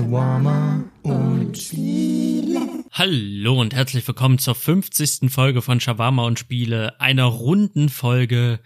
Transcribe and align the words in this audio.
Shawarma 0.00 0.82
und 1.02 1.58
Spiele. 1.58 2.84
Hallo 2.90 3.60
und 3.60 3.74
herzlich 3.74 4.08
willkommen 4.08 4.38
zur 4.38 4.54
50. 4.54 5.30
Folge 5.30 5.60
von 5.60 5.78
Shawarma 5.78 6.24
und 6.24 6.38
Spiele, 6.38 6.98
einer 7.02 7.24
runden 7.24 7.90
Folge 7.90 8.60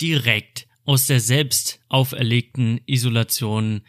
direkt 0.00 0.66
aus 0.84 1.06
der 1.06 1.20
selbst 1.20 1.78
auferlegten 1.88 2.80
Isolation 2.86 3.82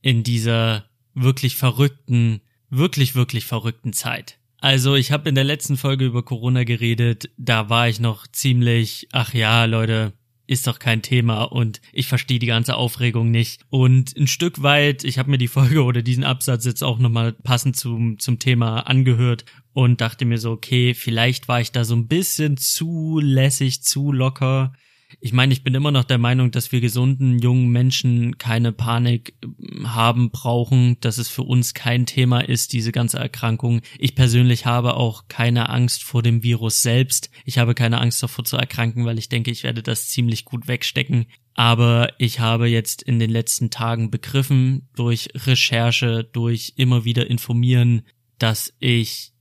in 0.00 0.22
dieser 0.22 0.84
wirklich 1.14 1.56
verrückten, 1.56 2.40
wirklich, 2.70 3.16
wirklich 3.16 3.46
verrückten 3.46 3.92
Zeit. 3.92 4.38
Also 4.60 4.94
ich 4.94 5.10
habe 5.10 5.28
in 5.28 5.34
der 5.34 5.42
letzten 5.42 5.76
Folge 5.76 6.04
über 6.04 6.22
Corona 6.22 6.62
geredet, 6.62 7.30
da 7.36 7.68
war 7.68 7.88
ich 7.88 7.98
noch 7.98 8.28
ziemlich, 8.28 9.08
ach 9.10 9.34
ja, 9.34 9.64
Leute, 9.64 10.12
ist 10.46 10.66
doch 10.66 10.78
kein 10.78 11.02
Thema 11.02 11.44
und 11.44 11.80
ich 11.92 12.06
verstehe 12.06 12.38
die 12.38 12.46
ganze 12.46 12.76
Aufregung 12.76 13.30
nicht. 13.30 13.62
Und 13.70 14.16
ein 14.16 14.26
Stück 14.26 14.62
weit, 14.62 15.04
ich 15.04 15.18
habe 15.18 15.30
mir 15.30 15.38
die 15.38 15.48
Folge 15.54 15.84
oder 15.84 16.02
diesen 16.02 16.24
Absatz 16.24 16.64
jetzt 16.64 16.82
auch 16.82 16.98
nochmal 16.98 17.32
passend 17.32 17.76
zum, 17.76 18.18
zum 18.18 18.38
Thema 18.38 18.80
angehört 18.80 19.44
und 19.72 20.00
dachte 20.00 20.24
mir 20.24 20.38
so, 20.38 20.52
okay, 20.52 20.94
vielleicht 20.94 21.48
war 21.48 21.60
ich 21.60 21.72
da 21.72 21.84
so 21.84 21.94
ein 21.96 22.06
bisschen 22.06 22.56
zu 22.56 23.18
lässig, 23.20 23.82
zu 23.82 24.12
locker 24.12 24.72
ich 25.20 25.32
meine, 25.32 25.52
ich 25.52 25.62
bin 25.62 25.74
immer 25.74 25.90
noch 25.90 26.04
der 26.04 26.18
Meinung, 26.18 26.50
dass 26.50 26.72
wir 26.72 26.80
gesunden 26.80 27.38
jungen 27.38 27.68
Menschen 27.68 28.38
keine 28.38 28.72
Panik 28.72 29.34
ähm, 29.42 29.94
haben 29.94 30.30
brauchen, 30.30 30.98
dass 31.00 31.18
es 31.18 31.28
für 31.28 31.42
uns 31.42 31.74
kein 31.74 32.06
Thema 32.06 32.40
ist, 32.40 32.72
diese 32.72 32.92
ganze 32.92 33.18
Erkrankung. 33.18 33.80
Ich 33.98 34.14
persönlich 34.14 34.66
habe 34.66 34.94
auch 34.94 35.24
keine 35.28 35.68
Angst 35.68 36.02
vor 36.04 36.22
dem 36.22 36.42
Virus 36.42 36.82
selbst. 36.82 37.30
Ich 37.44 37.58
habe 37.58 37.74
keine 37.74 38.00
Angst 38.00 38.22
davor 38.22 38.44
zu 38.44 38.56
erkranken, 38.56 39.04
weil 39.04 39.18
ich 39.18 39.28
denke, 39.28 39.50
ich 39.50 39.62
werde 39.62 39.82
das 39.82 40.08
ziemlich 40.08 40.44
gut 40.44 40.68
wegstecken. 40.68 41.26
Aber 41.54 42.12
ich 42.18 42.40
habe 42.40 42.68
jetzt 42.68 43.02
in 43.02 43.18
den 43.18 43.30
letzten 43.30 43.70
Tagen 43.70 44.10
begriffen, 44.10 44.88
durch 44.96 45.28
Recherche, 45.34 46.28
durch 46.32 46.74
immer 46.76 47.04
wieder 47.04 47.30
informieren, 47.30 48.02
dass 48.38 48.74
ich, 48.80 49.32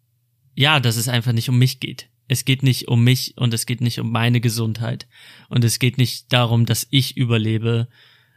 ja, 0.54 0.80
dass 0.80 0.96
es 0.96 1.08
einfach 1.08 1.34
nicht 1.34 1.50
um 1.50 1.58
mich 1.58 1.80
geht 1.80 2.10
es 2.28 2.46
geht 2.46 2.64
nicht 2.64 2.88
um 2.88 3.04
mich 3.04 3.36
und 3.38 3.54
es 3.54 3.66
geht 3.66 3.82
nicht 3.82 4.00
um 4.00 4.12
meine 4.12 4.42
Gesundheit 4.42 5.08
und 5.50 5.64
es 5.64 5.80
geht 5.80 5.98
nicht 5.98 6.32
darum, 6.32 6.66
dass 6.66 6.88
ich 6.90 7.18
überlebe, 7.18 7.88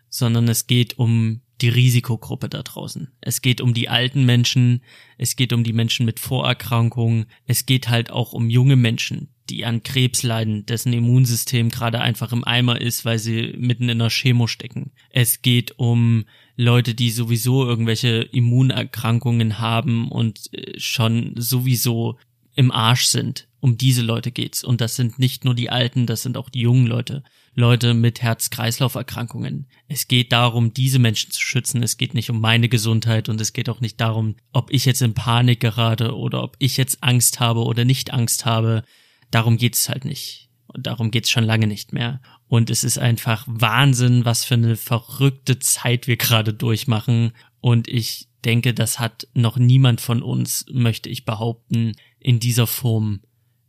sondern 0.09 0.49
es 0.49 0.67
geht 0.67 0.99
um 0.99 1.41
die 1.61 1.69
Risikogruppe 1.69 2.49
da 2.49 2.63
draußen. 2.63 3.09
Es 3.21 3.41
geht 3.41 3.61
um 3.61 3.73
die 3.73 3.89
alten 3.89 4.25
Menschen, 4.27 4.83
es 5.17 5.37
geht 5.37 5.53
um 5.53 5.65
die 5.65 5.73
Menschen 5.73 6.05
mit 6.05 6.21
Vorerkrankungen, 6.21 7.27
es 7.47 7.65
geht 7.65 7.89
halt 7.89 8.11
auch 8.11 8.33
um 8.33 8.51
junge 8.51 8.77
Menschen, 8.77 9.29
die 9.49 9.65
an 9.65 9.83
Krebs 9.83 10.23
leiden, 10.23 10.67
dessen 10.67 10.93
Immunsystem 10.93 11.71
gerade 11.71 12.01
einfach 12.01 12.33
im 12.33 12.45
Eimer 12.45 12.81
ist, 12.81 13.05
weil 13.05 13.19
sie 13.19 13.55
mitten 13.57 13.85
in 13.85 14.01
einer 14.01 14.11
Chemo 14.11 14.47
stecken. 14.47 14.93
Es 15.11 15.41
geht 15.41 15.79
um 15.79 16.25
Leute, 16.57 16.95
die 16.95 17.11
sowieso 17.11 17.65
irgendwelche 17.67 18.23
Immunerkrankungen 18.23 19.59
haben 19.59 20.11
und 20.11 20.53
äh, 20.53 20.79
schon 20.79 21.35
sowieso 21.37 22.19
im 22.55 22.71
Arsch 22.71 23.07
sind. 23.07 23.49
Um 23.67 23.77
diese 23.77 24.03
Leute 24.03 24.31
geht's. 24.31 24.63
Und 24.63 24.81
das 24.81 24.95
sind 24.95 25.19
nicht 25.19 25.45
nur 25.45 25.53
die 25.53 25.71
Alten, 25.71 26.07
das 26.07 26.23
sind 26.23 26.37
auch 26.37 26.51
die 26.51 26.61
jungen 26.61 26.87
Leute. 26.87 27.25
Leute 27.57 27.95
mit 27.95 28.23
Herz-Kreislauf-Erkrankungen. 28.23 29.67
Es 29.89 30.07
geht 30.07 30.31
darum, 30.31 30.73
diese 30.73 31.01
Menschen 31.01 31.33
zu 31.33 31.41
schützen. 31.41 31.83
Es 31.83 31.97
geht 31.97 32.15
nicht 32.15 32.31
um 32.31 32.41
meine 32.41 32.69
Gesundheit 32.69 33.29
und 33.29 33.41
es 33.41 33.53
geht 33.53 33.69
auch 33.69 33.81
nicht 33.81 34.01
darum, 34.01 34.37
ob 34.53 34.73
ich 34.73 34.85
jetzt 34.85 35.03
in 35.03 35.15
Panik 35.15 35.59
gerate 35.59 36.15
oder 36.15 36.45
ob 36.45 36.55
ich 36.61 36.77
jetzt 36.77 37.03
Angst 37.03 37.41
habe 37.41 37.65
oder 37.65 37.85
nicht 37.85 38.13
Angst 38.13 38.45
habe. 38.45 38.85
Darum 39.33 39.57
geht's 39.57 39.89
halt 39.89 40.05
nicht. 40.05 40.49
Und 40.69 40.87
darum 40.87 41.11
geht's 41.11 41.31
schon 41.31 41.43
lange 41.43 41.67
nicht 41.67 41.93
mehr. 41.93 42.21
Und 42.47 42.71
es 42.71 42.85
ist 42.85 43.01
einfach 43.01 43.43
Wahnsinn, 43.49 44.25
was 44.25 44.45
für 44.45 44.55
eine 44.55 44.77
verrückte 44.77 45.59
Zeit 45.59 46.07
wir 46.07 46.17
gerade 46.17 46.55
durchmachen. 46.55 47.33
Und 47.61 47.89
ich 47.89 48.29
denke, 48.45 48.75
das 48.75 49.01
hat 49.01 49.27
noch 49.35 49.57
niemand 49.57 50.01
von 50.01 50.23
uns, 50.23 50.67
möchte 50.71 51.09
ich 51.09 51.25
behaupten, 51.25 51.95
in 52.21 52.39
dieser 52.39 52.69
Form 52.69 53.23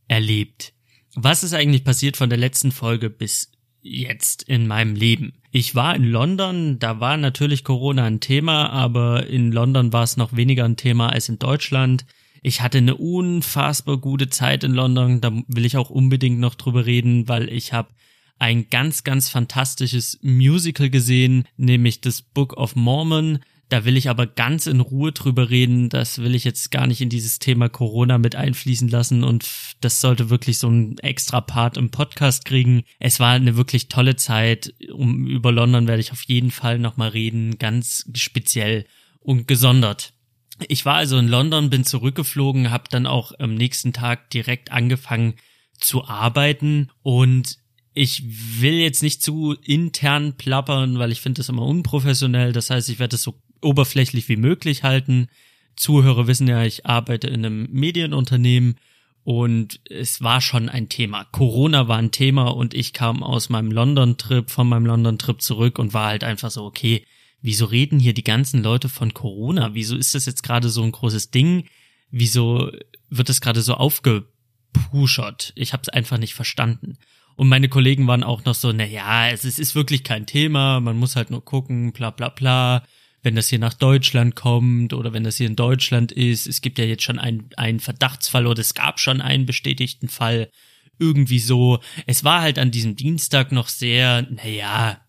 erlebt. 0.08 0.74
Was 1.16 1.44
ist 1.44 1.54
eigentlich 1.54 1.84
passiert 1.84 2.18
von 2.18 2.30
der 2.30 2.38
letzten 2.38 2.72
Folge 2.72 3.10
bis 3.10 3.52
jetzt 3.82 4.44
in 4.44 4.68
meinem 4.68 4.96
Leben? 4.96 5.34
Ich 5.52 5.74
war 5.76 5.96
in 5.96 6.04
London, 6.04 6.78
da 6.80 7.00
war 7.00 7.18
natürlich 7.18 7.64
Corona 7.64 8.06
ein 8.06 8.20
Thema, 8.20 8.70
aber 8.70 9.28
in 9.28 9.52
London 9.52 9.94
war 9.94 10.04
es 10.04 10.18
noch 10.18 10.36
weniger 10.36 10.66
ein 10.66 10.78
Thema 10.78 11.10
als 11.10 11.30
in 11.30 11.40
Deutschland. 11.40 12.06
Ich 12.44 12.62
hatte 12.62 12.78
eine 12.78 12.96
unfassbar 12.96 13.98
gute 13.98 14.30
Zeit 14.30 14.64
in 14.64 14.74
London, 14.74 15.22
da 15.22 15.32
will 15.48 15.66
ich 15.66 15.78
auch 15.78 15.90
unbedingt 15.90 16.40
noch 16.40 16.56
drüber 16.56 16.86
reden, 16.86 17.28
weil 17.28 17.50
ich 17.50 17.74
habe 17.74 17.90
ein 18.40 18.70
ganz, 18.70 19.04
ganz 19.04 19.30
fantastisches 19.30 20.20
Musical 20.22 20.90
gesehen, 20.90 21.46
nämlich 21.58 22.02
das 22.02 22.22
Book 22.22 22.54
of 22.54 22.76
Mormon. 22.76 23.40
Da 23.70 23.84
will 23.84 23.98
ich 23.98 24.10
aber 24.10 24.28
ganz 24.28 24.66
in 24.66 24.80
Ruhe 24.80 25.12
drüber 25.12 25.50
reden. 25.50 25.90
Das 25.90 26.20
will 26.20 26.36
ich 26.36 26.46
jetzt 26.46 26.72
gar 26.72 26.88
nicht 26.88 27.02
in 27.02 27.10
dieses 27.10 27.40
Thema 27.40 27.68
Corona 27.68 28.18
mit 28.18 28.36
einfließen 28.36 28.88
lassen 28.88 29.24
und 29.24 29.50
das 29.82 30.00
sollte 30.00 30.30
wirklich 30.30 30.58
so 30.58 30.70
ein 30.70 30.98
extra 31.00 31.42
Part 31.42 31.76
im 31.76 31.92
Podcast 31.92 32.46
kriegen. 32.46 32.84
Es 33.00 33.20
war 33.20 33.34
eine 33.34 33.58
wirklich 33.58 33.90
tolle 33.90 34.16
Zeit. 34.16 34.74
Um, 34.92 35.28
über 35.28 35.52
London 35.52 35.88
werde 35.88 36.00
ich 36.00 36.14
auf 36.14 36.24
jeden 36.24 36.52
Fall 36.52 36.80
nochmal 36.80 37.10
reden, 37.10 37.58
ganz 37.58 38.10
speziell 38.16 38.86
und 39.20 39.48
gesondert. 39.48 40.14
Ich 40.70 40.86
war 40.86 40.96
also 40.96 41.18
in 41.18 41.28
London, 41.28 41.70
bin 41.70 41.84
zurückgeflogen, 41.84 42.72
habe 42.72 42.86
dann 42.90 43.06
auch 43.06 43.34
am 43.38 43.54
nächsten 43.54 43.92
Tag 43.92 44.30
direkt 44.30 44.72
angefangen 44.72 45.36
zu 45.78 46.06
arbeiten 46.06 46.90
und 47.04 47.58
ich 47.94 48.24
will 48.62 48.76
jetzt 48.76 49.02
nicht 49.02 49.24
zu 49.24 49.54
intern 49.54 50.38
plappern, 50.38 51.00
weil 51.00 51.12
ich 51.12 51.22
finde 51.22 51.40
das 51.40 51.50
immer 51.50 51.64
unprofessionell. 51.64 52.54
Das 52.54 52.70
heißt, 52.70 52.90
ich 52.90 53.00
werde 53.00 53.16
es 53.16 53.24
so 53.24 53.42
oberflächlich 53.62 54.30
wie 54.30 54.38
möglich 54.38 54.84
halten. 54.84 55.28
Zuhörer 55.76 56.28
wissen 56.28 56.48
ja, 56.48 56.64
ich 56.64 56.86
arbeite 56.86 57.28
in 57.28 57.46
einem 57.46 57.68
Medienunternehmen 57.72 58.76
und 59.24 59.82
es 59.90 60.22
war 60.22 60.40
schon 60.42 60.70
ein 60.70 60.90
Thema. 60.90 61.26
Corona 61.26 61.88
war 61.88 61.98
ein 61.98 62.12
Thema 62.12 62.48
und 62.48 62.74
ich 62.74 62.94
kam 62.94 63.24
aus 63.24 63.50
meinem 63.50 63.72
London-Trip, 63.72 64.50
von 64.50 64.70
meinem 64.70 64.86
London-Trip 64.86 65.42
zurück 65.42 65.80
und 65.80 65.94
war 65.94 66.08
halt 66.08 66.24
einfach 66.24 66.50
so, 66.50 66.64
okay, 66.64 67.06
wieso 67.42 67.66
reden 67.66 68.00
hier 68.00 68.14
die 68.14 68.24
ganzen 68.24 68.64
Leute 68.64 68.90
von 68.90 69.14
Corona? 69.14 69.74
Wieso 69.74 69.96
ist 69.96 70.16
das 70.16 70.26
jetzt 70.26 70.44
gerade 70.44 70.70
so 70.70 70.82
ein 70.82 70.94
großes 70.94 71.30
Ding? 71.30 71.68
Wieso 72.10 72.72
wird 73.10 73.30
das 73.30 73.42
gerade 73.42 73.62
so 73.62 73.74
aufgepuschert? 73.74 75.52
Ich 75.56 75.74
habe 75.74 75.82
es 75.82 75.90
einfach 75.90 76.18
nicht 76.18 76.34
verstanden. 76.34 76.98
Und 77.36 77.50
meine 77.50 77.70
Kollegen 77.70 78.08
waren 78.08 78.24
auch 78.24 78.46
noch 78.46 78.56
so, 78.56 78.72
na 78.72 78.86
ja, 78.86 79.30
es 79.30 79.46
ist 79.46 79.76
wirklich 79.76 80.04
kein 80.04 80.26
Thema, 80.26 80.80
man 80.80 80.98
muss 80.98 81.16
halt 81.16 81.30
nur 81.30 81.44
gucken, 81.46 81.92
bla 81.92 82.10
bla 82.10 82.30
bla 82.30 82.84
wenn 83.24 83.36
das 83.36 83.50
hier 83.50 83.60
nach 83.60 83.74
Deutschland 83.74 84.36
kommt 84.36 84.94
oder 84.94 85.14
wenn 85.14 85.24
das 85.24 85.38
hier 85.38 85.48
in 85.48 85.56
Deutschland 85.56 86.12
ist. 86.12 86.48
Es 86.48 86.62
gibt 86.62 86.80
ja 86.80 86.86
jetzt 86.86 87.04
schon 87.04 87.20
einen, 87.20 87.50
einen 87.58 87.80
Verdachtsfall 87.80 88.48
oder 88.48 88.62
es 88.62 88.74
gab 88.74 89.00
schon 89.00 89.22
einen 89.22 89.46
bestätigten 89.46 90.08
Fall. 90.08 90.50
Irgendwie 91.00 91.40
so. 91.40 91.80
Es 92.06 92.24
war 92.24 92.42
halt 92.42 92.58
an 92.58 92.72
diesem 92.72 92.96
Dienstag 92.96 93.52
noch 93.52 93.68
sehr, 93.68 94.26
naja, 94.30 95.00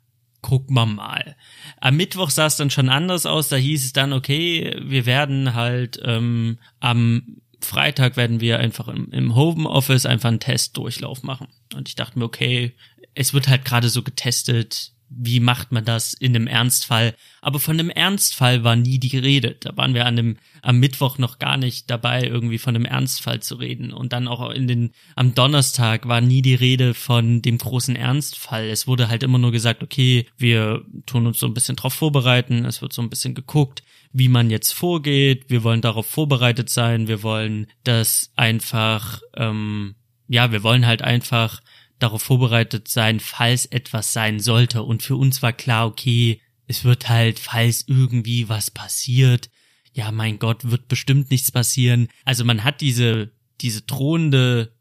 guck 0.42 0.70
mal 0.70 0.86
mal. 0.86 1.36
Am 1.80 1.96
Mittwoch 1.96 2.30
sah 2.30 2.46
es 2.46 2.56
dann 2.56 2.70
schon 2.70 2.88
anders 2.88 3.26
aus. 3.26 3.48
Da 3.48 3.56
hieß 3.56 3.84
es 3.84 3.92
dann, 3.92 4.12
okay, 4.12 4.76
wir 4.82 5.06
werden 5.06 5.54
halt 5.54 6.00
ähm, 6.04 6.58
am 6.80 7.40
Freitag 7.60 8.16
werden 8.16 8.40
wir 8.40 8.60
einfach 8.60 8.88
im, 8.88 9.10
im 9.10 9.34
Homeoffice 9.34 10.06
einfach 10.06 10.28
einen 10.28 10.40
Testdurchlauf 10.40 11.22
machen. 11.22 11.48
Und 11.74 11.88
ich 11.88 11.96
dachte 11.96 12.18
mir, 12.18 12.24
okay, 12.24 12.74
es 13.14 13.34
wird 13.34 13.48
halt 13.48 13.64
gerade 13.64 13.88
so 13.88 14.02
getestet, 14.02 14.92
wie 15.10 15.40
macht 15.40 15.72
man 15.72 15.84
das 15.84 16.12
in 16.14 16.34
einem 16.34 16.46
Ernstfall? 16.46 17.14
Aber 17.40 17.60
von 17.60 17.78
einem 17.78 17.90
Ernstfall 17.90 18.64
war 18.64 18.76
nie 18.76 18.98
die 18.98 19.16
Rede. 19.16 19.56
Da 19.60 19.76
waren 19.76 19.94
wir 19.94 20.06
an 20.06 20.16
dem, 20.16 20.36
am 20.62 20.78
Mittwoch 20.78 21.18
noch 21.18 21.38
gar 21.38 21.56
nicht 21.56 21.90
dabei, 21.90 22.24
irgendwie 22.24 22.58
von 22.58 22.74
einem 22.74 22.84
Ernstfall 22.84 23.40
zu 23.40 23.56
reden. 23.56 23.92
Und 23.92 24.12
dann 24.12 24.28
auch 24.28 24.50
in 24.50 24.68
den, 24.68 24.90
am 25.16 25.34
Donnerstag 25.34 26.08
war 26.08 26.20
nie 26.20 26.42
die 26.42 26.54
Rede 26.54 26.94
von 26.94 27.42
dem 27.42 27.58
großen 27.58 27.96
Ernstfall. 27.96 28.68
Es 28.68 28.86
wurde 28.86 29.08
halt 29.08 29.22
immer 29.22 29.38
nur 29.38 29.52
gesagt, 29.52 29.82
okay, 29.82 30.26
wir 30.36 30.84
tun 31.06 31.26
uns 31.26 31.38
so 31.38 31.46
ein 31.46 31.54
bisschen 31.54 31.76
drauf 31.76 31.94
vorbereiten. 31.94 32.64
Es 32.64 32.82
wird 32.82 32.92
so 32.92 33.02
ein 33.02 33.10
bisschen 33.10 33.34
geguckt, 33.34 33.82
wie 34.12 34.28
man 34.28 34.50
jetzt 34.50 34.72
vorgeht. 34.72 35.46
Wir 35.48 35.64
wollen 35.64 35.80
darauf 35.80 36.06
vorbereitet 36.06 36.70
sein. 36.70 37.08
Wir 37.08 37.22
wollen 37.22 37.66
das 37.84 38.32
einfach, 38.36 39.22
ähm, 39.36 39.94
ja, 40.26 40.52
wir 40.52 40.62
wollen 40.62 40.86
halt 40.86 41.02
einfach 41.02 41.60
darauf 41.98 42.22
vorbereitet 42.22 42.88
sein, 42.88 43.20
falls 43.20 43.66
etwas 43.66 44.12
sein 44.12 44.40
sollte. 44.40 44.82
Und 44.82 45.02
für 45.02 45.16
uns 45.16 45.42
war 45.42 45.52
klar, 45.52 45.86
okay, 45.86 46.40
es 46.66 46.84
wird 46.84 47.08
halt, 47.08 47.38
falls 47.38 47.84
irgendwie 47.86 48.48
was 48.48 48.70
passiert, 48.70 49.50
ja, 49.92 50.12
mein 50.12 50.38
Gott, 50.38 50.70
wird 50.70 50.88
bestimmt 50.88 51.30
nichts 51.30 51.50
passieren. 51.50 52.08
Also 52.24 52.44
man 52.44 52.62
hat 52.62 52.80
diese, 52.80 53.32
diese 53.60 53.82
drohende 53.82 54.72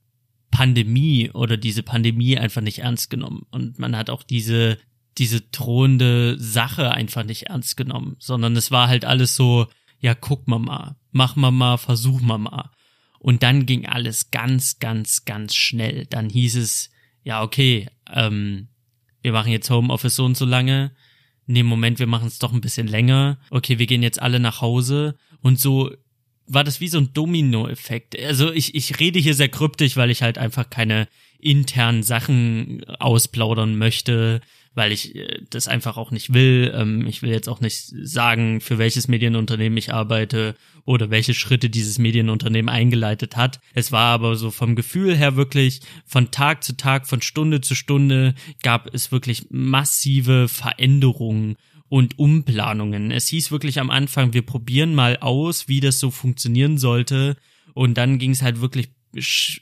Pandemie 0.52 1.32
oder 1.32 1.58
diese 1.58 1.84
Pandemie 1.84 2.38
einfach 2.38 2.62
nicht 2.62 2.80
ernst 2.80 3.10
genommen. 3.10 3.44
Und 3.50 3.80
man 3.80 3.96
hat 3.96 4.10
auch 4.10 4.24
diese, 4.24 4.78
diese 5.18 5.42
drohende 5.42 6.38
Sache 6.40 6.92
einfach 6.92 7.24
nicht 7.24 7.44
ernst 7.44 7.78
genommen, 7.78 8.16
sondern 8.20 8.56
es 8.56 8.70
war 8.70 8.88
halt 8.88 9.06
alles 9.06 9.36
so, 9.36 9.68
ja, 10.00 10.14
guck 10.14 10.48
mal 10.48 10.60
mal, 10.60 10.96
mach 11.12 11.36
mal 11.36 11.52
mal, 11.52 11.78
versuch 11.78 12.22
mal 12.22 12.38
mal. 12.38 12.70
Und 13.20 13.42
dann 13.44 13.66
ging 13.66 13.88
alles 13.88 14.30
ganz, 14.30 14.80
ganz, 14.80 15.26
ganz 15.26 15.56
schnell. 15.56 16.06
Dann 16.06 16.30
hieß 16.30 16.56
es, 16.58 16.92
ja, 17.28 17.44
okay, 17.44 17.90
ähm, 18.14 18.70
wir 19.22 19.34
machen 19.34 19.52
jetzt 19.52 19.70
Homeoffice 19.70 20.16
so 20.16 20.24
und 20.24 20.38
so 20.38 20.46
lange, 20.46 20.96
nee, 21.46 21.62
Moment, 21.62 22.00
wir 22.00 22.08
machen 22.08 22.30
es 22.30 22.40
doch 22.40 22.54
ein 22.54 22.62
bisschen 22.62 22.88
länger. 22.88 23.38
Okay, 23.50 23.80
wir 23.80 23.86
gehen 23.86 24.02
jetzt 24.02 24.22
alle 24.22 24.40
nach 24.40 24.62
Hause. 24.62 25.18
Und 25.42 25.60
so 25.60 25.92
war 26.46 26.64
das 26.64 26.80
wie 26.80 26.88
so 26.88 27.00
ein 27.00 27.12
Domino-Effekt. 27.12 28.18
Also 28.18 28.54
ich, 28.54 28.76
ich 28.76 29.02
rede 29.02 29.20
hier 29.20 29.34
sehr 29.34 29.50
kryptisch, 29.50 29.98
weil 29.98 30.10
ich 30.10 30.22
halt 30.22 30.38
einfach 30.38 30.70
keine 30.70 31.10
internen 31.38 32.02
Sachen 32.02 32.86
ausplaudern 32.98 33.78
möchte, 33.78 34.40
weil 34.78 34.92
ich 34.92 35.16
äh, 35.16 35.42
das 35.50 35.68
einfach 35.68 35.98
auch 35.98 36.12
nicht 36.12 36.34
will. 36.34 36.72
Ähm, 36.74 37.06
ich 37.08 37.22
will 37.22 37.32
jetzt 37.32 37.50
auch 37.50 37.60
nicht 37.60 37.92
sagen, 38.04 38.62
für 38.62 38.78
welches 38.78 39.08
Medienunternehmen 39.08 39.78
ich 39.78 39.92
arbeite 39.92 40.56
oder 40.86 41.10
welche 41.10 41.34
Schritte 41.34 41.70
dieses 41.70 41.98
Medienunternehmen 41.98 42.70
eingeleitet 42.70 43.36
hat. 43.36 43.60
Es 43.74 43.92
war 43.92 44.14
aber 44.14 44.36
so 44.36 44.52
vom 44.52 44.76
Gefühl 44.76 45.18
her 45.18 45.36
wirklich 45.36 45.82
von 46.06 46.32
Tag 46.32 46.64
zu 46.64 46.78
Tag, 46.78 47.08
von 47.08 47.22
Stunde 47.22 47.60
zu 47.60 47.76
Stunde 47.76 48.36
gab 48.62 48.94
es 48.94 49.12
wirklich 49.12 49.48
massive 49.50 50.48
Veränderungen 50.48 51.58
und 51.90 52.20
Umplanungen. 52.20 53.12
Es 53.12 53.28
hieß 53.28 53.52
wirklich 53.52 53.80
am 53.80 53.90
Anfang, 53.90 54.34
wir 54.34 54.44
probieren 54.44 54.94
mal 54.94 55.18
aus, 55.18 55.68
wie 55.68 55.80
das 55.80 56.00
so 56.00 56.12
funktionieren 56.12 56.78
sollte. 56.78 57.36
Und 57.74 57.98
dann 57.98 58.20
ging 58.20 58.32
es 58.32 58.42
halt 58.42 58.62
wirklich 58.62 58.90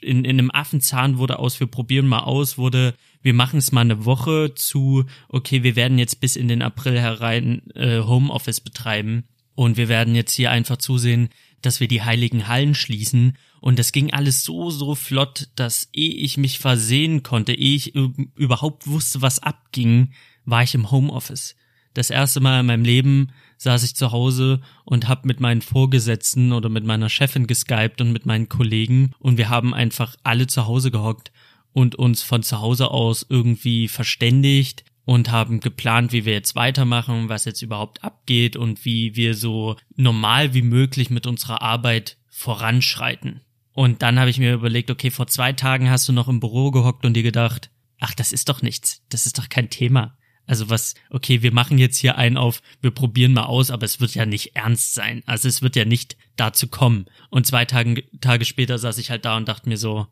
in, 0.02 0.24
in 0.24 0.38
einem 0.38 0.50
Affenzahn 0.50 1.18
wurde 1.18 1.38
aus, 1.38 1.60
wir 1.60 1.66
probieren 1.66 2.06
mal 2.06 2.20
aus, 2.20 2.58
wurde, 2.58 2.94
wir 3.22 3.34
machen 3.34 3.58
es 3.58 3.72
mal 3.72 3.80
eine 3.82 4.04
Woche 4.04 4.54
zu, 4.54 5.04
okay, 5.28 5.62
wir 5.62 5.76
werden 5.76 5.98
jetzt 5.98 6.20
bis 6.20 6.36
in 6.36 6.48
den 6.48 6.62
April 6.62 7.00
herein 7.00 7.62
äh, 7.74 8.00
Homeoffice 8.00 8.60
betreiben 8.60 9.24
und 9.54 9.76
wir 9.76 9.88
werden 9.88 10.14
jetzt 10.14 10.32
hier 10.32 10.50
einfach 10.50 10.76
zusehen, 10.76 11.30
dass 11.62 11.80
wir 11.80 11.88
die 11.88 12.02
heiligen 12.02 12.46
Hallen 12.46 12.74
schließen. 12.74 13.36
Und 13.60 13.78
das 13.78 13.90
ging 13.90 14.12
alles 14.12 14.44
so, 14.44 14.70
so 14.70 14.94
flott, 14.94 15.48
dass 15.56 15.88
ehe 15.92 16.14
ich 16.14 16.36
mich 16.36 16.58
versehen 16.58 17.22
konnte, 17.22 17.52
ehe 17.52 17.74
ich 17.74 17.94
überhaupt 17.94 18.86
wusste, 18.86 19.22
was 19.22 19.42
abging, 19.42 20.12
war 20.44 20.62
ich 20.62 20.74
im 20.74 20.90
Homeoffice. 20.90 21.56
Das 21.94 22.10
erste 22.10 22.40
Mal 22.40 22.60
in 22.60 22.66
meinem 22.66 22.84
Leben 22.84 23.32
saß 23.58 23.82
ich 23.84 23.96
zu 23.96 24.12
Hause 24.12 24.60
und 24.84 25.08
hab 25.08 25.24
mit 25.24 25.40
meinen 25.40 25.62
Vorgesetzten 25.62 26.52
oder 26.52 26.68
mit 26.68 26.84
meiner 26.84 27.08
Chefin 27.08 27.46
geskypt 27.46 28.00
und 28.00 28.12
mit 28.12 28.26
meinen 28.26 28.48
Kollegen 28.48 29.12
und 29.18 29.38
wir 29.38 29.48
haben 29.48 29.74
einfach 29.74 30.16
alle 30.22 30.46
zu 30.46 30.66
Hause 30.66 30.90
gehockt 30.90 31.32
und 31.72 31.94
uns 31.94 32.22
von 32.22 32.42
zu 32.42 32.60
Hause 32.60 32.90
aus 32.90 33.26
irgendwie 33.28 33.88
verständigt 33.88 34.84
und 35.04 35.30
haben 35.30 35.60
geplant, 35.60 36.12
wie 36.12 36.24
wir 36.24 36.32
jetzt 36.32 36.56
weitermachen, 36.56 37.28
was 37.28 37.44
jetzt 37.44 37.62
überhaupt 37.62 38.02
abgeht 38.02 38.56
und 38.56 38.84
wie 38.84 39.14
wir 39.14 39.34
so 39.34 39.76
normal 39.94 40.52
wie 40.52 40.62
möglich 40.62 41.10
mit 41.10 41.26
unserer 41.26 41.62
Arbeit 41.62 42.18
voranschreiten. 42.28 43.40
Und 43.72 44.02
dann 44.02 44.18
habe 44.18 44.30
ich 44.30 44.38
mir 44.38 44.54
überlegt, 44.54 44.90
okay, 44.90 45.10
vor 45.10 45.26
zwei 45.26 45.52
Tagen 45.52 45.90
hast 45.90 46.08
du 46.08 46.12
noch 46.12 46.28
im 46.28 46.40
Büro 46.40 46.70
gehockt 46.70 47.04
und 47.04 47.14
dir 47.14 47.22
gedacht, 47.22 47.70
ach, 48.00 48.14
das 48.14 48.32
ist 48.32 48.48
doch 48.48 48.62
nichts, 48.62 49.02
das 49.10 49.26
ist 49.26 49.38
doch 49.38 49.48
kein 49.48 49.70
Thema. 49.70 50.16
Also 50.46 50.70
was, 50.70 50.94
okay, 51.10 51.42
wir 51.42 51.52
machen 51.52 51.76
jetzt 51.76 51.98
hier 51.98 52.16
einen 52.16 52.36
auf, 52.36 52.62
wir 52.80 52.92
probieren 52.92 53.32
mal 53.32 53.44
aus, 53.44 53.70
aber 53.70 53.84
es 53.84 54.00
wird 54.00 54.14
ja 54.14 54.26
nicht 54.26 54.54
ernst 54.54 54.94
sein. 54.94 55.22
Also 55.26 55.48
es 55.48 55.60
wird 55.60 55.74
ja 55.74 55.84
nicht 55.84 56.16
dazu 56.36 56.68
kommen. 56.68 57.06
Und 57.30 57.46
zwei 57.46 57.64
Tage, 57.64 58.04
Tage 58.20 58.44
später 58.44 58.78
saß 58.78 58.98
ich 58.98 59.10
halt 59.10 59.24
da 59.24 59.36
und 59.36 59.48
dachte 59.48 59.68
mir 59.68 59.76
so, 59.76 60.06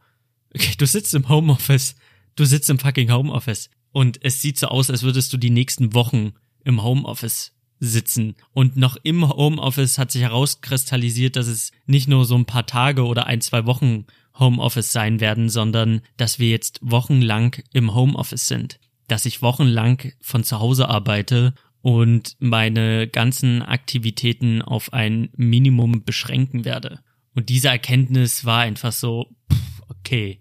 okay, 0.54 0.74
du 0.76 0.86
sitzt 0.86 1.14
im 1.14 1.28
Homeoffice, 1.28 1.94
du 2.34 2.44
sitzt 2.44 2.68
im 2.68 2.80
fucking 2.80 3.12
Homeoffice. 3.12 3.70
Und 3.92 4.24
es 4.24 4.42
sieht 4.42 4.58
so 4.58 4.66
aus, 4.66 4.90
als 4.90 5.04
würdest 5.04 5.32
du 5.32 5.36
die 5.36 5.50
nächsten 5.50 5.94
Wochen 5.94 6.32
im 6.64 6.82
Homeoffice 6.82 7.52
sitzen. 7.78 8.34
Und 8.52 8.76
noch 8.76 8.96
im 9.04 9.28
Homeoffice 9.28 9.98
hat 9.98 10.10
sich 10.10 10.22
herauskristallisiert, 10.22 11.36
dass 11.36 11.46
es 11.46 11.70
nicht 11.86 12.08
nur 12.08 12.24
so 12.24 12.34
ein 12.34 12.46
paar 12.46 12.66
Tage 12.66 13.04
oder 13.04 13.26
ein, 13.26 13.40
zwei 13.40 13.66
Wochen 13.66 14.06
Homeoffice 14.36 14.90
sein 14.90 15.20
werden, 15.20 15.48
sondern 15.48 16.00
dass 16.16 16.40
wir 16.40 16.48
jetzt 16.48 16.80
wochenlang 16.82 17.62
im 17.72 17.94
Homeoffice 17.94 18.48
sind 18.48 18.80
dass 19.08 19.26
ich 19.26 19.42
wochenlang 19.42 20.12
von 20.20 20.44
zu 20.44 20.60
Hause 20.60 20.88
arbeite 20.88 21.54
und 21.82 22.36
meine 22.38 23.08
ganzen 23.08 23.62
Aktivitäten 23.62 24.62
auf 24.62 24.92
ein 24.92 25.28
Minimum 25.36 26.04
beschränken 26.04 26.64
werde. 26.64 27.00
Und 27.34 27.48
diese 27.48 27.68
Erkenntnis 27.68 28.44
war 28.44 28.60
einfach 28.60 28.92
so, 28.92 29.36
pff, 29.52 29.82
okay, 29.88 30.40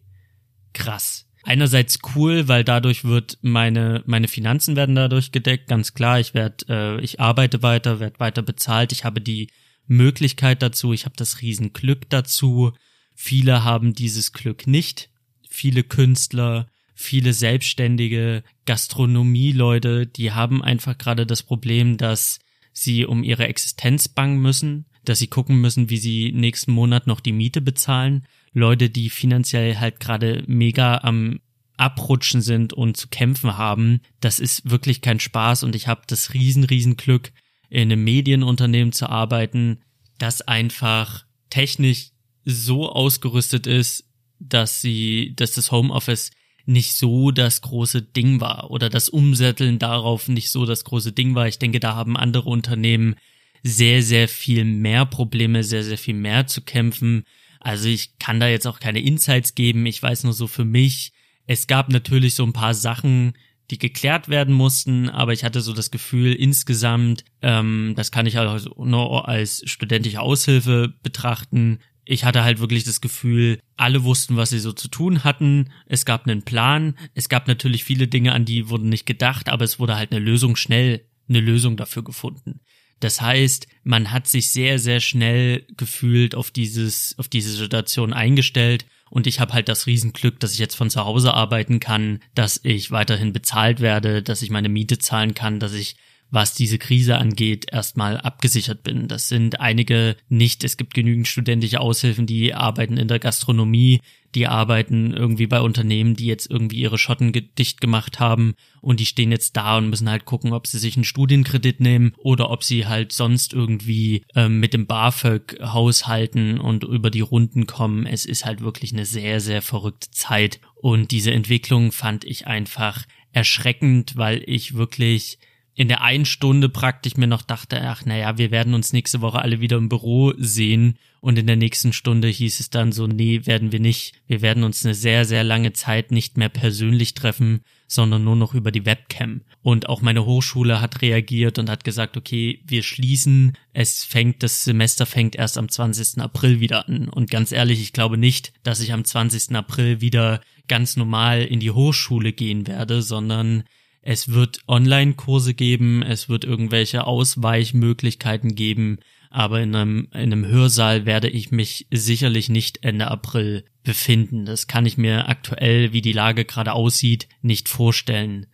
krass. 0.74 1.28
Einerseits 1.46 2.00
cool, 2.16 2.48
weil 2.48 2.64
dadurch 2.64 3.04
wird 3.04 3.38
meine 3.42 4.02
meine 4.06 4.30
Finanzen 4.30 4.78
werden 4.78 4.96
dadurch 4.96 5.34
gedeckt, 5.34 5.68
ganz 5.68 5.94
klar. 5.94 6.20
Ich 6.22 6.34
werde, 6.34 6.66
äh, 6.70 7.02
ich 7.02 7.20
arbeite 7.20 7.62
weiter, 7.62 8.00
werde 8.00 8.20
weiter 8.20 8.42
bezahlt. 8.42 8.94
Ich 8.94 9.04
habe 9.04 9.20
die 9.20 9.50
Möglichkeit 9.86 10.62
dazu. 10.62 10.94
Ich 10.94 11.04
habe 11.04 11.16
das 11.18 11.42
Riesenglück 11.42 12.10
dazu. 12.10 12.72
Viele 13.14 13.66
haben 13.66 13.94
dieses 13.94 14.32
Glück 14.32 14.68
nicht. 14.68 15.10
Viele 15.50 15.84
Künstler, 15.84 16.70
viele 16.94 17.34
selbstständige 17.34 18.44
Gastronomieleute, 18.66 20.08
die 20.08 20.32
haben 20.32 20.62
einfach 20.62 20.98
gerade 20.98 21.26
das 21.26 21.44
Problem, 21.44 21.98
dass 21.98 22.40
sie 22.72 23.06
um 23.06 23.24
ihre 23.24 23.48
Existenz 23.48 24.08
bangen 24.08 24.40
müssen, 24.40 24.86
dass 25.06 25.20
sie 25.20 25.28
gucken 25.28 25.60
müssen, 25.62 25.90
wie 25.90 25.98
sie 25.98 26.32
nächsten 26.32 26.72
Monat 26.72 27.08
noch 27.08 27.20
die 27.20 27.32
Miete 27.32 27.62
bezahlen. 27.62 28.26
Leute, 28.54 28.90
die 28.90 29.10
finanziell 29.10 29.78
halt 29.78 30.00
gerade 30.00 30.44
mega 30.48 31.00
am 31.00 31.40
Abrutschen 31.78 32.42
sind 32.42 32.72
und 32.74 32.98
zu 32.98 33.08
kämpfen 33.08 33.58
haben, 33.58 34.02
das 34.20 34.40
ist 34.40 34.70
wirklich 34.70 35.02
kein 35.02 35.20
Spaß 35.20 35.64
und 35.64 35.76
ich 35.76 35.88
habe 35.88 36.02
das 36.08 36.34
riesen, 36.34 36.64
riesen 36.64 36.98
Glück, 36.98 37.32
in 37.70 37.92
einem 37.92 38.04
Medienunternehmen 38.04 38.94
zu 38.94 39.10
arbeiten, 39.10 39.82
das 40.20 40.42
einfach 40.42 41.26
technisch 41.50 42.12
so 42.46 42.90
ausgerüstet 42.90 43.66
ist, 43.66 44.06
dass 44.40 44.82
sie, 44.82 45.34
dass 45.36 45.54
das 45.54 45.72
Homeoffice 45.72 46.32
nicht 46.66 46.96
so 46.96 47.32
das 47.32 47.62
große 47.62 48.02
Ding 48.02 48.40
war 48.40 48.72
oder 48.72 48.90
das 48.90 49.10
Umsätteln 49.10 49.80
darauf 49.80 50.28
nicht 50.28 50.50
so 50.50 50.66
das 50.66 50.84
große 50.84 51.12
Ding 51.12 51.36
war. 51.36 51.48
Ich 51.48 51.60
denke, 51.60 51.80
da 51.80 51.96
haben 51.96 52.16
andere 52.16 52.50
Unternehmen 52.50 53.16
sehr, 53.64 54.02
sehr 54.02 54.28
viel 54.28 54.66
mehr 54.66 55.06
Probleme, 55.06 55.64
sehr, 55.64 55.84
sehr 55.84 55.98
viel 55.98 56.16
mehr 56.16 56.48
zu 56.48 56.62
kämpfen. 56.62 57.24
Also 57.60 57.88
ich 57.88 58.18
kann 58.20 58.40
da 58.40 58.48
jetzt 58.48 58.68
auch 58.68 58.80
keine 58.80 59.02
Insights 59.02 59.56
geben. 59.56 59.86
Ich 59.86 60.02
weiß 60.02 60.24
nur 60.24 60.34
so 60.34 60.48
für 60.48 60.66
mich, 60.66 61.14
es 61.48 61.68
gab 61.68 61.90
natürlich 61.90 62.36
so 62.36 62.44
ein 62.44 62.54
paar 62.54 62.74
Sachen, 62.74 63.34
die 63.72 63.78
geklärt 63.78 64.30
werden 64.30 64.54
mussten, 64.54 65.10
aber 65.10 65.34
ich 65.34 65.44
hatte 65.44 65.62
so 65.62 65.74
das 65.74 65.92
Gefühl, 65.92 66.34
insgesamt, 66.34 67.24
ähm, 67.42 67.94
das 67.96 68.12
kann 68.12 68.26
ich 68.26 68.38
also 68.38 68.70
nur 68.84 69.28
als 69.28 69.64
studentische 69.66 70.20
Aushilfe 70.20 70.94
betrachten, 71.02 71.80
ich 72.06 72.26
hatte 72.26 72.44
halt 72.44 72.60
wirklich 72.60 72.84
das 72.84 73.02
Gefühl, 73.02 73.60
alle 73.78 74.04
wussten, 74.04 74.36
was 74.36 74.50
sie 74.50 74.60
so 74.60 74.74
zu 74.74 74.88
tun 74.88 75.24
hatten. 75.24 75.72
Es 75.86 76.06
gab 76.06 76.26
einen 76.28 76.44
Plan. 76.44 76.96
Es 77.14 77.30
gab 77.30 77.48
natürlich 77.48 77.84
viele 77.84 78.08
Dinge, 78.08 78.34
an 78.34 78.46
die 78.46 78.70
wurden 78.70 78.90
nicht 78.90 79.06
gedacht, 79.06 79.50
aber 79.50 79.64
es 79.64 79.80
wurde 79.80 79.96
halt 79.96 80.12
eine 80.12 80.24
Lösung 80.24 80.56
schnell, 80.56 81.06
eine 81.30 81.40
Lösung 81.40 81.78
dafür 81.78 82.04
gefunden. 82.04 82.60
Das 83.00 83.22
heißt, 83.22 83.68
man 83.84 84.12
hat 84.12 84.28
sich 84.28 84.52
sehr, 84.52 84.80
sehr 84.80 85.00
schnell 85.00 85.66
gefühlt 85.76 86.36
auf 86.36 86.52
dieses, 86.52 87.16
auf 87.18 87.28
diese 87.28 87.52
Situation 87.52 88.14
eingestellt 88.14 88.86
und 89.10 89.28
ich 89.28 89.40
habe 89.40 89.54
halt 89.54 89.70
das 89.70 89.86
Riesenglück, 89.86 90.40
dass 90.40 90.54
ich 90.54 90.60
jetzt 90.60 90.76
von 90.76 90.90
zu 90.90 91.06
Hause 91.06 91.34
arbeiten 91.36 91.80
kann, 91.80 92.20
dass 92.34 92.60
ich 92.64 92.90
weiterhin 92.90 93.32
bezahlt 93.32 93.80
werde, 93.80 94.24
dass 94.24 94.42
ich 94.42 94.50
meine 94.50 94.70
Miete 94.70 94.98
zahlen 94.98 95.36
kann, 95.36 95.60
dass 95.60 95.74
ich 95.74 95.98
was 96.34 96.56
diese 96.56 96.80
Krise 96.80 97.20
angeht, 97.20 97.68
erstmal 97.72 98.18
abgesichert 98.18 98.82
bin. 98.82 99.08
Das 99.08 99.30
sind 99.30 99.60
einige 99.60 100.18
nicht. 100.30 100.64
Es 100.64 100.78
gibt 100.78 100.96
genügend 100.96 101.28
studentische 101.28 101.80
Aushilfen, 101.80 102.26
die 102.26 102.56
arbeiten 102.56 102.98
in 102.98 103.08
der 103.08 103.20
Gastronomie, 103.20 104.02
die 104.34 104.48
arbeiten 104.48 105.14
irgendwie 105.14 105.46
bei 105.46 105.62
Unternehmen, 105.62 106.16
die 106.16 106.26
jetzt 106.26 106.50
irgendwie 106.50 106.78
ihre 106.78 106.98
Schotten 106.98 107.34
dicht 107.56 107.82
gemacht 107.82 108.20
haben 108.20 108.56
und 108.82 109.00
die 109.00 109.06
stehen 109.06 109.32
jetzt 109.32 109.56
da 109.58 109.78
und 109.78 109.92
müssen 109.92 110.10
halt 110.10 110.26
gucken, 110.26 110.54
ob 110.54 110.66
sie 110.66 110.80
sich 110.80 110.96
einen 110.96 111.04
Studienkredit 111.04 111.80
nehmen 111.80 112.14
oder 112.18 112.50
ob 112.50 112.64
sie 112.64 112.88
halt 112.88 113.12
sonst 113.12 113.54
irgendwie 113.54 114.24
ähm, 114.34 114.60
mit 114.60 114.74
dem 114.74 114.88
BAföG 114.88 115.60
haushalten 115.62 116.60
und 116.60 116.84
über 116.84 117.12
die 117.12 117.22
Runden 117.22 117.68
kommen. 117.68 118.08
Es 118.08 118.26
ist 118.26 118.44
halt 118.44 118.62
wirklich 118.62 118.92
eine 118.92 119.06
sehr, 119.06 119.40
sehr 119.40 119.62
verrückte 119.62 120.10
Zeit 120.10 120.60
und 120.74 121.12
diese 121.12 121.32
Entwicklung 121.32 121.92
fand 121.92 122.26
ich 122.26 122.48
einfach 122.48 123.06
erschreckend, 123.34 124.18
weil 124.18 124.42
ich 124.48 124.74
wirklich 124.74 125.38
in 125.76 125.88
der 125.88 126.02
einen 126.02 126.26
Stunde 126.26 126.70
praktisch 126.70 127.18
mir 127.18 127.28
noch 127.28 127.42
dachte, 127.42 127.82
ach 127.82 128.06
naja, 128.06 128.38
wir 128.38 128.52
werden 128.52 128.76
uns 128.76 128.94
nächste 128.94 129.22
Woche 129.22 129.42
alle 129.42 129.60
wieder 129.60 129.78
im 129.78 129.90
Büro 129.90 130.34
sehen. 130.38 131.00
Und 131.20 131.40
in 131.40 131.48
der 131.48 131.56
nächsten 131.56 131.94
Stunde 131.94 132.28
hieß 132.28 132.60
es 132.60 132.70
dann 132.70 132.92
so, 132.92 133.08
nee, 133.08 133.46
werden 133.46 133.72
wir 133.72 133.80
nicht. 133.80 134.14
Wir 134.28 134.42
werden 134.42 134.64
uns 134.64 134.86
eine 134.86 134.94
sehr, 134.94 135.26
sehr 135.26 135.44
lange 135.44 135.74
Zeit 135.74 136.12
nicht 136.12 136.38
mehr 136.38 136.50
persönlich 136.50 137.14
treffen, 137.16 137.62
sondern 137.88 138.24
nur 138.24 138.36
noch 138.36 138.54
über 138.54 138.72
die 138.72 138.86
Webcam. 138.86 139.42
Und 139.62 139.90
auch 139.90 140.02
meine 140.02 140.26
Hochschule 140.26 140.82
hat 140.82 141.02
reagiert 141.02 141.58
und 141.58 141.70
hat 141.70 141.84
gesagt, 141.84 142.18
okay, 142.18 142.62
wir 142.66 142.84
schließen. 142.84 143.58
Es 143.72 144.04
fängt, 144.04 144.44
das 144.44 144.66
Semester 144.66 145.06
fängt 145.06 145.36
erst 145.36 145.58
am 145.58 145.70
20. 145.70 146.22
April 146.22 146.60
wieder 146.60 146.88
an. 146.88 147.10
Und 147.10 147.32
ganz 147.32 147.52
ehrlich, 147.52 147.82
ich 147.82 147.94
glaube 147.94 148.18
nicht, 148.18 148.54
dass 148.64 148.82
ich 148.82 148.94
am 148.94 149.06
20. 149.06 149.56
April 149.56 150.02
wieder 150.02 150.42
ganz 150.68 150.98
normal 150.98 151.42
in 151.42 151.60
die 151.60 151.72
Hochschule 151.72 152.34
gehen 152.34 152.68
werde, 152.68 153.02
sondern 153.02 153.64
es 154.04 154.30
wird 154.30 154.60
Online-Kurse 154.68 155.54
geben, 155.54 156.04
es 156.04 156.30
wird 156.30 156.44
irgendwelche 156.46 157.08
Ausweichmöglichkeiten 157.08 158.54
geben, 158.54 159.00
aber 159.30 159.62
in 159.62 159.74
einem, 159.76 160.08
in 160.12 160.32
einem 160.32 160.46
Hörsaal 160.46 161.06
werde 161.08 161.30
ich 161.30 161.50
mich 161.52 161.88
sicherlich 161.90 162.50
nicht 162.50 162.84
Ende 162.84 163.10
April 163.10 163.66
befinden. 163.84 164.46
Das 164.46 164.68
kann 164.68 164.86
ich 164.86 164.98
mir 164.98 165.28
aktuell, 165.28 165.92
wie 165.92 166.02
die 166.02 166.14
Lage 166.14 166.46
gerade 166.46 166.74
aussieht, 166.74 167.28
nicht 167.42 167.68
vorstellen. 167.68 168.46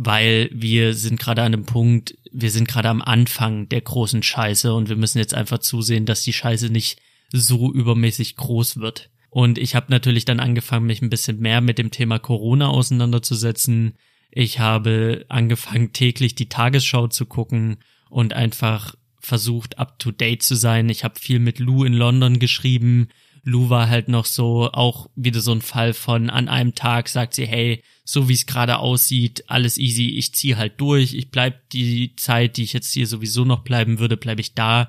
weil 0.00 0.48
wir 0.52 0.94
sind 0.94 1.18
gerade 1.18 1.42
an 1.42 1.52
einem 1.52 1.64
Punkt, 1.66 2.16
wir 2.30 2.52
sind 2.52 2.68
gerade 2.68 2.88
am 2.88 3.02
Anfang 3.02 3.68
der 3.68 3.80
großen 3.80 4.22
Scheiße 4.22 4.72
und 4.72 4.88
wir 4.88 4.94
müssen 4.94 5.18
jetzt 5.18 5.34
einfach 5.34 5.58
zusehen, 5.58 6.06
dass 6.06 6.22
die 6.22 6.32
Scheiße 6.32 6.70
nicht 6.70 7.00
so 7.32 7.72
übermäßig 7.72 8.36
groß 8.36 8.76
wird. 8.76 9.10
Und 9.28 9.58
ich 9.58 9.74
habe 9.74 9.86
natürlich 9.90 10.24
dann 10.24 10.38
angefangen, 10.38 10.86
mich 10.86 11.02
ein 11.02 11.10
bisschen 11.10 11.40
mehr 11.40 11.60
mit 11.60 11.78
dem 11.78 11.90
Thema 11.90 12.20
Corona 12.20 12.68
auseinanderzusetzen. 12.68 13.94
Ich 14.30 14.58
habe 14.58 15.24
angefangen, 15.28 15.92
täglich 15.92 16.34
die 16.34 16.48
Tagesschau 16.48 17.08
zu 17.08 17.26
gucken 17.26 17.78
und 18.10 18.32
einfach 18.32 18.94
versucht, 19.20 19.78
up 19.78 19.98
to 19.98 20.10
date 20.10 20.42
zu 20.42 20.54
sein. 20.54 20.88
Ich 20.88 21.04
habe 21.04 21.18
viel 21.18 21.38
mit 21.38 21.58
Lou 21.58 21.84
in 21.84 21.92
London 21.92 22.38
geschrieben. 22.38 23.08
Lou 23.42 23.70
war 23.70 23.88
halt 23.88 24.08
noch 24.08 24.26
so 24.26 24.70
auch 24.72 25.08
wieder 25.16 25.40
so 25.40 25.52
ein 25.52 25.62
Fall 25.62 25.94
von 25.94 26.30
an 26.30 26.48
einem 26.48 26.74
Tag 26.74 27.08
sagt 27.08 27.34
sie, 27.34 27.46
hey, 27.46 27.82
so 28.04 28.28
wie 28.28 28.34
es 28.34 28.46
gerade 28.46 28.78
aussieht, 28.78 29.44
alles 29.48 29.78
easy, 29.78 30.10
ich 30.10 30.34
ziehe 30.34 30.56
halt 30.56 30.80
durch, 30.80 31.14
ich 31.14 31.30
bleib 31.30 31.68
die 31.70 32.14
Zeit, 32.16 32.56
die 32.56 32.64
ich 32.64 32.72
jetzt 32.72 32.92
hier 32.92 33.06
sowieso 33.06 33.44
noch 33.44 33.64
bleiben 33.64 33.98
würde, 33.98 34.16
bleibe 34.16 34.40
ich 34.40 34.54
da 34.54 34.88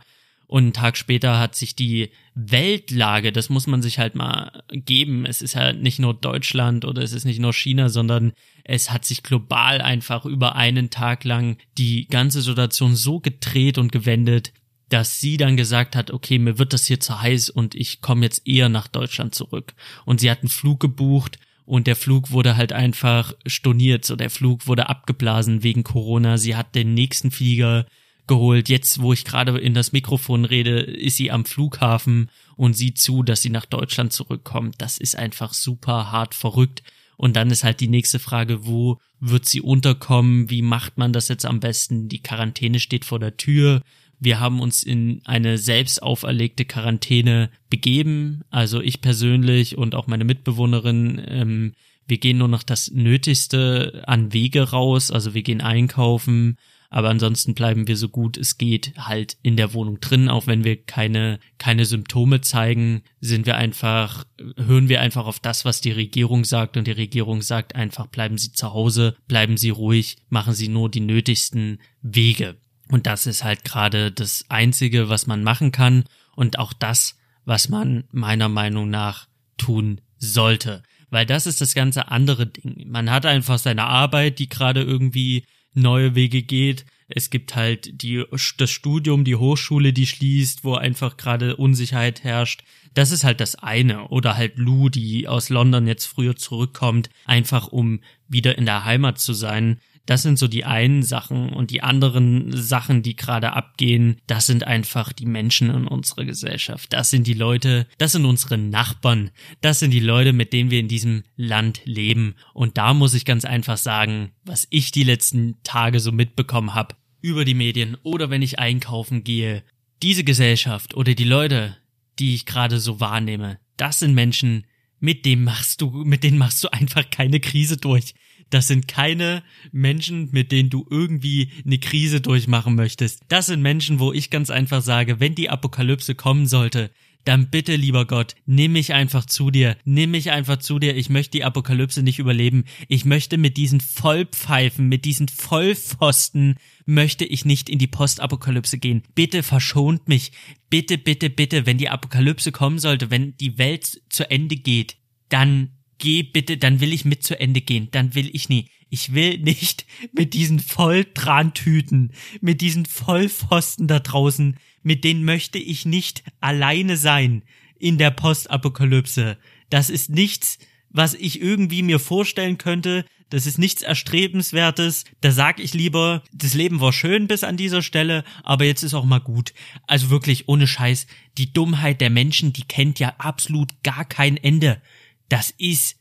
und 0.50 0.64
einen 0.64 0.74
Tag 0.74 0.98
später 0.98 1.38
hat 1.38 1.54
sich 1.54 1.76
die 1.76 2.10
Weltlage, 2.34 3.32
das 3.32 3.50
muss 3.50 3.68
man 3.68 3.84
sich 3.84 4.00
halt 4.00 4.16
mal 4.16 4.64
geben. 4.72 5.28
Es 5.28 5.44
ist 5.44 5.54
ja 5.54 5.74
nicht 5.74 6.00
nur 6.00 6.16
Deutschland 6.16 6.86
oder 6.86 7.04
es 7.04 7.14
ist 7.14 7.24
nicht 7.24 7.40
nur 7.40 7.54
China, 7.54 7.88
sondern 7.88 8.34
es 8.64 8.90
hat 8.90 9.06
sich 9.06 9.22
global 9.22 9.80
einfach 9.80 10.26
über 10.26 10.56
einen 10.56 10.90
Tag 10.90 11.24
lang 11.24 11.58
die 11.78 12.08
ganze 12.08 12.42
Situation 12.42 12.96
so 12.96 13.20
gedreht 13.20 13.78
und 13.78 13.92
gewendet, 13.92 14.52
dass 14.90 15.20
sie 15.20 15.38
dann 15.38 15.56
gesagt 15.56 15.96
hat, 15.96 16.10
okay, 16.10 16.40
mir 16.40 16.58
wird 16.58 16.74
das 16.74 16.88
hier 16.88 17.00
zu 17.00 17.22
heiß 17.22 17.52
und 17.52 17.76
ich 17.76 18.02
komme 18.02 18.26
jetzt 18.26 18.48
eher 18.48 18.70
nach 18.70 18.88
Deutschland 18.88 19.36
zurück. 19.36 19.76
Und 20.04 20.20
sie 20.20 20.32
hat 20.32 20.40
einen 20.40 20.50
Flug 20.50 20.80
gebucht 20.80 21.38
und 21.66 21.86
der 21.86 21.96
Flug 21.96 22.32
wurde 22.32 22.58
halt 22.58 22.74
einfach 22.74 23.34
storniert, 23.46 24.04
so 24.04 24.16
der 24.16 24.32
Flug 24.32 24.66
wurde 24.66 24.90
abgeblasen 24.90 25.62
wegen 25.62 25.84
Corona. 25.84 26.40
Sie 26.40 26.56
hat 26.56 26.74
den 26.74 26.96
nächsten 26.96 27.30
Flieger 27.30 27.86
geholt. 28.30 28.70
Jetzt, 28.70 29.02
wo 29.02 29.12
ich 29.12 29.26
gerade 29.26 29.58
in 29.58 29.74
das 29.74 29.92
Mikrofon 29.92 30.46
rede, 30.46 30.80
ist 30.80 31.18
sie 31.18 31.32
am 31.32 31.44
Flughafen 31.44 32.30
und 32.56 32.78
sieht 32.78 32.98
zu, 32.98 33.24
dass 33.24 33.42
sie 33.42 33.50
nach 33.50 33.66
Deutschland 33.66 34.14
zurückkommt. 34.14 34.76
Das 34.78 34.98
ist 34.98 35.18
einfach 35.18 35.54
super 35.54 36.14
hart 36.14 36.34
verrückt. 36.34 36.82
Und 37.18 37.36
dann 37.36 37.52
ist 37.52 37.66
halt 37.66 37.82
die 37.82 37.90
nächste 37.90 38.20
Frage, 38.20 38.66
wo 38.66 39.00
wird 39.20 39.46
sie 39.46 39.60
unterkommen? 39.60 40.50
Wie 40.50 40.62
macht 40.62 40.98
man 40.98 41.12
das 41.12 41.28
jetzt 41.28 41.46
am 41.46 41.60
besten? 41.60 42.08
Die 42.08 42.24
Quarantäne 42.24 42.80
steht 42.80 43.04
vor 43.04 43.20
der 43.20 43.36
Tür. 43.36 43.82
Wir 44.20 44.40
haben 44.40 44.62
uns 44.62 44.84
in 44.84 45.22
eine 45.26 45.58
selbst 45.58 46.02
auferlegte 46.02 46.64
Quarantäne 46.64 47.50
begeben. 47.70 48.42
Also 48.50 48.80
ich 48.80 49.02
persönlich 49.02 49.78
und 49.78 49.96
auch 49.96 50.08
meine 50.08 50.24
Mitbewohnerin. 50.24 51.22
Ähm, 51.28 51.74
wir 52.08 52.20
gehen 52.20 52.38
nur 52.38 52.48
noch 52.48 52.64
das 52.64 52.92
Nötigste 52.92 54.04
an 54.08 54.32
Wege 54.32 54.70
raus. 54.70 55.12
Also 55.12 55.34
wir 55.34 55.44
gehen 55.44 55.62
einkaufen 55.62 56.58
aber 56.90 57.10
ansonsten 57.10 57.54
bleiben 57.54 57.88
wir 57.88 57.98
so 57.98 58.10
gut 58.10 58.38
es 58.38 58.58
geht 58.58 58.94
halt 58.98 59.38
in 59.44 59.58
der 59.58 59.74
Wohnung 59.74 60.00
drin, 60.00 60.30
auch 60.30 60.48
wenn 60.48 60.64
wir 60.64 60.76
keine, 60.76 61.40
keine 61.58 61.86
Symptome 61.86 62.42
zeigen, 62.42 63.04
sind 63.22 63.46
wir 63.46 63.58
einfach, 63.58 64.26
hören 64.58 64.90
wir 64.90 65.02
einfach 65.02 65.26
auf 65.26 65.40
das, 65.40 65.66
was 65.66 65.82
die 65.82 65.92
Regierung 65.92 66.46
sagt 66.46 66.78
und 66.78 66.88
die 66.88 66.92
Regierung 66.92 67.42
sagt 67.42 67.76
einfach, 67.76 68.08
bleiben 68.08 68.38
Sie 68.38 68.52
zu 68.52 68.74
Hause, 68.74 69.16
bleiben 69.28 69.58
Sie 69.58 69.70
ruhig, 69.70 70.18
machen 70.30 70.54
Sie 70.54 70.68
nur 70.68 70.90
die 70.90 71.02
nötigsten 71.02 71.80
Wege. 72.02 72.58
Und 72.92 73.06
das 73.06 73.28
ist 73.28 73.44
halt 73.44 73.64
gerade 73.64 74.12
das 74.12 74.46
Einzige, 74.50 75.10
was 75.10 75.28
man 75.28 75.44
machen 75.44 75.72
kann 75.72 76.06
und 76.36 76.58
auch 76.58 76.74
das, 76.74 77.18
was 77.46 77.70
man 77.70 78.06
meiner 78.12 78.50
Meinung 78.50 78.90
nach 78.90 79.28
tun 79.58 80.02
sollte. 80.18 80.82
Weil 81.12 81.26
das 81.26 81.46
ist 81.46 81.62
das 81.62 81.74
ganze 81.74 82.10
andere 82.10 82.48
Ding. 82.48 82.90
Man 82.90 83.12
hat 83.12 83.26
einfach 83.26 83.60
seine 83.60 83.86
Arbeit, 83.86 84.40
die 84.40 84.50
gerade 84.50 84.82
irgendwie 84.82 85.46
neue 85.74 86.16
Wege 86.16 86.42
geht. 86.42 86.86
Es 87.08 87.30
gibt 87.32 87.56
halt 87.56 88.02
die, 88.04 88.24
das 88.58 88.70
Studium, 88.70 89.24
die 89.24 89.36
Hochschule, 89.36 89.94
die 89.94 90.06
schließt, 90.06 90.64
wo 90.64 90.76
einfach 90.76 91.18
gerade 91.18 91.56
Unsicherheit 91.56 92.24
herrscht. 92.24 92.64
Das 92.94 93.12
ist 93.12 93.24
halt 93.24 93.40
das 93.40 93.56
eine. 93.56 94.10
Oder 94.10 94.38
halt 94.38 94.58
Lou, 94.58 94.90
die 94.90 95.28
aus 95.28 95.50
London 95.50 95.88
jetzt 95.88 96.06
früher 96.06 96.36
zurückkommt, 96.36 97.10
einfach 97.26 97.68
um 97.68 98.02
wieder 98.28 98.58
in 98.58 98.66
der 98.66 98.86
Heimat 98.86 99.20
zu 99.20 99.34
sein. 99.34 99.80
Das 100.10 100.24
sind 100.24 100.40
so 100.40 100.48
die 100.48 100.66
einen 100.66 101.04
Sachen 101.04 101.50
und 101.50 101.70
die 101.70 101.84
anderen 101.84 102.52
Sachen, 102.52 103.04
die 103.04 103.16
gerade 103.16 103.54
abgehen, 103.54 104.18
das 104.26 104.48
sind 104.48 104.64
einfach 104.64 105.14
die 105.14 105.28
Menschen 105.28 105.70
in 105.70 105.86
unserer 105.86 106.26
Gesellschaft. 106.26 106.92
Das 106.94 107.12
sind 107.12 107.28
die 107.28 107.36
Leute, 107.36 107.86
das 108.00 108.14
sind 108.14 108.26
unsere 108.26 108.58
Nachbarn. 108.58 109.30
Das 109.62 109.78
sind 109.78 109.92
die 109.92 110.00
Leute, 110.00 110.34
mit 110.34 110.52
denen 110.52 110.72
wir 110.72 110.80
in 110.80 110.88
diesem 110.88 111.26
Land 111.36 111.82
leben. 111.86 112.34
Und 112.56 112.80
da 112.80 112.96
muss 112.96 113.14
ich 113.14 113.24
ganz 113.24 113.46
einfach 113.46 113.78
sagen, 113.78 114.32
was 114.44 114.66
ich 114.72 114.90
die 114.90 115.04
letzten 115.04 115.62
Tage 115.62 116.00
so 116.00 116.12
mitbekommen 116.12 116.74
habe 116.74 116.96
über 117.22 117.46
die 117.46 117.54
Medien 117.54 117.96
oder 118.02 118.32
wenn 118.32 118.42
ich 118.42 118.58
einkaufen 118.58 119.24
gehe, 119.24 119.62
diese 120.02 120.24
Gesellschaft 120.24 120.96
oder 120.96 121.14
die 121.14 121.24
Leute, 121.24 121.78
die 122.18 122.34
ich 122.34 122.48
gerade 122.48 122.80
so 122.80 123.00
wahrnehme, 123.00 123.60
das 123.78 124.00
sind 124.00 124.16
Menschen, 124.16 124.66
mit 125.00 125.24
dem 125.24 125.44
machst 125.44 125.82
du, 125.82 125.92
mit 125.92 126.24
denen 126.24 126.40
machst 126.40 126.64
du 126.64 126.70
einfach 126.70 127.08
keine 127.12 127.40
Krise 127.40 127.78
durch. 127.78 128.16
Das 128.50 128.68
sind 128.68 128.88
keine 128.88 129.44
Menschen, 129.72 130.30
mit 130.32 130.52
denen 130.52 130.70
du 130.70 130.86
irgendwie 130.90 131.52
eine 131.66 131.80
Krise 131.80 132.22
durchmachen 132.22 132.76
möchtest. 132.76 133.22
Das 133.28 133.48
sind 133.48 133.62
Menschen, 133.62 134.00
wo 134.00 134.12
ich 134.14 134.30
ganz 134.30 134.50
einfach 134.50 134.82
sage, 134.82 135.20
wenn 135.20 135.36
die 135.36 135.50
Apokalypse 135.50 136.16
kommen 136.16 136.48
sollte, 136.48 136.92
dann 137.26 137.50
bitte, 137.50 137.76
lieber 137.76 138.06
Gott, 138.06 138.36
nimm 138.46 138.72
mich 138.72 138.94
einfach 138.94 139.26
zu 139.26 139.52
dir, 139.52 139.78
nimm 139.84 140.12
mich 140.12 140.32
einfach 140.32 140.58
zu 140.58 140.80
dir, 140.80 140.96
ich 140.96 141.10
möchte 141.10 141.32
die 141.32 141.44
Apokalypse 141.44 142.02
nicht 142.02 142.18
überleben, 142.18 142.64
ich 142.88 143.06
möchte 143.06 143.38
mit 143.38 143.58
diesen 143.58 143.82
Vollpfeifen, 143.82 144.88
mit 144.88 145.06
diesen 145.06 145.28
Vollpfosten, 145.28 146.56
möchte 146.86 147.26
ich 147.26 147.46
nicht 147.46 147.70
in 147.70 147.78
die 147.78 147.88
Postapokalypse 147.88 148.80
gehen. 148.80 149.04
Bitte 149.16 149.44
verschont 149.44 150.08
mich, 150.08 150.32
bitte, 150.70 150.98
bitte, 150.98 151.30
bitte, 151.30 151.66
wenn 151.66 151.78
die 151.78 151.90
Apokalypse 151.90 152.52
kommen 152.52 152.80
sollte, 152.80 153.12
wenn 153.12 153.36
die 153.38 153.58
Welt 153.58 154.02
zu 154.10 154.30
Ende 154.32 154.56
geht, 154.56 154.96
dann 155.28 155.72
geh 156.00 156.24
bitte, 156.24 156.58
dann 156.58 156.80
will 156.80 156.94
ich 156.94 157.06
mit 157.06 157.24
zu 157.24 157.40
Ende 157.40 157.62
gehen, 157.62 157.90
dann 157.92 158.16
will 158.16 158.30
ich 158.34 158.50
nie. 158.50 158.70
Ich 158.90 159.14
will 159.14 159.38
nicht 159.38 159.86
mit 160.14 160.34
diesen 160.34 160.60
Volltrantüten, 160.60 162.12
mit 162.42 162.62
diesen 162.62 162.86
Vollpfosten 162.86 163.88
da 163.88 164.00
draußen, 164.00 164.58
mit 164.82 165.04
denen 165.04 165.24
möchte 165.24 165.60
ich 165.60 165.86
nicht 165.86 166.24
alleine 166.40 166.98
sein 166.98 167.44
in 167.78 167.98
der 167.98 168.12
Postapokalypse. 168.12 169.38
Das 169.70 169.90
ist 169.90 170.10
nichts, 170.10 170.58
was 170.90 171.14
ich 171.14 171.42
irgendwie 171.42 171.84
mir 171.84 172.00
vorstellen 172.00 172.58
könnte. 172.58 173.06
Das 173.30 173.46
ist 173.46 173.60
nichts 173.60 173.84
Erstrebenswertes. 173.84 175.06
Da 175.22 175.32
sag 175.32 175.60
ich 175.60 175.74
lieber, 175.74 176.24
das 176.34 176.56
Leben 176.56 176.82
war 176.82 176.92
schön 176.92 177.28
bis 177.28 177.44
an 177.44 177.58
dieser 177.58 177.84
Stelle, 177.84 178.24
aber 178.44 178.66
jetzt 178.66 178.84
ist 178.84 178.96
auch 178.96 179.06
mal 179.06 179.20
gut. 179.20 179.54
Also 179.86 180.10
wirklich 180.10 180.50
ohne 180.50 180.66
Scheiß. 180.66 181.06
Die 181.38 181.54
Dummheit 181.54 182.02
der 182.02 182.10
Menschen, 182.10 182.54
die 182.54 182.64
kennt 182.64 183.00
ja 183.00 183.14
absolut 183.20 183.84
gar 183.84 184.04
kein 184.04 184.36
Ende. 184.36 184.82
Das 185.30 185.52
ist 185.58 185.98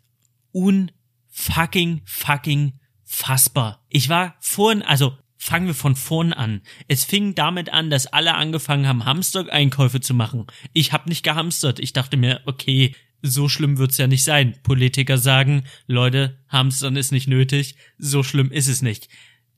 unfucking 0.53 2.03
fucking 2.05 2.73
fassbar. 3.05 3.85
Ich 3.89 4.09
war 4.09 4.37
vorhin, 4.41 4.83
also 4.83 5.17
fangen 5.37 5.67
wir 5.67 5.75
von 5.75 5.97
vorn 5.97 6.33
an. 6.33 6.63
Es 6.89 7.05
fing 7.05 7.35
damit 7.35 7.71
an, 7.73 7.91
dass 7.91 8.07
alle 8.07 8.35
angefangen 8.35 8.87
haben, 8.87 9.05
Hamster-Einkäufe 9.05 10.01
zu 10.01 10.13
machen. 10.13 10.47
Ich 10.73 10.93
hab 10.93 11.07
nicht 11.07 11.23
gehamstert. 11.23 11.79
Ich 11.79 11.93
dachte 11.93 12.17
mir, 12.17 12.43
okay, 12.45 12.95
so 13.23 13.49
schlimm 13.49 13.79
wird's 13.79 13.99
ja 13.99 14.07
nicht 14.07 14.25
sein. 14.25 14.57
Politiker 14.63 15.19
sagen, 15.19 15.65
Leute, 15.87 16.39
Hamstern 16.49 16.97
ist 16.97 17.13
nicht 17.13 17.29
nötig. 17.29 17.77
So 17.99 18.23
schlimm 18.23 18.51
ist 18.51 18.69
es 18.69 18.83
nicht. 18.83 19.09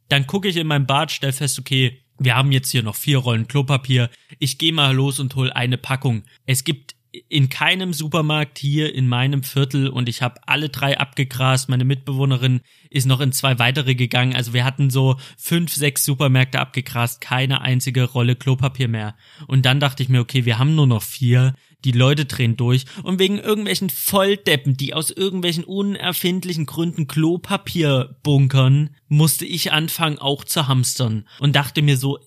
Dann 0.08 0.26
gucke 0.26 0.48
ich 0.48 0.56
in 0.56 0.66
mein 0.66 0.86
Bad, 0.86 1.10
stell 1.10 1.32
fest, 1.32 1.58
okay, 1.58 2.04
wir 2.18 2.36
haben 2.36 2.52
jetzt 2.52 2.70
hier 2.70 2.82
noch 2.82 2.96
vier 2.96 3.18
Rollen 3.18 3.48
Klopapier. 3.48 4.10
Ich 4.38 4.58
gehe 4.58 4.72
mal 4.72 4.94
los 4.94 5.18
und 5.18 5.34
hol 5.36 5.50
eine 5.50 5.78
Packung. 5.78 6.24
Es 6.46 6.64
gibt 6.64 6.94
in 7.29 7.49
keinem 7.49 7.93
Supermarkt 7.93 8.59
hier 8.59 8.95
in 8.95 9.09
meinem 9.09 9.43
Viertel 9.43 9.88
und 9.88 10.09
ich 10.09 10.23
habe 10.23 10.40
alle 10.47 10.69
drei 10.69 10.99
abgegrast. 10.99 11.69
Meine 11.69 11.85
Mitbewohnerin 11.85 12.61
ist 12.88 13.07
noch 13.07 13.21
in 13.21 13.33
zwei 13.33 13.59
weitere 13.59 13.95
gegangen. 13.95 14.35
Also 14.35 14.52
wir 14.52 14.64
hatten 14.64 14.90
so 14.90 15.17
fünf, 15.37 15.75
sechs 15.75 16.05
Supermärkte 16.05 16.61
abgegrast, 16.61 17.21
keine 17.21 17.62
einzige 17.62 18.05
Rolle 18.05 18.37
Klopapier 18.37 18.88
mehr. 18.88 19.17
Und 19.47 19.67
dann 19.67 19.81
dachte 19.81 20.02
ich 20.02 20.09
mir, 20.09 20.21
okay, 20.21 20.45
wir 20.45 20.59
haben 20.59 20.75
nur 20.75 20.87
noch 20.87 21.02
vier. 21.02 21.55
Die 21.85 21.93
Leute 21.93 22.26
drehen 22.26 22.59
durch 22.59 22.85
und 23.05 23.19
wegen 23.19 23.38
irgendwelchen 23.38 23.88
Volldeppen, 23.88 24.76
die 24.76 24.93
aus 24.93 25.11
irgendwelchen 25.11 25.64
unerfindlichen 25.64 26.67
Gründen 26.67 27.07
Klopapier 27.07 28.19
bunkern, 28.23 28.90
musste 29.09 29.47
ich 29.47 29.73
anfangen 29.73 30.19
auch 30.19 30.45
zu 30.45 30.69
hamstern 30.69 31.26
und 31.38 31.57
dachte 31.57 31.81
mir 31.81 31.97
so, 31.97 32.19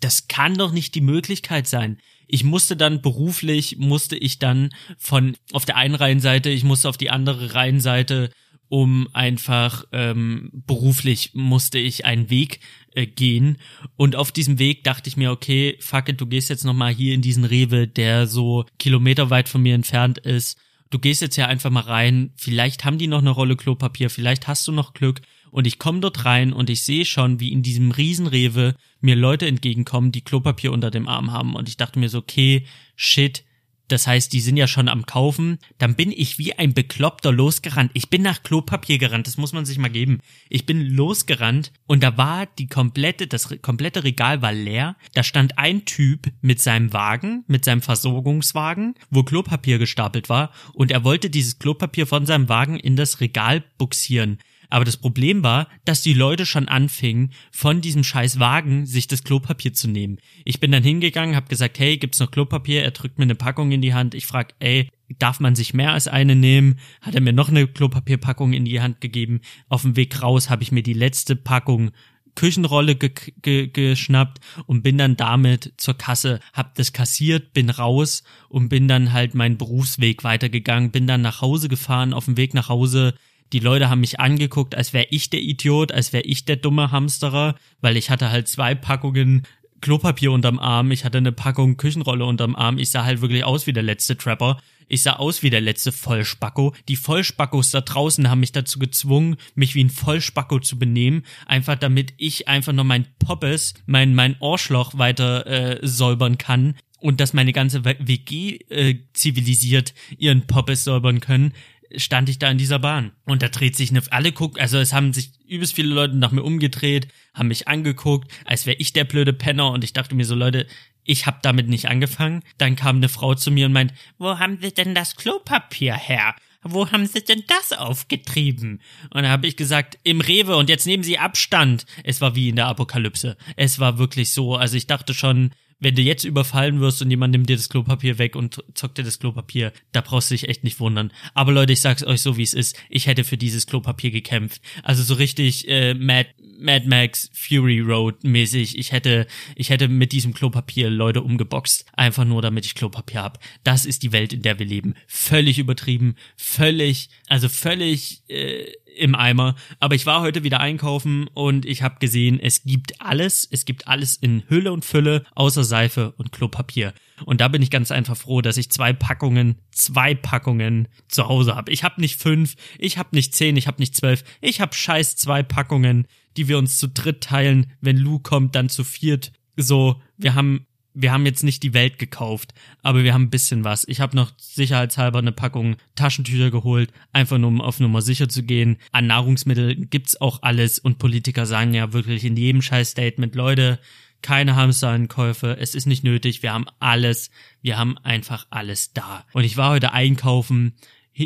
das 0.00 0.28
kann 0.28 0.56
doch 0.56 0.72
nicht 0.72 0.94
die 0.94 1.02
Möglichkeit 1.02 1.66
sein 1.66 1.98
ich 2.30 2.44
musste 2.44 2.76
dann 2.76 3.02
beruflich, 3.02 3.76
musste 3.78 4.16
ich 4.16 4.38
dann 4.38 4.70
von 4.98 5.36
auf 5.52 5.64
der 5.64 5.76
einen 5.76 5.94
Reihenseite, 5.94 6.50
ich 6.50 6.64
musste 6.64 6.88
auf 6.88 6.96
die 6.96 7.10
andere 7.10 7.54
Reihenseite, 7.54 8.30
um 8.68 9.08
einfach 9.12 9.84
ähm, 9.92 10.50
beruflich 10.52 11.32
musste 11.34 11.78
ich 11.78 12.04
einen 12.04 12.30
Weg 12.30 12.60
äh, 12.94 13.06
gehen. 13.06 13.58
Und 13.96 14.14
auf 14.14 14.30
diesem 14.30 14.60
Weg 14.60 14.84
dachte 14.84 15.08
ich 15.08 15.16
mir, 15.16 15.32
okay, 15.32 15.76
fuck 15.80 16.08
it, 16.08 16.20
du 16.20 16.26
gehst 16.26 16.50
jetzt 16.50 16.64
nochmal 16.64 16.94
hier 16.94 17.14
in 17.14 17.20
diesen 17.20 17.44
Rewe, 17.44 17.88
der 17.88 18.28
so 18.28 18.64
kilometerweit 18.78 19.48
von 19.48 19.62
mir 19.62 19.74
entfernt 19.74 20.18
ist. 20.18 20.56
Du 20.90 20.98
gehst 20.98 21.20
jetzt 21.20 21.36
ja 21.36 21.46
einfach 21.46 21.70
mal 21.70 21.80
rein, 21.80 22.32
vielleicht 22.36 22.84
haben 22.84 22.98
die 22.98 23.08
noch 23.08 23.20
eine 23.20 23.30
Rolle 23.30 23.56
Klopapier, 23.56 24.08
vielleicht 24.08 24.46
hast 24.46 24.66
du 24.68 24.72
noch 24.72 24.94
Glück 24.94 25.20
Und 25.50 25.66
ich 25.66 25.78
komme 25.78 26.00
dort 26.00 26.24
rein 26.24 26.52
und 26.52 26.70
ich 26.70 26.82
sehe 26.82 27.04
schon, 27.04 27.40
wie 27.40 27.52
in 27.52 27.62
diesem 27.62 27.90
Riesenrewe 27.90 28.74
mir 29.00 29.16
Leute 29.16 29.46
entgegenkommen, 29.46 30.12
die 30.12 30.22
Klopapier 30.22 30.72
unter 30.72 30.90
dem 30.90 31.08
Arm 31.08 31.32
haben. 31.32 31.54
Und 31.54 31.68
ich 31.68 31.76
dachte 31.76 31.98
mir 31.98 32.08
so, 32.08 32.18
okay, 32.18 32.64
shit, 32.96 33.44
das 33.90 34.06
heißt, 34.06 34.32
die 34.32 34.40
sind 34.40 34.56
ja 34.56 34.68
schon 34.68 34.88
am 34.88 35.04
Kaufen. 35.04 35.58
Dann 35.78 35.96
bin 35.96 36.12
ich 36.12 36.38
wie 36.38 36.56
ein 36.56 36.74
Bekloppter 36.74 37.32
losgerannt. 37.32 37.90
Ich 37.94 38.08
bin 38.08 38.22
nach 38.22 38.42
Klopapier 38.42 38.98
gerannt, 38.98 39.26
das 39.26 39.36
muss 39.36 39.52
man 39.52 39.66
sich 39.66 39.78
mal 39.78 39.88
geben. 39.88 40.20
Ich 40.48 40.64
bin 40.64 40.80
losgerannt 40.80 41.72
und 41.86 42.02
da 42.02 42.16
war 42.16 42.46
die 42.46 42.68
komplette, 42.68 43.26
das 43.26 43.48
komplette 43.62 44.04
Regal 44.04 44.42
war 44.42 44.52
leer. 44.52 44.96
Da 45.14 45.24
stand 45.24 45.58
ein 45.58 45.84
Typ 45.86 46.30
mit 46.40 46.60
seinem 46.60 46.92
Wagen, 46.92 47.44
mit 47.48 47.64
seinem 47.64 47.82
Versorgungswagen, 47.82 48.94
wo 49.10 49.24
Klopapier 49.24 49.78
gestapelt 49.78 50.28
war 50.28 50.52
und 50.72 50.92
er 50.92 51.02
wollte 51.02 51.28
dieses 51.28 51.58
Klopapier 51.58 52.06
von 52.06 52.26
seinem 52.26 52.48
Wagen 52.48 52.78
in 52.78 52.94
das 52.94 53.20
Regal 53.20 53.64
buxieren. 53.76 54.38
Aber 54.70 54.84
das 54.84 54.96
Problem 54.96 55.42
war, 55.42 55.68
dass 55.84 56.02
die 56.02 56.14
Leute 56.14 56.46
schon 56.46 56.68
anfingen, 56.68 57.32
von 57.50 57.80
diesem 57.80 58.04
scheiß 58.04 58.38
Wagen 58.38 58.86
sich 58.86 59.08
das 59.08 59.24
Klopapier 59.24 59.74
zu 59.74 59.88
nehmen. 59.88 60.18
Ich 60.44 60.60
bin 60.60 60.72
dann 60.72 60.82
hingegangen, 60.82 61.36
hab 61.36 61.48
gesagt, 61.48 61.78
hey, 61.78 61.98
gibt's 61.98 62.20
noch 62.20 62.30
Klopapier? 62.30 62.82
Er 62.82 62.92
drückt 62.92 63.18
mir 63.18 63.24
eine 63.24 63.34
Packung 63.34 63.72
in 63.72 63.82
die 63.82 63.94
Hand. 63.94 64.14
Ich 64.14 64.26
frag, 64.26 64.54
ey, 64.60 64.88
darf 65.18 65.40
man 65.40 65.54
sich 65.56 65.74
mehr 65.74 65.92
als 65.92 66.08
eine 66.08 66.36
nehmen? 66.36 66.78
Hat 67.00 67.14
er 67.14 67.20
mir 67.20 67.32
noch 67.32 67.48
eine 67.48 67.66
Klopapierpackung 67.66 68.52
in 68.52 68.64
die 68.64 68.80
Hand 68.80 69.00
gegeben. 69.00 69.40
Auf 69.68 69.82
dem 69.82 69.96
Weg 69.96 70.22
raus 70.22 70.48
habe 70.48 70.62
ich 70.62 70.72
mir 70.72 70.82
die 70.82 70.94
letzte 70.94 71.36
Packung 71.36 71.90
Küchenrolle 72.36 72.94
ge 72.94 73.10
ge 73.42 73.66
geschnappt 73.66 74.38
und 74.66 74.82
bin 74.82 74.98
dann 74.98 75.16
damit 75.16 75.74
zur 75.76 75.94
Kasse, 75.94 76.40
hab 76.52 76.74
das 76.76 76.92
kassiert, 76.92 77.52
bin 77.52 77.70
raus 77.70 78.22
und 78.48 78.68
bin 78.68 78.88
dann 78.88 79.12
halt 79.12 79.34
meinen 79.34 79.58
Berufsweg 79.58 80.24
weitergegangen, 80.24 80.90
bin 80.90 81.06
dann 81.06 81.22
nach 81.22 81.40
Hause 81.40 81.68
gefahren, 81.68 82.14
auf 82.14 82.26
dem 82.26 82.36
Weg 82.36 82.54
nach 82.54 82.68
Hause 82.68 83.14
die 83.52 83.58
Leute 83.58 83.90
haben 83.90 84.00
mich 84.00 84.20
angeguckt, 84.20 84.74
als 84.74 84.92
wäre 84.92 85.06
ich 85.10 85.30
der 85.30 85.40
Idiot, 85.40 85.92
als 85.92 86.12
wäre 86.12 86.24
ich 86.24 86.44
der 86.44 86.56
dumme 86.56 86.92
Hamsterer, 86.92 87.56
weil 87.80 87.96
ich 87.96 88.10
hatte 88.10 88.30
halt 88.30 88.48
zwei 88.48 88.74
Packungen 88.74 89.42
Klopapier 89.80 90.30
unterm 90.30 90.58
Arm, 90.58 90.90
ich 90.90 91.04
hatte 91.04 91.18
eine 91.18 91.32
Packung 91.32 91.76
Küchenrolle 91.76 92.24
unterm 92.24 92.54
Arm, 92.54 92.78
ich 92.78 92.90
sah 92.90 93.04
halt 93.04 93.22
wirklich 93.22 93.44
aus 93.44 93.66
wie 93.66 93.72
der 93.72 93.82
letzte 93.82 94.16
Trapper. 94.16 94.60
Ich 94.92 95.02
sah 95.02 95.12
aus 95.14 95.44
wie 95.44 95.50
der 95.50 95.60
letzte 95.60 95.92
Vollspacko. 95.92 96.74
Die 96.88 96.96
Vollspackos 96.96 97.70
da 97.70 97.80
draußen 97.80 98.28
haben 98.28 98.40
mich 98.40 98.50
dazu 98.50 98.80
gezwungen, 98.80 99.36
mich 99.54 99.76
wie 99.76 99.84
ein 99.84 99.88
Vollspacko 99.88 100.58
zu 100.58 100.80
benehmen, 100.80 101.22
einfach 101.46 101.76
damit 101.76 102.12
ich 102.16 102.48
einfach 102.48 102.72
nur 102.72 102.84
mein 102.84 103.06
Poppes, 103.20 103.74
mein 103.86 104.16
mein 104.16 104.36
Ohrschloch 104.40 104.98
weiter 104.98 105.46
äh, 105.46 105.78
säubern 105.86 106.38
kann 106.38 106.74
und 106.98 107.20
dass 107.20 107.32
meine 107.32 107.52
ganze 107.52 107.84
WG 107.84 108.56
äh, 108.68 108.98
zivilisiert 109.12 109.94
ihren 110.18 110.48
Poppes 110.48 110.82
säubern 110.82 111.20
können 111.20 111.52
stand 111.96 112.28
ich 112.28 112.38
da 112.38 112.50
in 112.50 112.58
dieser 112.58 112.78
Bahn. 112.78 113.12
Und 113.24 113.42
da 113.42 113.48
dreht 113.48 113.76
sich 113.76 113.90
eine, 113.90 114.02
alle 114.10 114.32
gucken, 114.32 114.60
also 114.60 114.78
es 114.78 114.92
haben 114.92 115.12
sich 115.12 115.32
übelst 115.46 115.74
viele 115.74 115.94
Leute 115.94 116.16
nach 116.16 116.32
mir 116.32 116.42
umgedreht, 116.42 117.08
haben 117.34 117.48
mich 117.48 117.68
angeguckt, 117.68 118.30
als 118.44 118.66
wäre 118.66 118.76
ich 118.78 118.92
der 118.92 119.04
blöde 119.04 119.32
Penner 119.32 119.70
und 119.70 119.84
ich 119.84 119.92
dachte 119.92 120.14
mir 120.14 120.24
so, 120.24 120.34
Leute, 120.34 120.66
ich 121.04 121.26
hab 121.26 121.42
damit 121.42 121.68
nicht 121.68 121.88
angefangen. 121.88 122.42
Dann 122.58 122.76
kam 122.76 122.96
eine 122.96 123.08
Frau 123.08 123.34
zu 123.34 123.50
mir 123.50 123.66
und 123.66 123.72
meint, 123.72 123.92
wo 124.18 124.38
haben 124.38 124.58
Sie 124.60 124.72
denn 124.72 124.94
das 124.94 125.16
Klopapier 125.16 125.94
her? 125.94 126.34
Wo 126.62 126.90
haben 126.90 127.06
Sie 127.06 127.24
denn 127.24 127.42
das 127.46 127.76
aufgetrieben? 127.76 128.80
Und 129.10 129.22
da 129.22 129.30
habe 129.30 129.46
ich 129.46 129.56
gesagt, 129.56 129.98
im 130.02 130.20
Rewe 130.20 130.56
und 130.56 130.68
jetzt 130.68 130.86
nehmen 130.86 131.02
Sie 131.02 131.18
Abstand. 131.18 131.86
Es 132.04 132.20
war 132.20 132.34
wie 132.34 132.50
in 132.50 132.56
der 132.56 132.66
Apokalypse. 132.66 133.36
Es 133.56 133.78
war 133.78 133.98
wirklich 133.98 134.32
so. 134.32 134.56
Also 134.56 134.76
ich 134.76 134.86
dachte 134.86 135.14
schon, 135.14 135.52
wenn 135.80 135.94
du 135.94 136.02
jetzt 136.02 136.24
überfallen 136.24 136.80
wirst 136.80 137.02
und 137.02 137.10
jemand 137.10 137.32
nimmt 137.32 137.48
dir 137.48 137.56
das 137.56 137.68
Klopapier 137.68 138.18
weg 138.18 138.36
und 138.36 138.62
zockt 138.74 138.98
dir 138.98 139.02
das 139.02 139.18
Klopapier, 139.18 139.72
da 139.92 140.02
brauchst 140.02 140.30
du 140.30 140.34
dich 140.34 140.48
echt 140.48 140.62
nicht 140.62 140.78
wundern. 140.78 141.10
Aber 141.34 141.52
Leute, 141.52 141.72
ich 141.72 141.80
sag's 141.80 142.04
euch 142.04 142.20
so, 142.20 142.36
wie 142.36 142.42
es 142.42 142.54
ist. 142.54 142.76
Ich 142.88 143.06
hätte 143.06 143.24
für 143.24 143.36
dieses 143.36 143.66
Klopapier 143.66 144.10
gekämpft. 144.10 144.60
Also 144.82 145.02
so 145.02 145.14
richtig 145.14 145.66
äh, 145.68 145.94
Mad, 145.94 146.28
Mad 146.58 146.86
Max 146.86 147.30
Fury 147.32 147.80
Road 147.80 148.22
mäßig. 148.22 148.78
Ich 148.78 148.92
hätte, 148.92 149.26
ich 149.56 149.70
hätte 149.70 149.88
mit 149.88 150.12
diesem 150.12 150.34
Klopapier 150.34 150.90
Leute 150.90 151.22
umgeboxt. 151.22 151.86
Einfach 151.94 152.24
nur, 152.24 152.42
damit 152.42 152.66
ich 152.66 152.74
Klopapier 152.74 153.22
hab. 153.22 153.38
Das 153.64 153.86
ist 153.86 154.02
die 154.02 154.12
Welt, 154.12 154.32
in 154.32 154.42
der 154.42 154.58
wir 154.58 154.66
leben. 154.66 154.94
Völlig 155.06 155.58
übertrieben. 155.58 156.14
Völlig, 156.36 157.08
also 157.28 157.48
völlig 157.48 158.22
äh, 158.28 158.66
im 158.96 159.14
Eimer. 159.14 159.54
Aber 159.78 159.94
ich 159.94 160.06
war 160.06 160.20
heute 160.20 160.44
wieder 160.44 160.60
einkaufen 160.60 161.28
und 161.34 161.64
ich 161.66 161.82
habe 161.82 161.98
gesehen, 161.98 162.38
es 162.40 162.64
gibt 162.64 163.00
alles. 163.00 163.48
Es 163.50 163.64
gibt 163.64 163.88
alles 163.88 164.14
in 164.16 164.42
Hülle 164.48 164.72
und 164.72 164.84
Fülle, 164.84 165.24
außer 165.34 165.64
Seife 165.64 166.12
und 166.16 166.32
Klopapier. 166.32 166.92
Und 167.24 167.40
da 167.40 167.48
bin 167.48 167.62
ich 167.62 167.70
ganz 167.70 167.90
einfach 167.90 168.16
froh, 168.16 168.40
dass 168.40 168.56
ich 168.56 168.70
zwei 168.70 168.92
Packungen, 168.92 169.56
zwei 169.70 170.14
Packungen 170.14 170.88
zu 171.08 171.28
Hause 171.28 171.54
habe. 171.54 171.70
Ich 171.70 171.84
habe 171.84 172.00
nicht 172.00 172.20
fünf, 172.20 172.54
ich 172.78 172.98
habe 172.98 173.10
nicht 173.12 173.34
zehn, 173.34 173.56
ich 173.56 173.66
habe 173.66 173.80
nicht 173.80 173.94
zwölf. 173.94 174.24
Ich 174.40 174.60
habe 174.60 174.74
scheiß 174.74 175.16
zwei 175.16 175.42
Packungen, 175.42 176.06
die 176.36 176.48
wir 176.48 176.58
uns 176.58 176.78
zu 176.78 176.88
dritt 176.88 177.22
teilen. 177.22 177.72
Wenn 177.80 177.98
Lou 177.98 178.18
kommt, 178.18 178.54
dann 178.54 178.68
zu 178.68 178.84
viert. 178.84 179.32
So, 179.56 180.00
wir 180.16 180.34
haben 180.34 180.66
wir 181.00 181.12
haben 181.12 181.26
jetzt 181.26 181.42
nicht 181.42 181.62
die 181.62 181.74
Welt 181.74 181.98
gekauft, 181.98 182.52
aber 182.82 183.04
wir 183.04 183.14
haben 183.14 183.24
ein 183.24 183.30
bisschen 183.30 183.64
was. 183.64 183.86
Ich 183.88 184.00
habe 184.00 184.16
noch 184.16 184.32
sicherheitshalber 184.38 185.18
eine 185.18 185.32
Packung 185.32 185.76
Taschentücher 185.94 186.50
geholt, 186.50 186.92
einfach 187.12 187.38
nur 187.38 187.48
um 187.48 187.60
auf 187.60 187.80
Nummer 187.80 188.02
sicher 188.02 188.28
zu 188.28 188.42
gehen. 188.42 188.76
An 188.92 189.06
Nahrungsmitteln 189.06 189.88
gibt's 189.90 190.20
auch 190.20 190.42
alles 190.42 190.78
und 190.78 190.98
Politiker 190.98 191.46
sagen 191.46 191.74
ja 191.74 191.92
wirklich 191.92 192.24
in 192.24 192.36
jedem 192.36 192.62
scheiß 192.62 192.90
Statement, 192.90 193.34
Leute, 193.34 193.78
keine 194.22 194.56
Hamsterankäufe, 194.56 195.56
es 195.58 195.74
ist 195.74 195.86
nicht 195.86 196.04
nötig, 196.04 196.42
wir 196.42 196.52
haben 196.52 196.66
alles, 196.78 197.30
wir 197.62 197.78
haben 197.78 197.96
einfach 197.98 198.46
alles 198.50 198.92
da. 198.92 199.24
Und 199.32 199.44
ich 199.44 199.56
war 199.56 199.70
heute 199.70 199.92
einkaufen, 199.92 200.74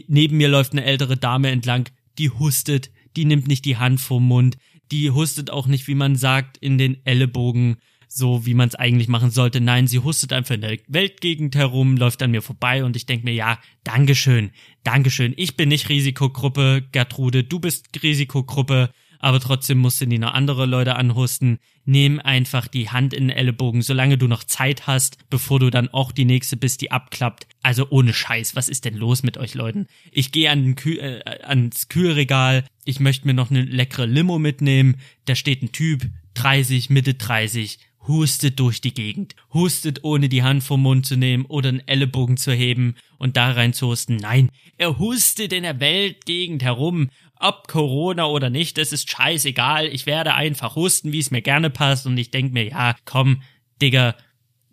neben 0.07 0.37
mir 0.37 0.49
läuft 0.49 0.73
eine 0.73 0.85
ältere 0.85 1.17
Dame 1.17 1.51
entlang, 1.51 1.89
die 2.19 2.31
hustet, 2.31 2.91
die 3.17 3.25
nimmt 3.25 3.49
nicht 3.49 3.65
die 3.65 3.77
Hand 3.77 4.01
vom 4.01 4.27
Mund, 4.27 4.57
die 4.91 5.11
hustet 5.11 5.51
auch 5.51 5.67
nicht, 5.67 5.89
wie 5.89 5.95
man 5.95 6.17
sagt, 6.17 6.57
in 6.59 6.79
den 6.79 7.05
Ellenbogen 7.05 7.79
so 8.15 8.47
wie 8.47 8.55
man 8.55 8.69
es 8.69 8.77
eigentlich 8.77 9.09
machen 9.09 9.31
sollte. 9.31 9.61
Nein, 9.61 9.89
sie 9.89 9.99
hustet 9.99 10.33
einfach 10.33 10.55
in 10.55 10.61
der 10.61 10.79
Weltgegend 10.87 11.57
herum, 11.57 11.97
läuft 11.97 12.23
an 12.23 12.31
mir 12.31 12.43
vorbei 12.43 12.85
und 12.85 12.95
ich 12.95 13.07
denke 13.07 13.25
mir, 13.25 13.35
ja, 13.35 13.59
Dankeschön, 13.83 14.53
Dankeschön. 14.85 15.35
Ich 15.37 15.57
bin 15.57 15.69
nicht 15.69 15.89
Risikogruppe, 15.89 16.85
Gertrude, 16.93 17.43
du 17.43 17.59
bist 17.59 17.89
Risikogruppe, 18.01 18.91
aber 19.19 19.41
trotzdem 19.41 19.79
mussten 19.79 20.11
die 20.11 20.19
noch 20.19 20.33
andere 20.33 20.65
Leute 20.65 20.95
anhusten. 20.95 21.59
Nimm 21.87 22.21
einfach 22.21 22.69
die 22.69 22.89
Hand 22.91 23.15
in 23.15 23.29
den 23.29 23.37
Ellenbogen, 23.37 23.83
solange 23.83 24.17
du 24.17 24.29
noch 24.29 24.45
Zeit 24.45 24.87
hast, 24.87 25.19
bevor 25.29 25.59
du 25.59 25.71
dann 25.71 25.89
auch 25.89 26.13
die 26.13 26.25
nächste 26.25 26.57
bist, 26.57 26.83
die 26.83 26.93
abklappt. 26.93 27.49
Also 27.63 27.89
ohne 27.91 28.15
Scheiß, 28.15 28.55
was 28.55 28.69
ist 28.69 28.85
denn 28.85 28.97
los 28.97 29.25
mit 29.25 29.39
euch 29.39 29.55
Leuten? 29.55 29.89
Ich 30.13 30.31
gehe 30.31 30.51
an 30.51 30.77
Kühl, 30.77 30.99
äh, 31.01 31.43
ans 31.43 31.89
Kühlregal, 31.89 32.65
ich 32.85 33.01
möchte 33.01 33.27
mir 33.27 33.35
noch 33.35 33.51
eine 33.51 33.63
leckere 33.63 34.07
Limo 34.07 34.39
mitnehmen, 34.39 35.01
da 35.25 35.35
steht 35.35 35.63
ein 35.63 35.73
Typ, 35.73 36.07
30, 36.35 36.91
Mitte 36.91 37.15
30, 37.15 37.79
hustet 38.07 38.61
durch 38.61 38.81
die 38.81 38.95
Gegend, 38.95 39.35
hustet 39.53 40.05
ohne 40.05 40.29
die 40.29 40.43
Hand 40.43 40.63
vom 40.63 40.83
Mund 40.83 41.07
zu 41.07 41.17
nehmen 41.17 41.47
oder 41.47 41.71
einen 41.71 41.87
Ellenbogen 41.87 42.37
zu 42.37 42.53
heben 42.53 42.97
und 43.19 43.37
da 43.37 43.53
rein 43.53 43.73
zu 43.73 43.89
husten. 43.89 44.17
Nein, 44.17 44.51
er 44.77 44.99
hustet 44.99 45.53
in 45.53 45.63
der 45.63 45.81
Weltgegend 45.81 46.63
herum. 46.63 47.11
Ob 47.41 47.69
Corona 47.69 48.27
oder 48.27 48.51
nicht, 48.51 48.79
das 48.79 48.93
ist 48.93 49.11
scheißegal. 49.11 49.87
Ich 49.89 50.07
werde 50.07 50.35
einfach 50.35 50.77
husten, 50.77 51.13
wie 51.13 51.19
es 51.19 51.31
mir 51.31 51.43
gerne 51.43 51.71
passt 51.71 52.07
und 52.07 52.17
ich 52.17 52.31
denk 52.31 52.53
mir, 52.53 52.69
ja, 52.69 52.95
komm, 53.05 53.43
Digga, 53.83 54.15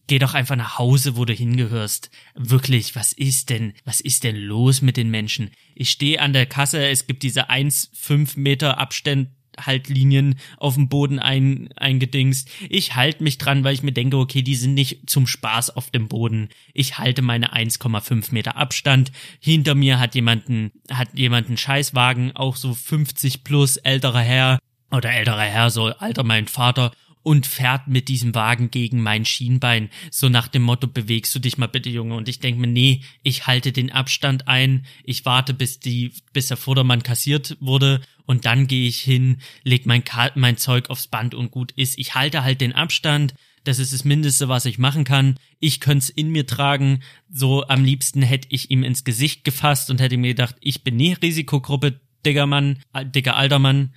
geh 0.08 0.20
doch 0.20 0.34
einfach 0.34 0.56
nach 0.56 0.78
Hause, 0.78 1.16
wo 1.16 1.26
du 1.26 1.34
hingehörst. 1.34 2.12
Wirklich, 2.36 2.96
was 2.96 3.14
ist 3.14 3.50
denn, 3.50 3.74
was 3.86 4.02
ist 4.02 4.24
denn 4.24 4.36
los 4.36 4.82
mit 4.82 4.98
den 4.98 5.10
Menschen? 5.10 5.52
Ich 5.74 5.90
stehe 5.90 6.20
an 6.20 6.34
der 6.34 6.46
Kasse, 6.46 6.86
es 6.88 7.08
gibt 7.08 7.24
diese 7.24 7.50
1,5 7.50 8.38
Meter 8.38 8.78
Abstand 8.78 9.30
Haltlinien 9.60 10.36
auf 10.58 10.76
dem 10.76 10.90
Boden 10.90 11.20
ein, 11.20 11.70
eingedingst. 11.76 12.50
Ich 12.70 12.96
halte 12.96 13.24
mich 13.24 13.38
dran, 13.38 13.64
weil 13.64 13.74
ich 13.74 13.84
mir 13.84 13.92
denke, 13.92 14.18
okay, 14.18 14.42
die 14.42 14.56
sind 14.56 14.74
nicht 14.74 15.10
zum 15.10 15.28
Spaß 15.28 15.72
auf 15.72 15.92
dem 15.92 16.08
Boden. 16.08 16.50
Ich 16.74 16.98
halte 16.98 17.22
meine 17.22 17.54
1,5 17.54 18.34
Meter 18.34 18.58
Abstand. 18.58 19.12
Hinter 19.40 19.76
mir 19.76 20.00
hat 20.00 20.16
jemanden, 20.16 20.72
hat 20.92 21.10
jemanden 21.14 21.58
Scheißwagen, 21.58 22.36
auch 22.36 22.56
so 22.56 22.74
50 22.74 23.44
plus 23.44 23.78
älterer 23.78 24.22
Herr 24.22 24.60
oder 24.92 25.12
älterer 25.12 25.42
Herr, 25.42 25.70
so 25.70 25.86
alter 25.86 26.24
mein 26.24 26.48
Vater 26.48 26.92
und 27.24 27.46
fährt 27.46 27.88
mit 27.88 28.08
diesem 28.08 28.34
Wagen 28.36 28.72
gegen 28.72 29.02
mein 29.02 29.26
Schienbein, 29.26 29.90
so 30.10 30.30
nach 30.30 30.48
dem 30.48 30.64
Motto, 30.64 30.88
bewegst 30.88 31.34
du 31.36 31.40
dich 31.40 31.58
mal 31.58 31.68
bitte, 31.68 31.90
Junge. 31.90 32.16
Und 32.16 32.30
ich 32.30 32.40
denke 32.40 32.62
mir, 32.62 32.68
nee, 32.68 33.02
ich 33.24 33.48
halte 33.48 33.72
den 33.72 33.92
Abstand 33.92 34.48
ein, 34.48 34.86
ich 35.04 35.26
warte, 35.26 35.54
bis 35.54 35.80
die, 35.80 36.14
bis 36.34 36.48
der 36.48 36.58
Vordermann 36.58 37.04
kassiert 37.04 37.58
wurde 37.60 38.02
und 38.26 38.46
dann 38.46 38.68
gehe 38.68 38.88
ich 38.88 39.02
hin, 39.02 39.38
leg 39.64 39.86
mein, 39.86 40.04
mein 40.36 40.58
Zeug 40.58 40.90
aufs 40.90 41.08
Band 41.08 41.36
und 41.36 41.52
gut 41.52 41.74
ist. 41.74 42.00
Ich 42.00 42.16
halte 42.16 42.44
halt 42.44 42.62
den 42.62 42.74
Abstand. 42.74 43.34
Das 43.64 43.78
ist 43.78 43.94
das 43.94 44.06
Mindeste, 44.06 44.48
was 44.48 44.66
ich 44.66 44.80
machen 44.80 45.04
kann. 45.04 45.38
Ich 45.60 45.80
könnte 45.82 46.06
es 46.06 46.10
in 46.10 46.30
mir 46.30 46.48
tragen. 46.48 47.04
So 47.30 47.68
am 47.68 47.84
liebsten 47.84 48.22
hätte 48.22 48.48
ich 48.50 48.72
ihm 48.72 48.84
ins 48.84 49.04
Gesicht 49.04 49.44
gefasst 49.44 49.92
und 49.92 50.02
hätte 50.02 50.18
mir 50.18 50.30
gedacht, 50.30 50.56
ich 50.62 50.84
bin 50.84 50.96
nie 50.96 51.14
Risikogruppe, 51.14 52.00
dicker 52.26 52.48
Mann, 52.48 52.80
dicker 53.14 53.36
alter 53.36 53.60
Mann. 53.60 53.94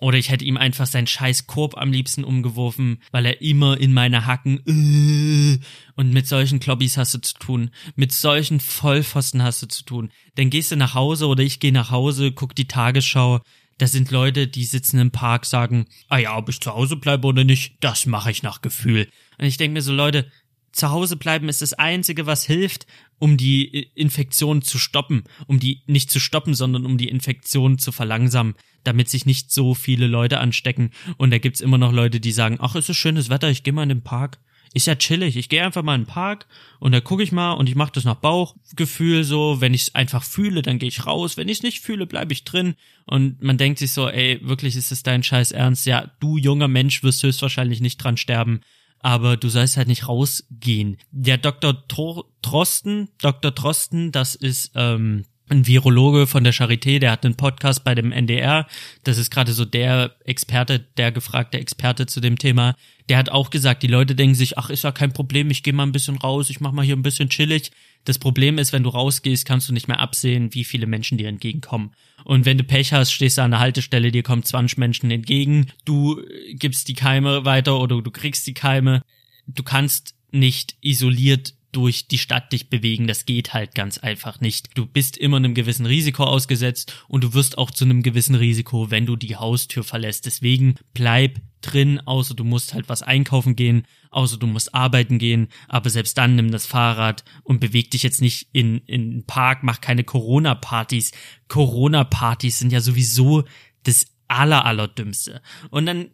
Oder 0.00 0.16
ich 0.16 0.30
hätte 0.30 0.44
ihm 0.44 0.56
einfach 0.56 0.86
seinen 0.86 1.08
scheiß 1.08 1.46
Korb 1.48 1.76
am 1.76 1.90
liebsten 1.90 2.22
umgeworfen, 2.22 3.02
weil 3.10 3.26
er 3.26 3.42
immer 3.42 3.78
in 3.78 3.92
meine 3.92 4.26
Hacken 4.26 4.60
äh, 4.66 5.58
und 5.96 6.12
mit 6.12 6.28
solchen 6.28 6.60
Klobbys 6.60 6.96
hast 6.96 7.14
du 7.14 7.18
zu 7.18 7.34
tun, 7.34 7.70
mit 7.96 8.12
solchen 8.12 8.60
Vollpfosten 8.60 9.42
hast 9.42 9.62
du 9.62 9.66
zu 9.66 9.84
tun. 9.84 10.10
Dann 10.36 10.50
gehst 10.50 10.70
du 10.70 10.76
nach 10.76 10.94
Hause 10.94 11.26
oder 11.26 11.42
ich 11.42 11.58
gehe 11.58 11.72
nach 11.72 11.90
Hause, 11.90 12.30
guck 12.30 12.54
die 12.54 12.68
Tagesschau, 12.68 13.40
Das 13.78 13.92
sind 13.92 14.10
Leute, 14.10 14.48
die 14.48 14.64
sitzen 14.64 14.98
im 14.98 15.12
Park, 15.12 15.46
sagen, 15.46 15.86
ah 16.08 16.18
ja, 16.18 16.36
ob 16.36 16.48
ich 16.48 16.60
zu 16.60 16.74
Hause 16.74 16.96
bleibe 16.96 17.26
oder 17.26 17.44
nicht, 17.44 17.76
das 17.80 18.06
mache 18.06 18.30
ich 18.30 18.42
nach 18.42 18.60
Gefühl. 18.60 19.08
Und 19.38 19.46
ich 19.46 19.56
denke 19.56 19.74
mir 19.74 19.82
so, 19.82 19.92
Leute, 19.92 20.30
zu 20.72 20.90
Hause 20.90 21.16
bleiben 21.16 21.48
ist 21.48 21.62
das 21.62 21.74
Einzige, 21.74 22.26
was 22.26 22.44
hilft, 22.44 22.86
um 23.18 23.36
die 23.36 23.90
Infektion 23.94 24.62
zu 24.62 24.78
stoppen, 24.78 25.24
um 25.46 25.58
die 25.58 25.82
nicht 25.86 26.10
zu 26.10 26.20
stoppen, 26.20 26.54
sondern 26.54 26.86
um 26.86 26.98
die 26.98 27.08
Infektion 27.08 27.78
zu 27.78 27.92
verlangsamen, 27.92 28.54
damit 28.84 29.08
sich 29.08 29.26
nicht 29.26 29.50
so 29.50 29.74
viele 29.74 30.06
Leute 30.06 30.38
anstecken. 30.38 30.90
Und 31.16 31.30
da 31.30 31.38
gibt's 31.38 31.60
immer 31.60 31.78
noch 31.78 31.92
Leute, 31.92 32.20
die 32.20 32.32
sagen, 32.32 32.58
ach, 32.60 32.74
es 32.74 32.88
ist 32.88 32.96
schönes 32.96 33.28
Wetter, 33.28 33.50
ich 33.50 33.62
gehe 33.62 33.72
mal 33.72 33.82
in 33.82 33.88
den 33.88 34.02
Park. 34.02 34.38
Ist 34.74 34.86
ja 34.86 34.96
chillig. 34.96 35.36
Ich 35.36 35.48
gehe 35.48 35.64
einfach 35.64 35.82
mal 35.82 35.94
in 35.94 36.02
den 36.02 36.06
Park 36.06 36.46
und 36.78 36.92
da 36.92 37.00
gucke 37.00 37.22
ich 37.22 37.32
mal 37.32 37.52
und 37.52 37.70
ich 37.70 37.74
mache 37.74 37.92
das 37.92 38.04
nach 38.04 38.16
Bauchgefühl 38.16 39.24
so. 39.24 39.62
Wenn 39.62 39.72
ich 39.72 39.82
es 39.82 39.94
einfach 39.94 40.22
fühle, 40.22 40.60
dann 40.60 40.78
gehe 40.78 40.90
ich 40.90 41.06
raus. 41.06 41.38
Wenn 41.38 41.48
ich 41.48 41.58
es 41.58 41.62
nicht 41.62 41.80
fühle, 41.80 42.06
bleibe 42.06 42.34
ich 42.34 42.44
drin. 42.44 42.74
Und 43.06 43.42
man 43.42 43.56
denkt 43.56 43.78
sich 43.78 43.92
so, 43.92 44.08
ey, 44.08 44.40
wirklich 44.42 44.76
ist 44.76 44.92
es 44.92 45.02
dein 45.02 45.22
Scheiß 45.22 45.52
Ernst? 45.52 45.86
Ja, 45.86 46.10
du 46.20 46.36
junger 46.36 46.68
Mensch 46.68 47.02
wirst 47.02 47.22
höchstwahrscheinlich 47.22 47.80
nicht 47.80 47.96
dran 47.96 48.18
sterben 48.18 48.60
aber 49.00 49.36
du 49.36 49.48
sollst 49.48 49.76
halt 49.76 49.88
nicht 49.88 50.08
rausgehen. 50.08 50.98
Der 51.10 51.38
Dr. 51.38 51.86
Tro 51.88 52.24
Trosten, 52.42 53.08
Dr. 53.20 53.54
Trosten, 53.54 54.12
das 54.12 54.34
ist 54.34 54.72
ähm, 54.74 55.24
ein 55.48 55.66
Virologe 55.66 56.26
von 56.26 56.44
der 56.44 56.52
Charité, 56.52 56.98
der 56.98 57.12
hat 57.12 57.24
einen 57.24 57.36
Podcast 57.36 57.84
bei 57.84 57.94
dem 57.94 58.12
NDR. 58.12 58.66
Das 59.04 59.18
ist 59.18 59.30
gerade 59.30 59.52
so 59.52 59.64
der 59.64 60.14
Experte, 60.24 60.80
der 60.96 61.12
gefragte 61.12 61.58
Experte 61.58 62.06
zu 62.06 62.20
dem 62.20 62.38
Thema. 62.38 62.74
Der 63.08 63.16
hat 63.16 63.30
auch 63.30 63.50
gesagt, 63.50 63.82
die 63.82 63.88
Leute 63.88 64.14
denken 64.14 64.34
sich, 64.34 64.58
ach, 64.58 64.70
ist 64.70 64.84
ja 64.84 64.92
kein 64.92 65.12
Problem, 65.12 65.50
ich 65.50 65.62
gehe 65.62 65.72
mal 65.72 65.84
ein 65.84 65.92
bisschen 65.92 66.18
raus, 66.18 66.50
ich 66.50 66.60
mach 66.60 66.72
mal 66.72 66.84
hier 66.84 66.96
ein 66.96 67.02
bisschen 67.02 67.30
chillig. 67.30 67.70
Das 68.08 68.18
Problem 68.18 68.56
ist, 68.56 68.72
wenn 68.72 68.84
du 68.84 68.88
rausgehst, 68.88 69.44
kannst 69.44 69.68
du 69.68 69.74
nicht 69.74 69.86
mehr 69.86 70.00
absehen, 70.00 70.54
wie 70.54 70.64
viele 70.64 70.86
Menschen 70.86 71.18
dir 71.18 71.28
entgegenkommen. 71.28 71.90
Und 72.24 72.46
wenn 72.46 72.56
du 72.56 72.64
Pech 72.64 72.94
hast, 72.94 73.12
stehst 73.12 73.36
du 73.36 73.42
an 73.42 73.50
der 73.50 73.60
Haltestelle, 73.60 74.10
dir 74.10 74.22
kommen 74.22 74.42
20 74.42 74.78
Menschen 74.78 75.10
entgegen, 75.10 75.66
du 75.84 76.18
gibst 76.54 76.88
die 76.88 76.94
Keime 76.94 77.44
weiter 77.44 77.78
oder 77.78 78.00
du 78.00 78.10
kriegst 78.10 78.46
die 78.46 78.54
Keime. 78.54 79.02
Du 79.46 79.62
kannst 79.62 80.14
nicht 80.30 80.78
isoliert 80.80 81.52
durch 81.72 82.08
die 82.08 82.18
Stadt 82.18 82.52
dich 82.52 82.70
bewegen. 82.70 83.06
Das 83.06 83.26
geht 83.26 83.52
halt 83.52 83.74
ganz 83.74 83.98
einfach 83.98 84.40
nicht. 84.40 84.70
Du 84.74 84.86
bist 84.86 85.16
immer 85.16 85.36
einem 85.36 85.54
gewissen 85.54 85.86
Risiko 85.86 86.24
ausgesetzt 86.24 86.94
und 87.08 87.24
du 87.24 87.34
wirst 87.34 87.58
auch 87.58 87.70
zu 87.70 87.84
einem 87.84 88.02
gewissen 88.02 88.34
Risiko, 88.34 88.90
wenn 88.90 89.06
du 89.06 89.16
die 89.16 89.36
Haustür 89.36 89.84
verlässt. 89.84 90.26
Deswegen 90.26 90.76
bleib 90.94 91.40
drin, 91.60 92.00
außer 92.00 92.34
du 92.34 92.44
musst 92.44 92.74
halt 92.74 92.88
was 92.88 93.02
einkaufen 93.02 93.56
gehen, 93.56 93.84
außer 94.10 94.38
du 94.38 94.46
musst 94.46 94.74
arbeiten 94.74 95.18
gehen, 95.18 95.48
aber 95.66 95.90
selbst 95.90 96.16
dann 96.16 96.36
nimm 96.36 96.50
das 96.50 96.66
Fahrrad 96.66 97.24
und 97.42 97.60
beweg 97.60 97.90
dich 97.90 98.02
jetzt 98.02 98.20
nicht 98.20 98.48
in, 98.52 98.78
in 98.86 99.10
den 99.10 99.26
Park, 99.26 99.62
mach 99.62 99.80
keine 99.80 100.04
Corona-Partys. 100.04 101.12
Corona-Partys 101.48 102.58
sind 102.58 102.72
ja 102.72 102.80
sowieso 102.80 103.44
das 103.82 104.06
aller, 104.28 104.64
allerdümmste. 104.64 105.42
Und 105.70 105.86
dann 105.86 106.08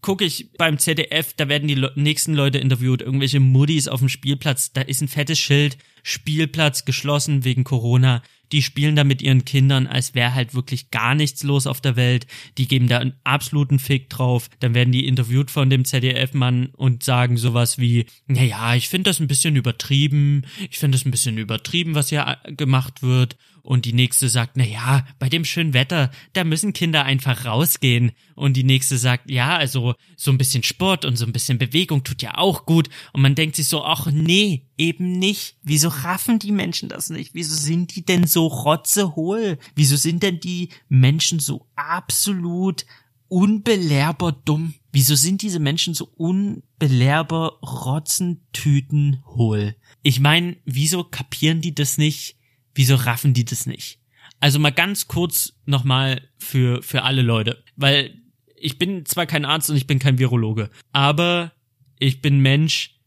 gucke 0.00 0.24
ich 0.24 0.52
beim 0.56 0.78
ZDF, 0.78 1.34
da 1.36 1.48
werden 1.48 1.68
die 1.68 1.74
Le 1.74 1.92
nächsten 1.96 2.34
Leute 2.34 2.58
interviewt, 2.58 3.02
irgendwelche 3.02 3.40
Muddis 3.40 3.88
auf 3.88 4.00
dem 4.00 4.08
Spielplatz, 4.08 4.72
da 4.72 4.80
ist 4.80 5.00
ein 5.02 5.08
fettes 5.08 5.38
Schild, 5.38 5.76
Spielplatz 6.02 6.84
geschlossen 6.84 7.44
wegen 7.44 7.64
Corona. 7.64 8.22
Die 8.52 8.62
spielen 8.62 8.94
da 8.94 9.02
mit 9.02 9.22
ihren 9.22 9.44
Kindern, 9.44 9.88
als 9.88 10.14
wäre 10.14 10.34
halt 10.34 10.54
wirklich 10.54 10.92
gar 10.92 11.16
nichts 11.16 11.42
los 11.42 11.66
auf 11.66 11.80
der 11.80 11.96
Welt. 11.96 12.28
Die 12.58 12.68
geben 12.68 12.86
da 12.86 12.98
einen 12.98 13.14
absoluten 13.24 13.80
Fick 13.80 14.08
drauf. 14.08 14.48
Dann 14.60 14.72
werden 14.72 14.92
die 14.92 15.08
interviewt 15.08 15.50
von 15.50 15.68
dem 15.68 15.84
ZDF-Mann 15.84 16.66
und 16.76 17.02
sagen 17.02 17.36
sowas 17.36 17.78
wie, 17.78 18.06
naja, 18.28 18.76
ich 18.76 18.88
finde 18.88 19.10
das 19.10 19.18
ein 19.18 19.26
bisschen 19.26 19.56
übertrieben. 19.56 20.44
Ich 20.70 20.78
finde 20.78 20.96
das 20.96 21.04
ein 21.04 21.10
bisschen 21.10 21.38
übertrieben, 21.38 21.96
was 21.96 22.10
hier 22.10 22.38
gemacht 22.44 23.02
wird. 23.02 23.36
Und 23.66 23.84
die 23.84 23.92
nächste 23.92 24.28
sagt, 24.28 24.56
na 24.56 24.64
ja, 24.64 25.04
bei 25.18 25.28
dem 25.28 25.44
schönen 25.44 25.74
Wetter, 25.74 26.12
da 26.34 26.44
müssen 26.44 26.72
Kinder 26.72 27.04
einfach 27.04 27.46
rausgehen. 27.46 28.12
Und 28.36 28.56
die 28.56 28.62
nächste 28.62 28.96
sagt, 28.96 29.28
ja, 29.28 29.56
also 29.56 29.96
so 30.16 30.30
ein 30.30 30.38
bisschen 30.38 30.62
Sport 30.62 31.04
und 31.04 31.16
so 31.16 31.26
ein 31.26 31.32
bisschen 31.32 31.58
Bewegung 31.58 32.04
tut 32.04 32.22
ja 32.22 32.38
auch 32.38 32.64
gut. 32.64 32.88
Und 33.12 33.22
man 33.22 33.34
denkt 33.34 33.56
sich 33.56 33.66
so, 33.66 33.82
ach 33.82 34.06
nee, 34.12 34.68
eben 34.78 35.18
nicht. 35.18 35.56
Wieso 35.64 35.88
raffen 35.88 36.38
die 36.38 36.52
Menschen 36.52 36.88
das 36.88 37.10
nicht? 37.10 37.34
Wieso 37.34 37.56
sind 37.56 37.96
die 37.96 38.04
denn 38.04 38.28
so 38.28 38.46
rotzehohl? 38.46 39.58
Wieso 39.74 39.96
sind 39.96 40.22
denn 40.22 40.38
die 40.38 40.68
Menschen 40.88 41.40
so 41.40 41.66
absolut 41.74 42.86
unbelehrbar 43.26 44.30
dumm? 44.44 44.74
Wieso 44.92 45.16
sind 45.16 45.42
diese 45.42 45.58
Menschen 45.58 45.92
so 45.92 46.08
unbelehrbar 46.16 47.58
rotzentüten 47.64 49.24
hohl? 49.26 49.74
Ich 50.04 50.20
meine, 50.20 50.56
wieso 50.64 51.02
kapieren 51.02 51.60
die 51.60 51.74
das 51.74 51.98
nicht? 51.98 52.36
Wieso 52.76 52.94
raffen 52.94 53.32
die 53.32 53.46
das 53.46 53.64
nicht? 53.64 54.00
Also 54.38 54.58
mal 54.58 54.70
ganz 54.70 55.08
kurz 55.08 55.54
nochmal 55.64 56.20
für, 56.38 56.82
für 56.82 57.02
alle 57.02 57.22
Leute, 57.22 57.64
weil 57.74 58.22
ich 58.54 58.78
bin 58.78 59.06
zwar 59.06 59.24
kein 59.24 59.46
Arzt 59.46 59.70
und 59.70 59.76
ich 59.76 59.86
bin 59.86 59.98
kein 59.98 60.18
Virologe, 60.18 60.70
aber 60.92 61.52
ich 61.98 62.20
bin 62.20 62.40
Mensch, 62.40 63.00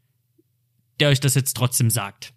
der 1.00 1.10
euch 1.10 1.20
das 1.20 1.36
jetzt 1.36 1.56
trotzdem 1.56 1.92
sagt. 1.92 2.34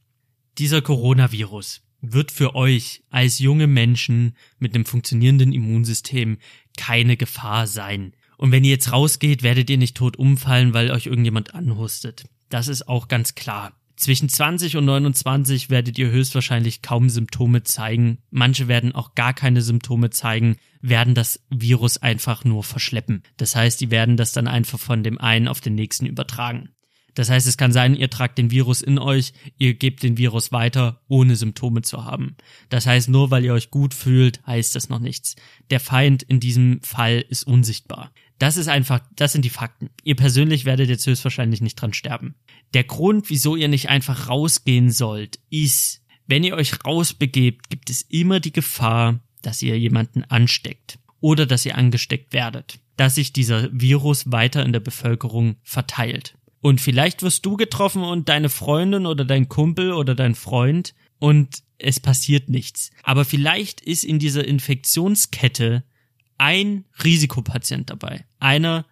Dieser 0.58 0.82
Coronavirus 0.82 1.80
wird 2.02 2.30
für 2.30 2.54
euch 2.54 3.02
als 3.08 3.38
junge 3.38 3.66
Menschen 3.66 4.36
mit 4.58 4.74
einem 4.74 4.84
funktionierenden 4.84 5.54
Immunsystem 5.54 6.36
keine 6.76 7.16
Gefahr 7.16 7.66
sein. 7.66 8.12
Und 8.36 8.52
wenn 8.52 8.64
ihr 8.64 8.72
jetzt 8.72 8.92
rausgeht, 8.92 9.42
werdet 9.42 9.70
ihr 9.70 9.78
nicht 9.78 9.96
tot 9.96 10.18
umfallen, 10.18 10.74
weil 10.74 10.90
euch 10.90 11.06
irgendjemand 11.06 11.54
anhustet. 11.54 12.24
Das 12.50 12.68
ist 12.68 12.88
auch 12.88 13.08
ganz 13.08 13.34
klar. 13.34 13.72
Zwischen 13.96 14.28
20 14.28 14.76
und 14.76 14.84
29 14.86 15.70
werdet 15.70 15.98
ihr 15.98 16.10
höchstwahrscheinlich 16.10 16.82
kaum 16.82 17.08
Symptome 17.08 17.62
zeigen. 17.62 18.18
Manche 18.30 18.66
werden 18.66 18.94
auch 18.94 19.14
gar 19.14 19.34
keine 19.34 19.62
Symptome 19.62 20.10
zeigen, 20.10 20.56
werden 20.80 21.14
das 21.14 21.44
Virus 21.50 21.98
einfach 21.98 22.44
nur 22.44 22.64
verschleppen. 22.64 23.22
Das 23.36 23.54
heißt, 23.54 23.80
die 23.80 23.90
werden 23.90 24.16
das 24.16 24.32
dann 24.32 24.48
einfach 24.48 24.78
von 24.78 25.02
dem 25.02 25.18
einen 25.18 25.46
auf 25.46 25.60
den 25.60 25.74
nächsten 25.74 26.06
übertragen. 26.06 26.70
Das 27.14 27.28
heißt, 27.28 27.46
es 27.46 27.58
kann 27.58 27.72
sein, 27.72 27.94
ihr 27.94 28.08
tragt 28.08 28.38
den 28.38 28.50
Virus 28.50 28.80
in 28.80 28.98
euch, 28.98 29.34
ihr 29.58 29.74
gebt 29.74 30.02
den 30.02 30.16
Virus 30.16 30.50
weiter, 30.50 31.02
ohne 31.08 31.36
Symptome 31.36 31.82
zu 31.82 32.04
haben. 32.04 32.36
Das 32.70 32.86
heißt, 32.86 33.10
nur 33.10 33.30
weil 33.30 33.44
ihr 33.44 33.52
euch 33.52 33.70
gut 33.70 33.92
fühlt, 33.92 34.44
heißt 34.46 34.74
das 34.74 34.88
noch 34.88 34.98
nichts. 34.98 35.36
Der 35.70 35.80
Feind 35.80 36.22
in 36.22 36.40
diesem 36.40 36.80
Fall 36.82 37.22
ist 37.28 37.46
unsichtbar. 37.46 38.12
Das 38.42 38.56
ist 38.56 38.66
einfach, 38.66 38.98
das 39.14 39.30
sind 39.30 39.44
die 39.44 39.50
Fakten. 39.50 39.90
Ihr 40.02 40.16
persönlich 40.16 40.64
werdet 40.64 40.88
jetzt 40.88 41.06
höchstwahrscheinlich 41.06 41.60
nicht 41.60 41.76
dran 41.76 41.92
sterben. 41.92 42.34
Der 42.74 42.82
Grund, 42.82 43.30
wieso 43.30 43.54
ihr 43.54 43.68
nicht 43.68 43.88
einfach 43.88 44.28
rausgehen 44.28 44.90
sollt, 44.90 45.38
ist, 45.48 46.02
wenn 46.26 46.42
ihr 46.42 46.56
euch 46.56 46.84
rausbegebt, 46.84 47.70
gibt 47.70 47.88
es 47.88 48.02
immer 48.02 48.40
die 48.40 48.50
Gefahr, 48.50 49.20
dass 49.42 49.62
ihr 49.62 49.78
jemanden 49.78 50.24
ansteckt 50.24 50.98
oder 51.20 51.46
dass 51.46 51.64
ihr 51.64 51.78
angesteckt 51.78 52.32
werdet, 52.32 52.80
dass 52.96 53.14
sich 53.14 53.32
dieser 53.32 53.68
Virus 53.72 54.32
weiter 54.32 54.64
in 54.64 54.72
der 54.72 54.80
Bevölkerung 54.80 55.54
verteilt. 55.62 56.36
Und 56.60 56.80
vielleicht 56.80 57.22
wirst 57.22 57.46
du 57.46 57.56
getroffen 57.56 58.02
und 58.02 58.28
deine 58.28 58.48
Freundin 58.48 59.06
oder 59.06 59.24
dein 59.24 59.48
Kumpel 59.48 59.92
oder 59.92 60.16
dein 60.16 60.34
Freund 60.34 60.96
und 61.20 61.62
es 61.78 62.00
passiert 62.00 62.48
nichts. 62.48 62.90
Aber 63.04 63.24
vielleicht 63.24 63.80
ist 63.82 64.02
in 64.02 64.18
dieser 64.18 64.44
Infektionskette 64.44 65.84
ein 66.42 66.84
Risikopatient 67.04 67.88
dabei. 67.88 68.24
Einer, 68.40 68.84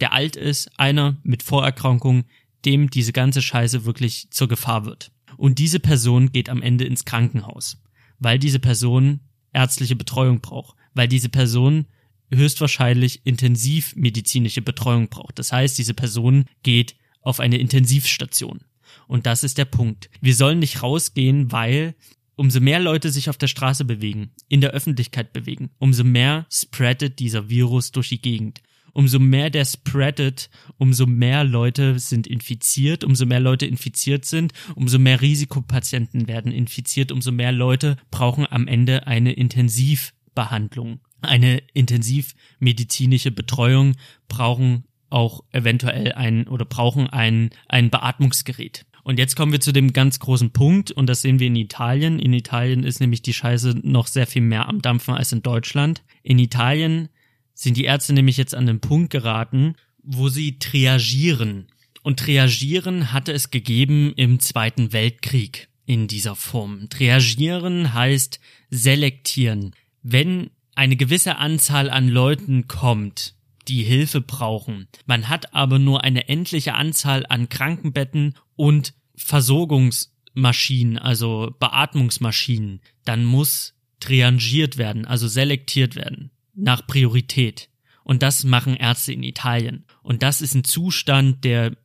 der 0.00 0.12
alt 0.12 0.34
ist, 0.34 0.68
einer 0.76 1.16
mit 1.22 1.44
Vorerkrankung, 1.44 2.24
dem 2.64 2.90
diese 2.90 3.12
ganze 3.12 3.42
Scheiße 3.42 3.84
wirklich 3.84 4.28
zur 4.32 4.48
Gefahr 4.48 4.86
wird. 4.86 5.12
Und 5.36 5.60
diese 5.60 5.78
Person 5.78 6.32
geht 6.32 6.48
am 6.48 6.62
Ende 6.62 6.84
ins 6.84 7.04
Krankenhaus, 7.04 7.80
weil 8.18 8.40
diese 8.40 8.58
Person 8.58 9.20
ärztliche 9.52 9.94
Betreuung 9.94 10.40
braucht, 10.40 10.76
weil 10.94 11.06
diese 11.06 11.28
Person 11.28 11.86
höchstwahrscheinlich 12.34 13.24
intensivmedizinische 13.24 14.62
Betreuung 14.62 15.08
braucht. 15.08 15.38
Das 15.38 15.52
heißt, 15.52 15.78
diese 15.78 15.94
Person 15.94 16.46
geht 16.64 16.96
auf 17.20 17.38
eine 17.38 17.58
Intensivstation. 17.58 18.62
Und 19.06 19.26
das 19.26 19.44
ist 19.44 19.58
der 19.58 19.64
Punkt. 19.64 20.10
Wir 20.20 20.34
sollen 20.34 20.58
nicht 20.58 20.82
rausgehen, 20.82 21.52
weil 21.52 21.94
umso 22.36 22.60
mehr 22.60 22.78
Leute 22.78 23.10
sich 23.10 23.28
auf 23.28 23.38
der 23.38 23.48
Straße 23.48 23.84
bewegen, 23.84 24.30
in 24.48 24.60
der 24.60 24.70
Öffentlichkeit 24.70 25.32
bewegen, 25.32 25.70
umso 25.78 26.04
mehr 26.04 26.46
spreadet 26.50 27.18
dieser 27.18 27.48
Virus 27.48 27.90
durch 27.90 28.10
die 28.10 28.20
Gegend. 28.20 28.60
Umso 28.92 29.18
mehr 29.18 29.50
der 29.50 29.66
spreadet, 29.66 30.48
umso 30.78 31.06
mehr 31.06 31.44
Leute 31.44 31.98
sind 31.98 32.26
infiziert, 32.26 33.04
umso 33.04 33.26
mehr 33.26 33.40
Leute 33.40 33.66
infiziert 33.66 34.24
sind, 34.24 34.54
umso 34.74 34.98
mehr 34.98 35.20
Risikopatienten 35.20 36.28
werden 36.28 36.50
infiziert, 36.50 37.12
umso 37.12 37.30
mehr 37.30 37.52
Leute 37.52 37.98
brauchen 38.10 38.46
am 38.50 38.66
Ende 38.66 39.06
eine 39.06 39.34
Intensivbehandlung, 39.34 41.00
eine 41.20 41.62
intensivmedizinische 41.74 43.32
Betreuung, 43.32 43.96
brauchen 44.28 44.84
auch 45.10 45.44
eventuell 45.52 46.12
ein 46.12 46.48
oder 46.48 46.64
brauchen 46.64 47.06
ein, 47.08 47.50
ein 47.68 47.90
Beatmungsgerät. 47.90 48.86
Und 49.06 49.20
jetzt 49.20 49.36
kommen 49.36 49.52
wir 49.52 49.60
zu 49.60 49.70
dem 49.70 49.92
ganz 49.92 50.18
großen 50.18 50.50
Punkt, 50.50 50.90
und 50.90 51.06
das 51.06 51.22
sehen 51.22 51.38
wir 51.38 51.46
in 51.46 51.54
Italien. 51.54 52.18
In 52.18 52.32
Italien 52.32 52.82
ist 52.82 52.98
nämlich 52.98 53.22
die 53.22 53.34
Scheiße 53.34 53.78
noch 53.84 54.08
sehr 54.08 54.26
viel 54.26 54.42
mehr 54.42 54.68
am 54.68 54.82
Dampfen 54.82 55.14
als 55.14 55.30
in 55.30 55.42
Deutschland. 55.42 56.02
In 56.24 56.40
Italien 56.40 57.08
sind 57.54 57.76
die 57.76 57.84
Ärzte 57.84 58.14
nämlich 58.14 58.36
jetzt 58.36 58.52
an 58.52 58.66
den 58.66 58.80
Punkt 58.80 59.10
geraten, 59.10 59.76
wo 60.02 60.28
sie 60.28 60.58
triagieren. 60.58 61.68
Und 62.02 62.18
triagieren 62.18 63.12
hatte 63.12 63.30
es 63.30 63.52
gegeben 63.52 64.12
im 64.16 64.40
Zweiten 64.40 64.92
Weltkrieg 64.92 65.68
in 65.86 66.08
dieser 66.08 66.34
Form. 66.34 66.88
Triagieren 66.88 67.94
heißt 67.94 68.40
selektieren. 68.70 69.70
Wenn 70.02 70.50
eine 70.74 70.96
gewisse 70.96 71.36
Anzahl 71.36 71.90
an 71.90 72.08
Leuten 72.08 72.66
kommt, 72.66 73.35
die 73.68 73.82
Hilfe 73.82 74.20
brauchen. 74.20 74.88
Man 75.06 75.28
hat 75.28 75.54
aber 75.54 75.78
nur 75.78 76.04
eine 76.04 76.28
endliche 76.28 76.74
Anzahl 76.74 77.26
an 77.28 77.48
Krankenbetten 77.48 78.34
und 78.54 78.94
Versorgungsmaschinen, 79.16 80.98
also 80.98 81.54
Beatmungsmaschinen. 81.58 82.80
Dann 83.04 83.24
muss 83.24 83.74
triangiert 84.00 84.76
werden, 84.76 85.06
also 85.06 85.28
selektiert 85.28 85.96
werden 85.96 86.30
nach 86.54 86.86
Priorität. 86.86 87.68
Und 88.04 88.22
das 88.22 88.44
machen 88.44 88.76
Ärzte 88.76 89.12
in 89.12 89.22
Italien. 89.22 89.84
Und 90.02 90.22
das 90.22 90.40
ist 90.40 90.54
ein 90.54 90.64
Zustand, 90.64 91.44
der 91.44 91.76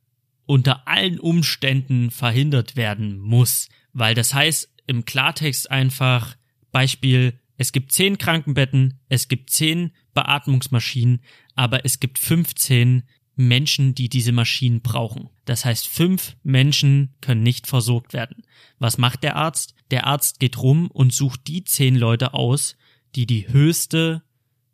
unter 0.46 0.88
allen 0.88 1.20
Umständen 1.20 2.12
verhindert 2.12 2.76
werden 2.76 3.20
muss. 3.20 3.70
Weil 3.94 4.16
das 4.16 4.34
heißt 4.34 4.70
im 4.88 5.06
Klartext 5.06 5.72
einfach, 5.72 6.36
Beispiel, 6.72 7.40
es 7.62 7.72
gibt 7.72 7.92
zehn 7.92 8.18
Krankenbetten, 8.18 9.00
es 9.08 9.28
gibt 9.28 9.52
zehn 9.52 9.92
Beatmungsmaschinen, 10.16 11.22
aber 11.54 11.86
es 11.86 12.00
gibt 12.00 12.18
15 12.18 13.04
Menschen, 13.36 13.94
die 13.94 14.10
diese 14.10 14.32
Maschinen 14.32 14.82
brauchen. 14.82 15.30
Das 15.46 15.64
heißt, 15.64 15.88
fünf 15.88 16.36
Menschen 16.42 17.14
können 17.22 17.44
nicht 17.44 17.68
versorgt 17.68 18.14
werden. 18.14 18.44
Was 18.80 18.98
macht 18.98 19.22
der 19.22 19.36
Arzt? 19.36 19.76
Der 19.92 20.08
Arzt 20.08 20.40
geht 20.40 20.58
rum 20.58 20.90
und 20.90 21.14
sucht 21.14 21.42
die 21.46 21.64
zehn 21.64 21.96
Leute 21.96 22.34
aus, 22.34 22.78
die 23.16 23.28
die 23.28 23.48
höchste 23.48 24.24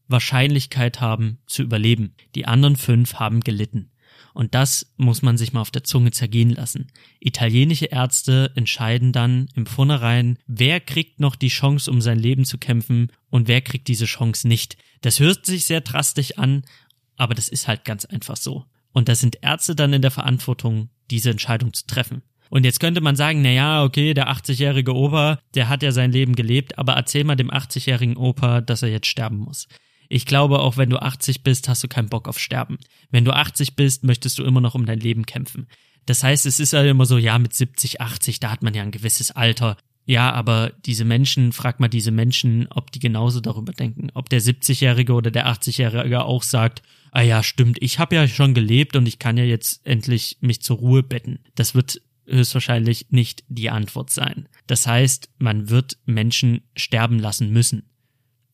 Wahrscheinlichkeit 0.07 1.01
haben 1.01 1.39
zu 1.45 1.63
überleben. 1.63 2.15
Die 2.35 2.45
anderen 2.45 2.77
fünf 2.77 3.15
haben 3.15 3.41
gelitten. 3.41 3.91
Und 4.37 4.53
das 4.53 4.93
muss 4.97 5.23
man 5.23 5.35
sich 5.35 5.51
mal 5.51 5.61
auf 5.61 5.71
der 5.71 5.83
Zunge 5.83 6.11
zergehen 6.11 6.51
lassen. 6.51 6.91
Italienische 7.19 7.87
Ärzte 7.87 8.51
entscheiden 8.53 9.11
dann 9.11 9.49
im 9.55 9.65
Vornherein, 9.65 10.37
wer 10.45 10.79
kriegt 10.79 11.19
noch 11.19 11.35
die 11.35 11.47
Chance, 11.47 11.89
um 11.89 12.01
sein 12.01 12.19
Leben 12.19 12.45
zu 12.45 12.59
kämpfen 12.59 13.11
und 13.31 13.47
wer 13.47 13.61
kriegt 13.61 13.87
diese 13.87 14.05
Chance 14.05 14.47
nicht. 14.47 14.77
Das 15.01 15.19
hört 15.19 15.47
sich 15.47 15.65
sehr 15.65 15.81
drastisch 15.81 16.37
an, 16.37 16.61
aber 17.15 17.33
das 17.33 17.49
ist 17.49 17.67
halt 17.67 17.83
ganz 17.83 18.05
einfach 18.05 18.37
so. 18.37 18.65
Und 18.91 19.09
da 19.09 19.15
sind 19.15 19.39
Ärzte 19.41 19.75
dann 19.75 19.91
in 19.91 20.03
der 20.03 20.11
Verantwortung, 20.11 20.89
diese 21.09 21.31
Entscheidung 21.31 21.73
zu 21.73 21.87
treffen. 21.87 22.21
Und 22.51 22.63
jetzt 22.63 22.79
könnte 22.79 23.01
man 23.01 23.15
sagen, 23.15 23.41
na 23.41 23.49
ja, 23.49 23.83
okay, 23.83 24.13
der 24.13 24.29
80-jährige 24.29 24.93
Opa, 24.93 25.39
der 25.55 25.67
hat 25.67 25.81
ja 25.81 25.91
sein 25.91 26.11
Leben 26.11 26.35
gelebt, 26.35 26.77
aber 26.77 26.93
erzähl 26.93 27.23
mal 27.23 27.35
dem 27.35 27.49
80-jährigen 27.49 28.17
Opa, 28.17 28.61
dass 28.61 28.83
er 28.83 28.89
jetzt 28.89 29.07
sterben 29.07 29.37
muss. 29.37 29.67
Ich 30.09 30.25
glaube, 30.25 30.59
auch 30.59 30.77
wenn 30.77 30.89
du 30.89 31.01
80 31.01 31.43
bist, 31.43 31.67
hast 31.67 31.83
du 31.83 31.87
keinen 31.87 32.09
Bock 32.09 32.27
auf 32.27 32.39
Sterben. 32.39 32.77
Wenn 33.11 33.25
du 33.25 33.31
80 33.31 33.75
bist, 33.75 34.03
möchtest 34.03 34.39
du 34.39 34.43
immer 34.43 34.61
noch 34.61 34.75
um 34.75 34.85
dein 34.85 34.99
Leben 34.99 35.25
kämpfen. 35.25 35.67
Das 36.05 36.23
heißt, 36.23 36.45
es 36.45 36.59
ist 36.59 36.73
ja 36.73 36.83
immer 36.83 37.05
so, 37.05 37.17
ja, 37.17 37.37
mit 37.37 37.53
70, 37.53 38.01
80, 38.01 38.39
da 38.39 38.51
hat 38.51 38.63
man 38.63 38.73
ja 38.73 38.81
ein 38.81 38.91
gewisses 38.91 39.31
Alter. 39.31 39.77
Ja, 40.05 40.31
aber 40.31 40.71
diese 40.85 41.03
Menschen, 41.03 41.51
frag 41.51 41.81
mal 41.81 41.89
diese 41.89 42.11
Menschen, 42.11 42.67
ob 42.69 42.91
die 42.91 42.99
genauso 42.99 43.41
darüber 43.41 43.73
denken. 43.73 44.09
Ob 44.13 44.29
der 44.29 44.41
70-Jährige 44.41 45.13
oder 45.13 45.31
der 45.31 45.47
80-Jährige 45.47 46.23
auch 46.23 46.43
sagt, 46.43 46.81
ah 47.11 47.21
ja, 47.21 47.43
stimmt, 47.43 47.77
ich 47.81 47.99
habe 47.99 48.15
ja 48.15 48.25
schon 48.25 48.53
gelebt 48.53 48.95
und 48.95 49.05
ich 49.05 49.19
kann 49.19 49.35
ja 49.35 49.43
jetzt 49.43 49.85
endlich 49.85 50.37
mich 50.39 50.61
zur 50.61 50.77
Ruhe 50.77 51.03
betten. 51.03 51.39
Das 51.55 51.75
wird 51.75 52.01
höchstwahrscheinlich 52.25 53.07
nicht 53.09 53.43
die 53.49 53.69
Antwort 53.69 54.09
sein. 54.09 54.47
Das 54.65 54.87
heißt, 54.87 55.29
man 55.39 55.69
wird 55.69 55.97
Menschen 56.05 56.61
sterben 56.77 57.19
lassen 57.19 57.51
müssen. 57.51 57.89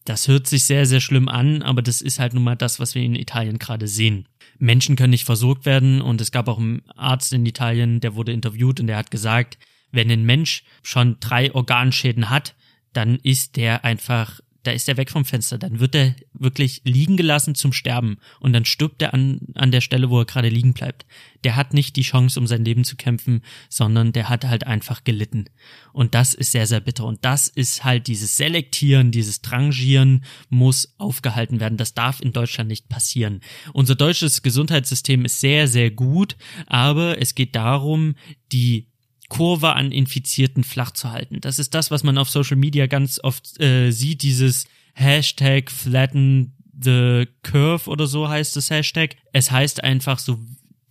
Das 0.05 0.27
hört 0.27 0.47
sich 0.47 0.65
sehr, 0.65 0.85
sehr 0.85 0.99
schlimm 0.99 1.29
an, 1.29 1.61
aber 1.61 1.81
das 1.81 2.01
ist 2.01 2.19
halt 2.19 2.33
nun 2.33 2.43
mal 2.43 2.55
das, 2.55 2.79
was 2.79 2.93
wir 2.93 3.01
in 3.01 3.15
Italien 3.15 3.57
gerade 3.57 3.87
sehen. 3.87 4.27
Menschen 4.59 4.95
können 4.95 5.11
nicht 5.11 5.25
versorgt 5.25 5.65
werden 5.65 6.01
und 6.01 6.19
es 6.19 6.31
gab 6.31 6.47
auch 6.47 6.59
einen 6.59 6.81
Arzt 6.95 7.31
in 7.33 7.45
Italien, 7.45 8.01
der 8.01 8.15
wurde 8.15 8.33
interviewt 8.33 8.79
und 8.79 8.87
der 8.87 8.97
hat 8.97 9.11
gesagt, 9.11 9.57
wenn 9.91 10.11
ein 10.11 10.25
Mensch 10.25 10.63
schon 10.81 11.17
drei 11.19 11.53
Organschäden 11.53 12.29
hat, 12.29 12.55
dann 12.91 13.17
ist 13.17 13.55
der 13.55 13.85
einfach 13.85 14.39
da 14.63 14.71
ist 14.71 14.87
er 14.87 14.97
weg 14.97 15.09
vom 15.09 15.25
Fenster, 15.25 15.57
dann 15.57 15.79
wird 15.79 15.93
er 15.93 16.15
wirklich 16.33 16.81
liegen 16.85 17.17
gelassen 17.17 17.53
zum 17.53 17.73
Sterben 17.73 18.17
und 18.39 18.53
dann 18.53 18.65
stirbt 18.65 19.01
er 19.01 19.13
an, 19.13 19.39
an 19.55 19.71
der 19.71 19.81
Stelle, 19.81 20.09
wo 20.09 20.19
er 20.19 20.25
gerade 20.25 20.49
liegen 20.49 20.73
bleibt. 20.73 21.05
Der 21.43 21.57
hat 21.57 21.73
nicht 21.73 21.97
die 21.97 22.01
Chance, 22.03 22.39
um 22.39 22.47
sein 22.47 22.63
Leben 22.63 22.85
zu 22.85 22.95
kämpfen, 22.95 23.41
sondern 23.69 24.13
der 24.13 24.29
hat 24.29 24.45
halt 24.45 24.65
einfach 24.65 25.03
gelitten. 25.03 25.45
Und 25.91 26.15
das 26.15 26.33
ist 26.33 26.51
sehr, 26.51 26.65
sehr 26.65 26.79
bitter. 26.79 27.05
Und 27.05 27.25
das 27.25 27.49
ist 27.49 27.83
halt 27.83 28.07
dieses 28.07 28.37
Selektieren, 28.37 29.11
dieses 29.11 29.41
Drangieren 29.41 30.23
muss 30.49 30.95
aufgehalten 30.97 31.59
werden. 31.59 31.77
Das 31.77 31.93
darf 31.93 32.21
in 32.21 32.31
Deutschland 32.31 32.69
nicht 32.69 32.87
passieren. 32.87 33.41
Unser 33.73 33.95
deutsches 33.95 34.41
Gesundheitssystem 34.41 35.25
ist 35.25 35.41
sehr, 35.41 35.67
sehr 35.67 35.91
gut, 35.91 36.37
aber 36.67 37.21
es 37.21 37.35
geht 37.35 37.55
darum, 37.55 38.15
die 38.53 38.92
Kurve 39.33 39.73
an 39.73 39.91
Infizierten 39.91 40.63
flach 40.63 40.91
zu 40.91 41.11
halten. 41.11 41.41
Das 41.41 41.57
ist 41.57 41.73
das, 41.73 41.89
was 41.89 42.03
man 42.03 42.19
auf 42.19 42.29
Social 42.29 42.55
Media 42.55 42.85
ganz 42.85 43.19
oft 43.23 43.59
äh, 43.59 43.89
sieht, 43.89 44.21
dieses 44.21 44.65
Hashtag 44.93 45.71
flatten 45.71 46.53
the 46.79 47.25
curve 47.41 47.89
oder 47.89 48.05
so 48.05 48.29
heißt 48.29 48.55
das 48.55 48.69
Hashtag. 48.69 49.15
Es 49.31 49.49
heißt 49.49 49.83
einfach 49.83 50.19
so, 50.19 50.37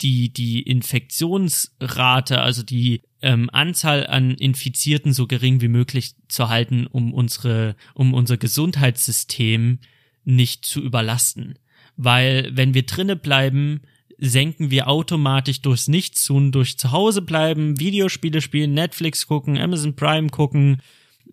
die, 0.00 0.32
die 0.32 0.62
Infektionsrate, 0.62 2.40
also 2.40 2.64
die 2.64 3.02
ähm, 3.20 3.48
Anzahl 3.52 4.08
an 4.08 4.32
Infizierten 4.32 5.12
so 5.12 5.28
gering 5.28 5.60
wie 5.60 5.68
möglich 5.68 6.16
zu 6.26 6.48
halten, 6.48 6.88
um 6.88 7.14
unsere, 7.14 7.76
um 7.94 8.12
unser 8.12 8.38
Gesundheitssystem 8.38 9.78
nicht 10.24 10.64
zu 10.64 10.80
überlasten. 10.80 11.60
Weil 11.96 12.50
wenn 12.52 12.74
wir 12.74 12.82
drinne 12.86 13.14
bleiben, 13.14 13.82
senken 14.24 14.70
wir 14.70 14.88
automatisch 14.88 15.62
durchs 15.62 15.88
Nichtstun, 15.88 16.52
durch 16.52 16.78
zu 16.78 16.92
Hause 16.92 17.22
bleiben, 17.22 17.80
Videospiele 17.80 18.40
spielen, 18.40 18.72
Netflix 18.72 19.26
gucken, 19.26 19.58
Amazon 19.58 19.96
Prime 19.96 20.28
gucken, 20.28 20.80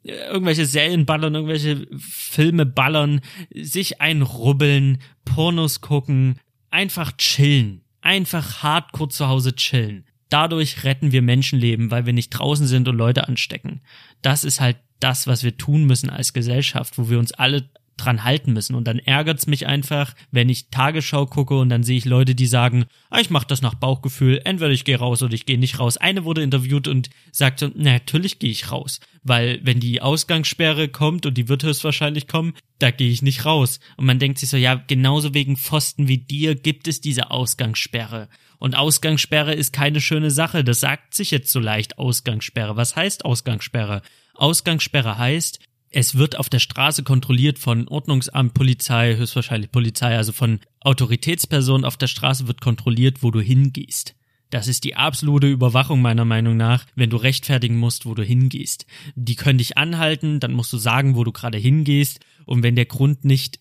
äh, 0.04 0.14
irgendwelche 0.32 0.66
Serien 0.66 1.06
ballern, 1.06 1.36
irgendwelche 1.36 1.88
Filme 2.00 2.66
ballern, 2.66 3.22
sich 3.54 4.02
einrubbeln, 4.02 4.98
Pornos 5.24 5.82
gucken, 5.82 6.40
einfach 6.72 7.16
chillen. 7.16 7.82
Einfach 8.02 8.64
hardcore 8.64 9.10
zu 9.10 9.28
Hause 9.28 9.56
chillen. 9.56 10.06
Dadurch 10.30 10.84
retten 10.84 11.12
wir 11.12 11.22
Menschenleben, 11.22 11.92
weil 11.92 12.08
wir 12.08 12.14
nicht 12.14 12.30
draußen 12.30 12.66
sind 12.66 12.88
und 12.88 12.96
Leute 12.96 13.28
anstecken. 13.28 13.82
Das 14.22 14.44
ist 14.44 14.62
halt 14.62 14.78
das, 15.00 15.28
was 15.28 15.44
wir 15.44 15.58
tun 15.58 15.86
müssen 15.86 16.10
als 16.10 16.34
Gesellschaft, 16.34 16.98
wo 16.98 17.10
wir 17.10 17.20
uns 17.20 17.34
alle 17.34 17.70
dran 18.00 18.24
halten 18.24 18.54
müssen. 18.54 18.76
Und 18.76 18.86
dann 18.86 19.00
ärgert's 19.00 19.48
mich 19.48 19.68
einfach, 19.68 20.16
wenn 20.32 20.50
ich 20.50 20.70
Tagesschau 20.70 21.26
gucke 21.26 21.58
und 21.58 21.70
dann 21.70 21.84
sehe 21.84 21.98
ich 21.98 22.06
Leute, 22.06 22.36
die 22.36 22.48
sagen, 22.48 22.86
ah, 23.10 23.20
ich 23.20 23.30
mache 23.30 23.48
das 23.48 23.62
nach 23.62 23.76
Bauchgefühl, 23.76 24.42
entweder 24.46 24.72
ich 24.72 24.86
gehe 24.86 24.98
raus 24.98 25.22
oder 25.22 25.34
ich 25.34 25.46
gehe 25.46 25.60
nicht 25.60 25.80
raus. 25.80 25.98
Eine 25.98 26.26
wurde 26.26 26.42
interviewt 26.42 26.88
und 26.88 27.10
sagte, 27.32 27.72
na, 27.76 27.94
natürlich 27.94 28.40
gehe 28.40 28.52
ich 28.52 28.72
raus. 28.72 29.00
Weil 29.24 29.60
wenn 29.64 29.80
die 29.80 30.02
Ausgangssperre 30.02 30.88
kommt 30.88 31.26
und 31.26 31.38
die 31.38 31.50
wird 31.50 31.64
höchstwahrscheinlich 31.64 32.28
kommen, 32.28 32.54
da 32.80 32.92
gehe 32.92 33.12
ich 33.12 33.22
nicht 33.22 33.46
raus. 33.46 33.80
Und 33.98 34.06
man 34.06 34.20
denkt 34.20 34.40
sich 34.40 34.50
so, 34.50 34.58
ja, 34.58 34.76
genauso 34.76 35.34
wegen 35.34 35.58
Pfosten 35.58 36.08
wie 36.08 36.18
dir 36.18 36.56
gibt 36.56 36.88
es 36.88 37.02
diese 37.02 37.30
Ausgangssperre. 37.32 38.30
Und 38.58 38.76
Ausgangssperre 38.76 39.54
ist 39.54 39.74
keine 39.74 40.02
schöne 40.02 40.32
Sache. 40.32 40.64
Das 40.64 40.82
sagt 40.82 41.14
sich 41.14 41.32
jetzt 41.32 41.52
so 41.52 41.60
leicht 41.60 41.98
Ausgangssperre. 41.98 42.76
Was 42.76 42.96
heißt 42.96 43.26
Ausgangssperre? 43.26 44.02
Ausgangssperre 44.36 45.18
heißt, 45.18 45.60
es 45.92 46.16
wird 46.16 46.38
auf 46.38 46.50
der 46.50 46.60
Straße 46.60 47.04
kontrolliert 47.04 47.60
von 47.60 47.88
Ordnungsamt, 47.88 48.54
Polizei, 48.54 49.16
höchstwahrscheinlich 49.16 49.72
Polizei, 49.72 50.16
also 50.16 50.32
von 50.32 50.60
Autoritätspersonen 50.82 51.86
auf 51.86 51.98
der 51.98 52.08
Straße 52.08 52.48
wird 52.48 52.62
kontrolliert, 52.62 53.24
wo 53.24 53.32
du 53.32 53.42
hingehst. 53.42 54.16
Das 54.52 54.68
ist 54.68 54.84
die 54.84 54.96
absolute 54.96 55.48
Überwachung 55.48 56.02
meiner 56.02 56.26
Meinung 56.26 56.58
nach, 56.58 56.86
wenn 56.96 57.10
du 57.10 57.18
rechtfertigen 57.18 57.78
musst, 57.78 58.06
wo 58.06 58.16
du 58.16 58.24
hingehst. 58.24 58.86
Die 59.16 59.36
können 59.36 59.60
dich 59.60 59.78
anhalten, 59.78 60.40
dann 60.40 60.54
musst 60.54 60.74
du 60.74 60.78
sagen, 60.78 61.16
wo 61.16 61.24
du 61.24 61.32
gerade 61.32 61.58
hingehst 61.58 62.20
und 62.46 62.64
wenn 62.64 62.76
der 62.76 62.86
Grund 62.86 63.26
nicht 63.26 63.60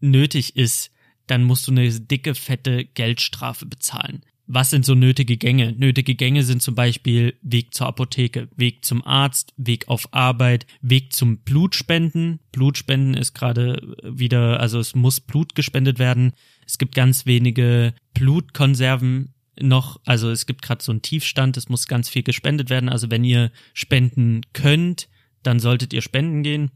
nötig 0.00 0.56
ist, 0.56 0.92
dann 1.26 1.44
musst 1.44 1.66
du 1.66 1.72
eine 1.72 1.88
dicke, 1.90 2.34
fette 2.34 2.84
Geldstrafe 2.84 3.66
bezahlen 3.66 4.22
was 4.50 4.70
sind 4.70 4.86
so 4.86 4.94
nötige 4.94 5.36
Gänge? 5.36 5.74
Nötige 5.78 6.14
Gänge 6.14 6.42
sind 6.42 6.62
zum 6.62 6.74
Beispiel 6.74 7.34
Weg 7.42 7.74
zur 7.74 7.86
Apotheke, 7.86 8.48
Weg 8.56 8.82
zum 8.82 9.06
Arzt, 9.06 9.52
Weg 9.58 9.88
auf 9.88 10.08
Arbeit, 10.14 10.66
Weg 10.80 11.12
zum 11.12 11.38
Blutspenden. 11.38 12.40
Blutspenden 12.50 13.12
ist 13.12 13.34
gerade 13.34 13.96
wieder, 14.02 14.58
also 14.58 14.80
es 14.80 14.94
muss 14.94 15.20
Blut 15.20 15.54
gespendet 15.54 15.98
werden. 15.98 16.32
Es 16.66 16.78
gibt 16.78 16.94
ganz 16.94 17.26
wenige 17.26 17.92
Blutkonserven 18.14 19.34
noch, 19.60 20.00
also 20.06 20.30
es 20.30 20.46
gibt 20.46 20.62
gerade 20.62 20.82
so 20.82 20.92
einen 20.92 21.02
Tiefstand, 21.02 21.58
es 21.58 21.68
muss 21.68 21.86
ganz 21.86 22.08
viel 22.08 22.22
gespendet 22.22 22.70
werden. 22.70 22.88
Also 22.88 23.10
wenn 23.10 23.24
ihr 23.24 23.52
spenden 23.74 24.40
könnt, 24.54 25.08
dann 25.42 25.60
solltet 25.60 25.92
ihr 25.92 26.02
spenden 26.02 26.42
gehen. 26.42 26.70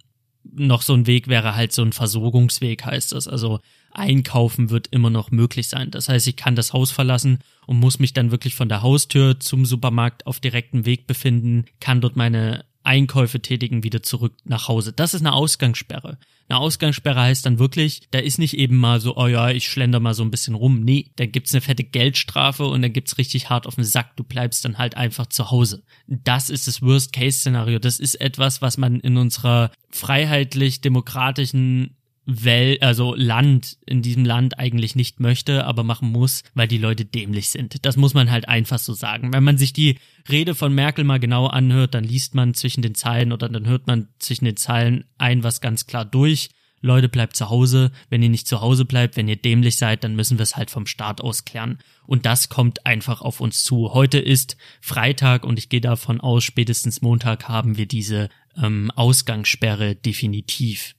Noch 0.44 0.82
so 0.82 0.92
ein 0.92 1.06
Weg 1.06 1.26
wäre 1.26 1.56
halt 1.56 1.72
so 1.72 1.82
ein 1.82 1.92
Versorgungsweg, 1.92 2.84
heißt 2.84 3.12
das. 3.12 3.28
Also 3.28 3.60
einkaufen 3.94 4.70
wird 4.70 4.88
immer 4.88 5.10
noch 5.10 5.30
möglich 5.30 5.68
sein. 5.68 5.90
Das 5.90 6.08
heißt, 6.08 6.26
ich 6.26 6.36
kann 6.36 6.56
das 6.56 6.72
Haus 6.72 6.90
verlassen 6.90 7.38
und 7.66 7.78
muss 7.78 7.98
mich 7.98 8.12
dann 8.12 8.30
wirklich 8.30 8.54
von 8.54 8.68
der 8.68 8.82
Haustür 8.82 9.40
zum 9.40 9.66
Supermarkt 9.66 10.26
auf 10.26 10.40
direktem 10.40 10.86
Weg 10.86 11.06
befinden, 11.06 11.66
kann 11.80 12.00
dort 12.00 12.16
meine 12.16 12.64
Einkäufe 12.84 13.40
tätigen, 13.40 13.84
wieder 13.84 14.02
zurück 14.02 14.34
nach 14.44 14.68
Hause. 14.68 14.92
Das 14.92 15.14
ist 15.14 15.20
eine 15.20 15.32
Ausgangssperre. 15.32 16.18
Eine 16.48 16.58
Ausgangssperre 16.58 17.20
heißt 17.20 17.46
dann 17.46 17.58
wirklich, 17.58 18.02
da 18.10 18.18
ist 18.18 18.38
nicht 18.38 18.58
eben 18.58 18.76
mal 18.76 19.00
so, 19.00 19.16
oh 19.16 19.28
ja, 19.28 19.50
ich 19.50 19.68
schlender 19.68 20.00
mal 20.00 20.14
so 20.14 20.24
ein 20.24 20.30
bisschen 20.30 20.54
rum. 20.54 20.80
Nee, 20.80 21.10
da 21.16 21.26
gibt's 21.26 21.54
eine 21.54 21.60
fette 21.60 21.84
Geldstrafe 21.84 22.66
und 22.66 22.82
dann 22.82 22.92
gibt's 22.92 23.18
richtig 23.18 23.48
hart 23.48 23.66
auf 23.66 23.76
den 23.76 23.84
Sack. 23.84 24.16
Du 24.16 24.24
bleibst 24.24 24.64
dann 24.64 24.78
halt 24.78 24.96
einfach 24.96 25.26
zu 25.26 25.50
Hause. 25.50 25.82
Das 26.06 26.50
ist 26.50 26.66
das 26.66 26.82
Worst-Case-Szenario. 26.82 27.78
Das 27.78 28.00
ist 28.00 28.20
etwas, 28.20 28.60
was 28.60 28.76
man 28.76 29.00
in 29.00 29.16
unserer 29.16 29.70
freiheitlich-demokratischen 29.90 31.96
Welt, 32.24 32.82
also 32.82 33.14
Land 33.14 33.78
in 33.84 34.02
diesem 34.02 34.24
Land 34.24 34.58
eigentlich 34.58 34.94
nicht 34.94 35.18
möchte, 35.18 35.64
aber 35.64 35.82
machen 35.82 36.10
muss, 36.10 36.44
weil 36.54 36.68
die 36.68 36.78
Leute 36.78 37.04
dämlich 37.04 37.48
sind. 37.48 37.84
Das 37.84 37.96
muss 37.96 38.14
man 38.14 38.30
halt 38.30 38.48
einfach 38.48 38.78
so 38.78 38.92
sagen. 38.92 39.32
Wenn 39.32 39.42
man 39.42 39.58
sich 39.58 39.72
die 39.72 39.98
Rede 40.30 40.54
von 40.54 40.74
Merkel 40.74 41.04
mal 41.04 41.18
genau 41.18 41.46
anhört, 41.46 41.94
dann 41.94 42.04
liest 42.04 42.34
man 42.34 42.54
zwischen 42.54 42.82
den 42.82 42.94
Zeilen 42.94 43.32
oder 43.32 43.48
dann 43.48 43.66
hört 43.66 43.86
man 43.86 44.08
zwischen 44.18 44.44
den 44.44 44.56
Zeilen 44.56 45.04
ein 45.18 45.42
was 45.42 45.60
ganz 45.60 45.86
klar 45.86 46.04
durch. 46.04 46.50
Leute, 46.82 47.08
bleibt 47.08 47.36
zu 47.36 47.48
Hause. 47.48 47.92
Wenn 48.10 48.22
ihr 48.22 48.28
nicht 48.28 48.48
zu 48.48 48.60
Hause 48.60 48.84
bleibt, 48.84 49.16
wenn 49.16 49.28
ihr 49.28 49.36
dämlich 49.36 49.76
seid, 49.76 50.04
dann 50.04 50.16
müssen 50.16 50.38
wir 50.38 50.42
es 50.42 50.56
halt 50.56 50.70
vom 50.70 50.86
Staat 50.86 51.20
aus 51.20 51.44
klären. 51.44 51.78
Und 52.06 52.26
das 52.26 52.48
kommt 52.48 52.86
einfach 52.86 53.22
auf 53.22 53.40
uns 53.40 53.62
zu. 53.62 53.94
Heute 53.94 54.18
ist 54.18 54.56
Freitag 54.80 55.44
und 55.44 55.58
ich 55.58 55.68
gehe 55.68 55.80
davon 55.80 56.20
aus, 56.20 56.42
spätestens 56.44 57.00
Montag 57.00 57.48
haben 57.48 57.76
wir 57.76 57.86
diese 57.86 58.28
ähm, 58.60 58.90
Ausgangssperre 58.94 59.94
definitiv. 59.94 60.96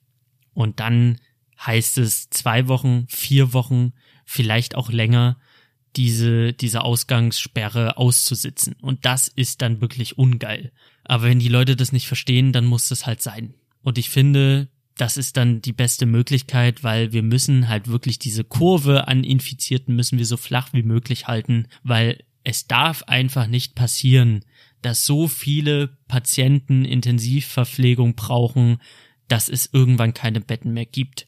Und 0.53 0.79
dann 0.79 1.19
heißt 1.59 1.97
es 1.97 2.29
zwei 2.29 2.67
Wochen, 2.67 3.05
vier 3.07 3.53
Wochen, 3.53 3.93
vielleicht 4.25 4.75
auch 4.75 4.91
länger, 4.91 5.37
diese, 5.95 6.53
diese 6.53 6.81
Ausgangssperre 6.81 7.97
auszusitzen. 7.97 8.75
Und 8.81 9.05
das 9.05 9.27
ist 9.27 9.61
dann 9.61 9.81
wirklich 9.81 10.17
ungeil. 10.17 10.71
Aber 11.03 11.23
wenn 11.23 11.39
die 11.39 11.49
Leute 11.49 11.75
das 11.75 11.91
nicht 11.91 12.07
verstehen, 12.07 12.51
dann 12.51 12.65
muss 12.65 12.89
das 12.89 13.05
halt 13.05 13.21
sein. 13.21 13.53
Und 13.83 13.97
ich 13.97 14.09
finde, 14.09 14.69
das 14.97 15.17
ist 15.17 15.37
dann 15.37 15.61
die 15.61 15.73
beste 15.73 16.05
Möglichkeit, 16.05 16.83
weil 16.83 17.13
wir 17.13 17.23
müssen 17.23 17.67
halt 17.67 17.87
wirklich 17.87 18.19
diese 18.19 18.43
Kurve 18.43 19.07
an 19.07 19.23
Infizierten 19.23 19.95
müssen 19.95 20.17
wir 20.17 20.25
so 20.25 20.37
flach 20.37 20.69
wie 20.73 20.83
möglich 20.83 21.27
halten, 21.27 21.67
weil 21.83 22.23
es 22.43 22.67
darf 22.67 23.03
einfach 23.03 23.47
nicht 23.47 23.75
passieren, 23.75 24.43
dass 24.81 25.05
so 25.05 25.27
viele 25.27 25.97
Patienten 26.07 26.85
Intensivverpflegung 26.85 28.15
brauchen, 28.15 28.79
dass 29.33 29.49
es 29.49 29.67
irgendwann 29.73 30.13
keine 30.13 30.41
Betten 30.41 30.73
mehr 30.73 30.85
gibt. 30.85 31.25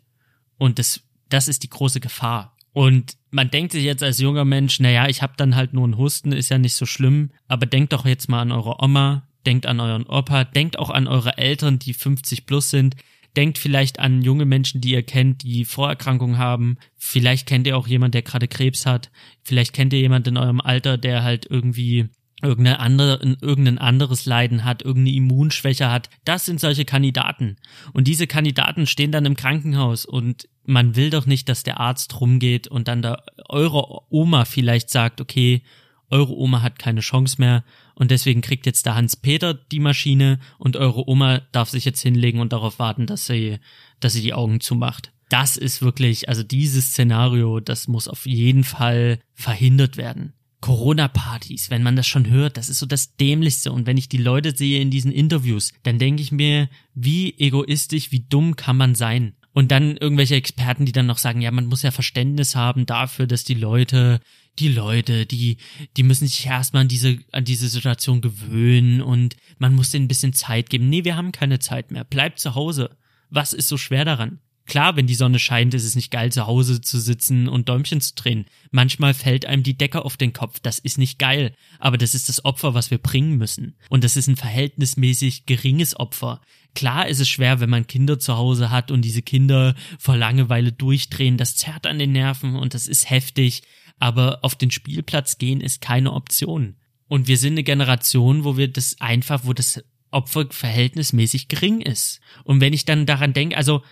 Und 0.60 0.78
das, 0.78 1.02
das 1.28 1.48
ist 1.48 1.64
die 1.64 1.72
große 1.72 2.00
Gefahr. 2.00 2.56
Und 2.72 3.18
man 3.32 3.50
denkt 3.50 3.72
sich 3.72 3.84
jetzt 3.84 4.04
als 4.04 4.20
junger 4.20 4.46
Mensch, 4.46 4.80
naja, 4.80 5.08
ich 5.08 5.24
habe 5.24 5.34
dann 5.38 5.56
halt 5.56 5.74
nur 5.74 5.86
einen 5.86 5.98
Husten, 5.98 6.32
ist 6.32 6.50
ja 6.50 6.60
nicht 6.60 6.76
so 6.76 6.86
schlimm. 6.86 7.32
Aber 7.48 7.66
denkt 7.66 7.94
doch 7.94 8.06
jetzt 8.06 8.30
mal 8.30 8.42
an 8.42 8.52
eure 8.52 8.76
Oma, 8.80 9.28
denkt 9.48 9.66
an 9.66 9.80
euren 9.80 10.06
Opa, 10.06 10.44
denkt 10.44 10.78
auch 10.78 10.92
an 10.92 11.08
eure 11.08 11.40
Eltern, 11.40 11.80
die 11.80 11.96
50 11.96 12.46
plus 12.46 12.70
sind. 12.70 12.96
Denkt 13.36 13.58
vielleicht 13.58 13.98
an 13.98 14.22
junge 14.22 14.46
Menschen, 14.46 14.82
die 14.82 14.92
ihr 14.92 15.02
kennt, 15.02 15.42
die 15.42 15.66
Vorerkrankungen 15.66 16.38
haben. 16.38 16.78
Vielleicht 16.98 17.48
kennt 17.48 17.66
ihr 17.66 17.76
auch 17.76 17.88
jemand, 17.88 18.14
der 18.14 18.22
gerade 18.22 18.48
Krebs 18.48 18.86
hat. 18.86 19.10
Vielleicht 19.42 19.74
kennt 19.74 19.94
ihr 19.94 20.00
jemand 20.00 20.28
in 20.28 20.38
eurem 20.38 20.62
Alter, 20.62 21.00
der 21.00 21.24
halt 21.24 21.48
irgendwie 21.50 22.10
irgendeine 22.42 22.80
andere, 22.80 23.38
irgendein 23.42 23.78
anderes 23.78 24.26
Leiden 24.26 24.66
hat, 24.66 24.82
irgendeine 24.82 25.16
Immunschwäche 25.16 25.90
hat. 25.90 26.10
Das 26.26 26.46
sind 26.46 26.60
solche 26.60 26.86
Kandidaten. 26.86 27.58
Und 27.94 28.08
diese 28.08 28.28
Kandidaten 28.28 28.88
stehen 28.88 29.12
dann 29.12 29.26
im 29.26 29.36
Krankenhaus 29.36 30.06
und 30.06 30.48
man 30.66 30.96
will 30.96 31.10
doch 31.10 31.26
nicht, 31.26 31.48
dass 31.48 31.64
der 31.64 31.80
Arzt 31.80 32.20
rumgeht 32.20 32.68
und 32.68 32.88
dann 32.88 33.02
da 33.02 33.24
eure 33.48 34.02
Oma 34.10 34.46
vielleicht 34.46 34.90
sagt, 34.90 35.22
okay, 35.22 35.62
eure 36.10 36.36
Oma 36.36 36.62
hat 36.62 36.78
keine 36.80 37.02
Chance 37.02 37.38
mehr 37.40 37.64
und 37.96 38.12
deswegen 38.12 38.42
kriegt 38.42 38.66
jetzt 38.66 38.86
der 38.86 38.96
Hans-Peter 38.96 39.54
die 39.54 39.80
Maschine 39.80 40.40
und 40.58 40.78
eure 40.78 41.08
Oma 41.08 41.42
darf 41.52 41.70
sich 41.70 41.86
jetzt 41.86 42.02
hinlegen 42.02 42.40
und 42.40 42.54
darauf 42.54 42.80
warten, 42.80 43.08
dass 43.08 43.26
sie, 43.26 43.60
dass 44.00 44.14
sie 44.14 44.22
die 44.22 44.34
Augen 44.34 44.60
zumacht. 44.60 45.12
Das 45.30 45.58
ist 45.58 45.82
wirklich, 45.82 46.30
also 46.30 46.44
dieses 46.44 46.90
Szenario, 46.90 47.60
das 47.60 47.88
muss 47.88 48.08
auf 48.08 48.28
jeden 48.28 48.64
Fall 48.64 49.20
verhindert 49.34 49.98
werden. 49.98 50.34
Corona-Partys, 50.66 51.70
wenn 51.70 51.84
man 51.84 51.96
das 51.96 52.08
schon 52.08 52.28
hört, 52.28 52.58
das 52.58 52.70
ist 52.70 52.80
so 52.80 52.88
das 52.88 53.16
Dämlichste. 53.18 53.72
Und 53.72 53.86
wenn 53.86 53.98
ich 53.98 54.10
die 54.10 54.18
Leute 54.18 54.58
sehe 54.58 54.82
in 54.82 54.90
diesen 54.90 55.12
Interviews, 55.12 55.72
dann 55.84 56.00
denke 56.00 56.24
ich 56.24 56.32
mir, 56.32 56.70
wie 56.96 57.38
egoistisch, 57.38 58.12
wie 58.12 58.26
dumm 58.28 58.56
kann 58.56 58.76
man 58.76 58.96
sein? 58.96 59.36
Und 59.54 59.70
dann 59.70 59.96
irgendwelche 59.96 60.34
Experten, 60.34 60.88
die 60.88 60.92
dann 60.92 61.06
noch 61.06 61.20
sagen, 61.20 61.40
ja, 61.40 61.52
man 61.52 61.68
muss 61.68 61.84
ja 61.84 61.92
Verständnis 61.92 62.56
haben 62.56 62.88
dafür, 62.88 63.28
dass 63.28 63.44
die 63.44 63.54
Leute, 63.54 64.22
die 64.58 64.70
Leute, 64.70 65.28
die, 65.28 65.58
die 65.98 66.04
müssen 66.04 66.28
sich 66.28 66.48
erstmal 66.48 66.82
an 66.82 66.88
diese, 66.88 67.20
an 67.32 67.46
diese 67.46 67.68
Situation 67.68 68.22
gewöhnen 68.22 69.04
und 69.04 69.36
man 69.60 69.76
muss 69.76 69.92
denen 69.92 70.06
ein 70.06 70.08
bisschen 70.08 70.34
Zeit 70.34 70.72
geben. 70.72 70.90
Nee, 70.90 71.04
wir 71.04 71.16
haben 71.16 71.32
keine 71.32 71.60
Zeit 71.60 71.92
mehr. 71.92 72.06
Bleibt 72.06 72.40
zu 72.40 72.56
Hause. 72.56 72.98
Was 73.30 73.54
ist 73.54 73.68
so 73.68 73.78
schwer 73.78 74.04
daran? 74.04 74.40
Klar, 74.68 74.96
wenn 74.96 75.06
die 75.06 75.16
Sonne 75.16 75.38
scheint, 75.38 75.76
ist 75.76 75.86
es 75.86 75.96
nicht 75.96 76.10
geil, 76.10 76.32
zu 76.32 76.48
Hause 76.48 76.82
zu 76.82 77.00
sitzen 77.00 77.48
und 77.48 77.70
Däumchen 77.70 78.02
zu 78.02 78.16
drehen. 78.16 78.46
Manchmal 78.72 79.14
fällt 79.14 79.46
einem 79.46 79.62
die 79.62 79.78
Decke 79.78 80.04
auf 80.04 80.18
den 80.18 80.34
Kopf. 80.34 80.60
Das 80.60 80.80
ist 80.80 80.98
nicht 80.98 81.20
geil. 81.20 81.54
Aber 81.80 81.98
das 81.98 82.16
ist 82.16 82.30
das 82.30 82.44
Opfer, 82.46 82.74
was 82.74 82.90
wir 82.90 82.98
bringen 82.98 83.38
müssen. 83.38 83.76
Und 83.90 84.04
das 84.04 84.18
ist 84.18 84.28
ein 84.28 84.36
verhältnismäßig 84.36 85.46
geringes 85.46 86.00
Opfer. 86.00 86.42
Klar 86.74 87.08
ist 87.08 87.20
es 87.20 87.30
schwer, 87.30 87.60
wenn 87.60 87.70
man 87.70 87.86
Kinder 87.86 88.18
zu 88.18 88.38
Hause 88.38 88.72
hat 88.72 88.90
und 88.90 89.04
diese 89.04 89.22
Kinder 89.22 89.76
vor 90.00 90.18
Langeweile 90.18 90.72
durchdrehen. 90.72 91.38
Das 91.38 91.56
zerrt 91.56 91.86
an 91.86 92.00
den 92.00 92.12
Nerven 92.12 92.56
und 92.56 92.74
das 92.74 92.88
ist 92.88 93.10
heftig. 93.10 93.62
Aber 94.00 94.40
auf 94.42 94.56
den 94.56 94.72
Spielplatz 94.72 95.38
gehen 95.38 95.62
ist 95.62 95.80
keine 95.80 96.12
Option. 96.12 96.76
Und 97.08 97.28
wir 97.28 97.38
sind 97.38 97.54
eine 97.54 97.64
Generation, 97.64 98.44
wo 98.44 98.58
wir 98.58 98.68
das 98.68 99.00
einfach, 99.00 99.42
wo 99.44 99.54
das 99.54 99.84
Opfer 100.10 100.48
verhältnismäßig 100.50 101.50
gering 101.50 101.82
ist. 101.82 102.20
Und 102.44 102.62
wenn 102.62 102.74
ich 102.74 102.86
dann 102.86 103.06
daran 103.06 103.34
denke, 103.34 103.58
also 103.58 103.84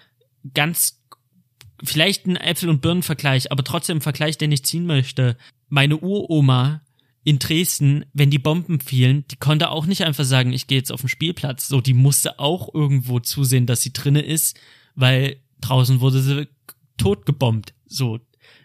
ganz 0.53 1.01
vielleicht 1.83 2.25
ein 2.25 2.37
Äpfel- 2.37 2.69
und 2.69 2.81
Birnenvergleich, 2.81 3.51
aber 3.51 3.63
trotzdem 3.63 3.97
ein 3.97 4.01
Vergleich, 4.01 4.37
den 4.37 4.51
ich 4.51 4.63
ziehen 4.63 4.85
möchte. 4.85 5.37
Meine 5.69 5.97
Uroma 5.97 6.81
in 7.23 7.39
Dresden, 7.39 8.05
wenn 8.13 8.29
die 8.29 8.39
Bomben 8.39 8.79
fielen, 8.79 9.25
die 9.29 9.37
konnte 9.37 9.69
auch 9.69 9.85
nicht 9.85 10.03
einfach 10.03 10.25
sagen, 10.25 10.51
ich 10.51 10.67
gehe 10.67 10.77
jetzt 10.77 10.91
auf 10.91 11.01
den 11.01 11.09
Spielplatz. 11.09 11.67
So, 11.67 11.81
die 11.81 11.93
musste 11.93 12.39
auch 12.39 12.73
irgendwo 12.73 13.19
zusehen, 13.19 13.65
dass 13.65 13.81
sie 13.81 13.93
drinne 13.93 14.21
ist, 14.21 14.59
weil 14.95 15.37
draußen 15.61 16.01
wurde 16.01 16.21
sie 16.21 16.47
totgebombt. 16.97 17.73
So. 17.85 18.19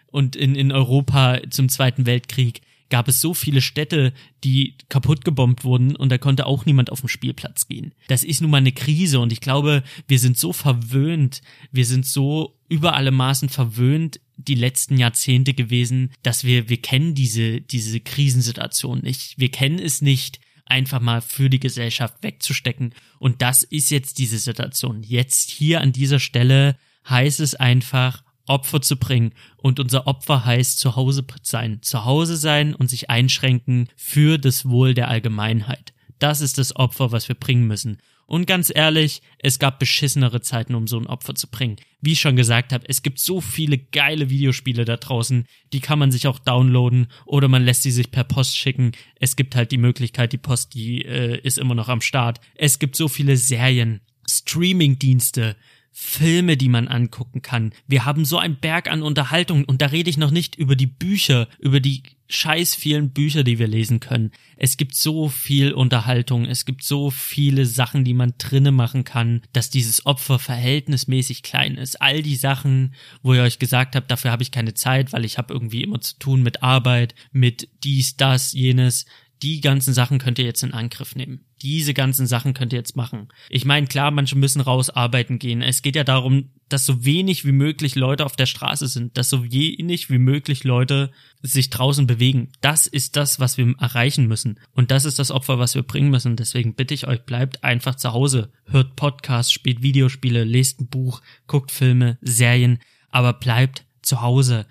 Und 0.07 0.35
in, 0.35 0.55
in 0.55 0.71
Europa 0.71 1.39
zum 1.49 1.69
Zweiten 1.69 2.05
Weltkrieg 2.05 2.61
gab 2.89 3.07
es 3.07 3.21
so 3.21 3.33
viele 3.33 3.61
Städte, 3.61 4.13
die 4.43 4.75
kaputt 4.89 5.23
gebombt 5.23 5.63
wurden 5.63 5.95
und 5.95 6.09
da 6.09 6.17
konnte 6.17 6.45
auch 6.45 6.65
niemand 6.65 6.91
auf 6.91 7.01
den 7.01 7.09
Spielplatz 7.09 7.67
gehen. 7.67 7.93
Das 8.07 8.23
ist 8.23 8.41
nun 8.41 8.51
mal 8.51 8.57
eine 8.57 8.71
Krise 8.71 9.19
und 9.19 9.31
ich 9.31 9.41
glaube, 9.41 9.83
wir 10.07 10.19
sind 10.19 10.37
so 10.37 10.53
verwöhnt, 10.53 11.41
wir 11.71 11.85
sind 11.85 12.05
so 12.05 12.57
über 12.67 12.95
alle 12.95 13.11
Maßen 13.11 13.49
verwöhnt 13.49 14.19
die 14.37 14.55
letzten 14.55 14.97
Jahrzehnte 14.97 15.53
gewesen, 15.53 16.11
dass 16.23 16.43
wir, 16.43 16.69
wir 16.69 16.81
kennen 16.81 17.13
diese, 17.15 17.61
diese 17.61 17.99
Krisensituation 17.99 18.99
nicht. 18.99 19.37
Wir 19.37 19.49
kennen 19.49 19.79
es 19.79 20.01
nicht, 20.01 20.39
einfach 20.65 21.01
mal 21.01 21.21
für 21.21 21.49
die 21.49 21.59
Gesellschaft 21.59 22.21
wegzustecken. 22.21 22.93
Und 23.17 23.41
das 23.41 23.63
ist 23.63 23.89
jetzt 23.89 24.17
diese 24.17 24.37
Situation. 24.37 25.03
Jetzt 25.03 25.49
hier 25.49 25.81
an 25.81 25.91
dieser 25.91 26.19
Stelle 26.19 26.77
heißt 27.09 27.39
es 27.39 27.55
einfach, 27.55 28.23
Opfer 28.49 28.81
zu 28.81 28.97
bringen. 28.97 29.33
Und 29.57 29.79
unser 29.79 30.07
Opfer 30.07 30.45
heißt 30.45 30.79
zu 30.79 30.95
Hause 30.95 31.25
sein. 31.43 31.79
Zu 31.81 32.05
Hause 32.05 32.37
sein 32.37 32.75
und 32.75 32.89
sich 32.89 33.09
einschränken 33.09 33.89
für 33.95 34.37
das 34.37 34.67
Wohl 34.67 34.93
der 34.93 35.09
Allgemeinheit. 35.09 35.93
Das 36.19 36.41
ist 36.41 36.57
das 36.57 36.75
Opfer, 36.75 37.11
was 37.11 37.27
wir 37.29 37.35
bringen 37.35 37.67
müssen. 37.67 37.99
Und 38.29 38.45
ganz 38.45 38.71
ehrlich, 38.73 39.23
es 39.39 39.57
gab 39.57 39.79
beschissenere 39.79 40.39
Zeiten, 40.39 40.75
um 40.75 40.85
so 40.85 40.99
ein 40.99 41.07
Opfer 41.07 41.33
zu 41.33 41.47
bringen. 41.47 41.77
Wie 41.99 42.11
ich 42.11 42.21
schon 42.21 42.35
gesagt 42.35 42.73
habe, 42.73 42.87
es 42.87 43.01
gibt 43.01 43.17
so 43.17 43.41
viele 43.41 43.79
geile 43.79 44.29
Videospiele 44.29 44.85
da 44.85 44.97
draußen, 44.97 45.45
die 45.73 45.79
kann 45.79 45.97
man 45.97 46.11
sich 46.11 46.27
auch 46.27 46.37
downloaden 46.37 47.07
oder 47.25 47.47
man 47.47 47.65
lässt 47.65 47.81
sie 47.81 47.89
sich 47.89 48.11
per 48.11 48.25
Post 48.25 48.55
schicken. 48.55 48.91
Es 49.15 49.35
gibt 49.35 49.55
halt 49.55 49.71
die 49.71 49.79
Möglichkeit, 49.79 50.31
die 50.31 50.37
Post, 50.37 50.75
die 50.75 51.03
äh, 51.05 51.39
ist 51.41 51.57
immer 51.57 51.73
noch 51.73 51.89
am 51.89 52.01
Start. 52.01 52.39
Es 52.53 52.77
gibt 52.77 52.95
so 52.95 53.07
viele 53.07 53.35
Serien, 53.35 53.99
Streaming-Dienste, 54.29 55.55
Filme, 55.91 56.57
die 56.57 56.69
man 56.69 56.87
angucken 56.87 57.41
kann. 57.41 57.73
Wir 57.87 58.05
haben 58.05 58.25
so 58.25 58.37
einen 58.37 58.57
Berg 58.57 58.89
an 58.89 59.01
Unterhaltung 59.01 59.65
und 59.65 59.81
da 59.81 59.87
rede 59.87 60.09
ich 60.09 60.17
noch 60.17 60.31
nicht 60.31 60.55
über 60.55 60.75
die 60.75 60.87
Bücher, 60.87 61.47
über 61.59 61.79
die 61.79 62.03
scheiß 62.29 62.75
vielen 62.75 63.09
Bücher, 63.09 63.43
die 63.43 63.57
wir 63.57 63.67
lesen 63.67 63.99
können. 63.99 64.31
Es 64.55 64.77
gibt 64.77 64.95
so 64.95 65.29
viel 65.29 65.73
Unterhaltung, 65.73 66.45
es 66.45 66.63
gibt 66.65 66.83
so 66.83 67.09
viele 67.09 67.65
Sachen, 67.65 68.03
die 68.03 68.13
man 68.13 68.35
drinne 68.37 68.71
machen 68.71 69.03
kann, 69.03 69.41
dass 69.51 69.71
dieses 69.71 70.05
Opfer 70.05 70.37
verhältnismäßig 70.37 71.41
klein 71.41 71.75
ist. 71.75 72.01
All 72.01 72.21
die 72.21 72.35
Sachen, 72.35 72.93
wo 73.23 73.33
ihr 73.33 73.41
euch 73.41 73.57
gesagt 73.57 73.95
habt, 73.95 74.11
dafür 74.11 74.31
habe 74.31 74.43
ich 74.43 74.51
keine 74.51 74.75
Zeit, 74.75 75.11
weil 75.11 75.25
ich 75.25 75.37
habe 75.37 75.53
irgendwie 75.53 75.83
immer 75.83 76.01
zu 76.01 76.19
tun 76.19 76.43
mit 76.43 76.61
Arbeit, 76.61 77.15
mit 77.31 77.67
dies, 77.83 78.15
das, 78.15 78.53
jenes 78.53 79.05
die 79.41 79.61
ganzen 79.61 79.93
Sachen 79.93 80.19
könnt 80.19 80.37
ihr 80.37 80.45
jetzt 80.45 80.63
in 80.63 80.73
Angriff 80.73 81.15
nehmen. 81.15 81.45
Diese 81.61 81.93
ganzen 81.93 82.27
Sachen 82.27 82.53
könnt 82.53 82.73
ihr 82.73 82.79
jetzt 82.79 82.95
machen. 82.95 83.29
Ich 83.49 83.63
meine, 83.63 83.87
klar, 83.87 84.11
manche 84.11 84.37
müssen 84.37 84.61
raus 84.61 84.89
arbeiten 84.89 85.39
gehen. 85.39 85.61
Es 85.61 85.81
geht 85.81 85.95
ja 85.95 86.03
darum, 86.03 86.49
dass 86.67 86.85
so 86.85 87.05
wenig 87.05 87.45
wie 87.45 87.53
möglich 87.53 87.95
Leute 87.95 88.25
auf 88.25 88.35
der 88.35 88.45
Straße 88.45 88.87
sind, 88.87 89.17
dass 89.17 89.29
so 89.29 89.49
wenig 89.51 90.09
wie 90.09 90.17
möglich 90.17 90.63
Leute 90.63 91.11
sich 91.41 91.69
draußen 91.69 92.05
bewegen. 92.05 92.51
Das 92.61 92.85
ist 92.85 93.15
das, 93.15 93.39
was 93.39 93.57
wir 93.57 93.73
erreichen 93.79 94.27
müssen. 94.27 94.59
Und 94.73 94.91
das 94.91 95.05
ist 95.05 95.19
das 95.19 95.31
Opfer, 95.31 95.57
was 95.57 95.73
wir 95.73 95.83
bringen 95.83 96.11
müssen. 96.11 96.35
Deswegen 96.35 96.75
bitte 96.75 96.93
ich 96.93 97.07
euch, 97.07 97.21
bleibt 97.21 97.63
einfach 97.63 97.95
zu 97.95 98.11
Hause. 98.13 98.51
Hört 98.65 98.95
Podcasts, 98.95 99.51
spielt 99.51 99.81
Videospiele, 99.81 100.43
lest 100.43 100.81
ein 100.81 100.87
Buch, 100.87 101.21
guckt 101.47 101.71
Filme, 101.71 102.17
Serien, 102.21 102.79
aber 103.09 103.33
bleibt 103.33 103.85
zu 104.01 104.21
Hause. 104.21 104.65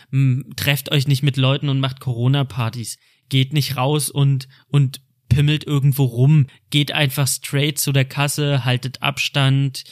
Trefft 0.57 0.91
euch 0.93 1.09
nicht 1.09 1.23
mit 1.23 1.37
Leuten 1.37 1.69
und 1.69 1.81
macht 1.81 2.01
Corona-Partys 2.01 2.99
geht 3.29 3.53
nicht 3.53 3.77
raus 3.77 4.11
und, 4.11 4.49
und 4.69 5.01
pimmelt 5.29 5.65
irgendwo 5.65 6.05
rum, 6.05 6.47
geht 6.71 6.93
einfach 6.93 7.29
straight 7.29 7.79
zu 7.79 7.93
der 7.93 8.05
Kasse, 8.05 8.65
haltet 8.65 9.03
Abstand, 9.03 9.85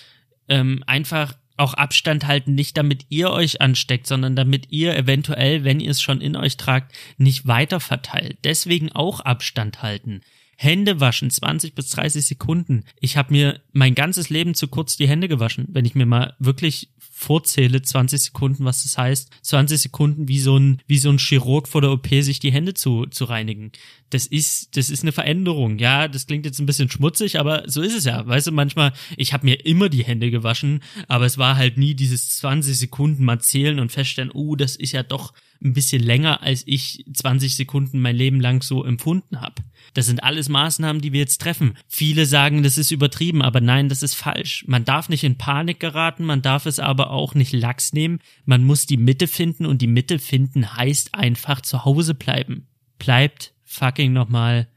ähm, 0.49 0.83
einfach 0.87 1.35
auch 1.57 1.75
Abstand 1.75 2.27
halten, 2.27 2.55
nicht 2.55 2.77
damit 2.77 3.07
ihr 3.09 3.31
euch 3.31 3.61
ansteckt, 3.61 4.07
sondern 4.07 4.37
damit 4.37 4.71
ihr 4.71 4.97
eventuell, 4.97 5.65
wenn 5.65 5.81
ihr 5.81 5.91
es 5.91 6.03
schon 6.03 6.21
in 6.21 6.37
euch 6.37 6.57
tragt, 6.57 6.95
nicht 7.17 7.47
weiter 7.47 7.81
verteilt. 7.81 8.39
Deswegen 8.45 8.93
auch 8.93 9.21
Abstand 9.21 9.83
halten. 9.83 10.21
Hände 10.57 11.01
waschen, 11.01 11.31
20 11.31 11.75
bis 11.75 11.91
30 11.91 12.25
Sekunden. 12.25 12.85
Ich 13.01 13.17
habe 13.17 13.33
mir 13.33 13.61
mein 13.73 13.95
ganzes 13.95 14.31
Leben 14.31 14.55
zu 14.55 14.69
kurz 14.69 14.97
die 14.97 15.07
Hände 15.07 15.29
gewaschen. 15.29 15.67
Wenn 15.69 15.85
ich 15.85 15.95
mir 15.95 16.07
mal 16.07 16.35
wirklich 16.39 16.91
vorzähle, 16.99 17.83
20 17.83 18.21
Sekunden, 18.21 18.65
was 18.65 18.83
das 18.83 18.99
heißt, 18.99 19.31
20 19.43 19.81
Sekunden 19.81 20.29
wie 20.29 20.39
so 20.39 20.59
ein, 20.59 20.83
wie 20.87 20.99
so 20.99 21.11
ein 21.11 21.19
Chirurg 21.19 21.69
vor 21.69 21.81
der 21.81 21.91
OP 21.91 22.09
sich 22.09 22.41
die 22.41 22.53
Hände 22.53 22.75
zu, 22.75 23.07
zu 23.07 23.25
reinigen. 23.25 23.73
Das 24.11 24.27
ist, 24.27 24.77
das 24.77 24.91
ist 24.91 25.03
eine 25.03 25.13
Veränderung. 25.13 25.79
Ja, 25.79 26.09
das 26.09 26.27
klingt 26.27 26.47
jetzt 26.47 26.59
ein 26.59 26.67
bisschen 26.67 26.91
schmutzig, 26.91 27.39
aber 27.39 27.65
so 27.67 27.83
ist 27.83 27.97
es 27.97 28.05
ja. 28.05 28.27
Weißt 28.27 28.47
du, 28.47 28.53
manchmal, 28.53 28.93
ich 29.17 29.33
habe 29.33 29.47
mir 29.47 29.65
immer 29.67 29.89
die 29.89 30.05
Hände 30.05 30.31
gewaschen, 30.31 30.83
aber 31.09 31.27
es 31.27 31.39
war 31.39 31.57
halt 31.57 31.79
nie 31.79 31.95
dieses 31.95 32.29
20 32.37 32.79
Sekunden 32.79 33.25
mal 33.25 33.41
zählen 33.41 33.79
und 33.79 33.93
feststellen, 33.93 34.31
oh, 34.31 34.57
das 34.57 34.77
ist 34.77 34.93
ja 34.93 35.03
doch 35.03 35.33
ein 35.63 35.73
bisschen 35.73 36.03
länger, 36.03 36.43
als 36.43 36.63
ich 36.67 37.05
20 37.13 37.57
Sekunden 37.57 38.01
mein 38.01 38.17
Leben 38.17 38.41
lang 38.41 38.63
so 38.63 38.85
empfunden 38.85 39.41
habe. 39.41 39.63
Das 39.95 40.07
sind 40.07 40.23
alles 40.23 40.49
Maßnahmen, 40.49 41.01
die 41.01 41.13
wir 41.13 41.21
jetzt 41.21 41.41
treffen. 41.41 41.77
Viele 41.89 42.27
sagen, 42.27 42.63
das 42.63 42.79
ist 42.79 42.91
übertrieben, 42.91 43.43
aber 43.43 43.61
nein, 43.61 43.89
das 43.89 44.03
ist 44.03 44.15
falsch. 44.15 44.65
Man 44.67 44.85
darf 44.85 45.09
nicht 45.09 45.25
in 45.25 45.39
Panik 45.39 45.81
geraten, 45.81 46.25
man 46.25 46.43
darf 46.43 46.67
es 46.67 46.79
aber 46.79 47.11
auch 47.11 47.35
nicht 47.35 47.53
lax 47.53 47.93
nehmen. 47.93 48.21
Man 48.45 48.65
muss 48.65 48.87
die 48.87 48.97
Mitte 48.97 49.27
finden 49.27 49.67
und 49.67 49.83
die 49.83 49.87
Mitte 49.87 50.19
finden 50.19 50.77
heißt 50.77 51.15
einfach 51.15 51.61
zu 51.61 51.85
Hause 51.85 52.15
bleiben. 52.15 52.69
Bleibt 52.99 53.55
fucking 53.65 54.13
nochmal 54.13 54.69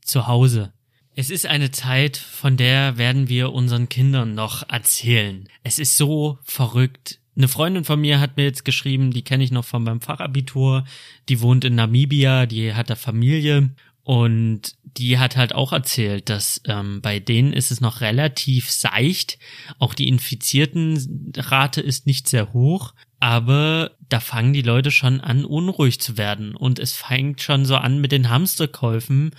zu 0.00 0.26
Hause. 0.26 0.72
Es 1.14 1.30
ist 1.30 1.46
eine 1.46 1.72
Zeit, 1.72 2.16
von 2.16 2.56
der 2.56 2.96
werden 2.96 3.28
wir 3.28 3.52
unseren 3.52 3.88
Kindern 3.88 4.34
noch 4.34 4.68
erzählen. 4.68 5.48
Es 5.64 5.80
ist 5.80 5.96
so 5.96 6.38
verrückt, 6.44 7.18
eine 7.38 7.48
Freundin 7.48 7.84
von 7.84 8.00
mir 8.00 8.20
hat 8.20 8.36
mir 8.36 8.42
jetzt 8.42 8.64
geschrieben, 8.64 9.12
die 9.12 9.22
kenne 9.22 9.44
ich 9.44 9.52
noch 9.52 9.64
von 9.64 9.84
meinem 9.84 10.00
Fachabitur, 10.00 10.84
die 11.28 11.40
wohnt 11.40 11.64
in 11.64 11.76
Namibia, 11.76 12.46
die 12.46 12.74
hat 12.74 12.90
da 12.90 12.96
Familie. 12.96 13.70
Und 14.02 14.74
die 14.82 15.18
hat 15.18 15.36
halt 15.36 15.54
auch 15.54 15.72
erzählt, 15.74 16.30
dass 16.30 16.62
ähm, 16.64 17.02
bei 17.02 17.20
denen 17.20 17.52
ist 17.52 17.70
es 17.70 17.82
noch 17.82 18.00
relativ 18.00 18.70
seicht. 18.70 19.38
Auch 19.78 19.92
die 19.92 20.08
Infiziertenrate 20.08 21.82
ist 21.82 22.06
nicht 22.06 22.26
sehr 22.26 22.54
hoch 22.54 22.94
aber 23.20 23.90
da 24.08 24.20
fangen 24.20 24.52
die 24.52 24.62
Leute 24.62 24.90
schon 24.92 25.20
an, 25.20 25.44
unruhig 25.44 26.00
zu 26.00 26.16
werden. 26.16 26.54
Und 26.54 26.78
es 26.78 26.94
fängt 26.94 27.42
schon 27.42 27.64
so 27.64 27.76
an 27.76 28.00
mit 28.00 28.12
den 28.12 28.30
Hamsterkäufen. 28.30 29.32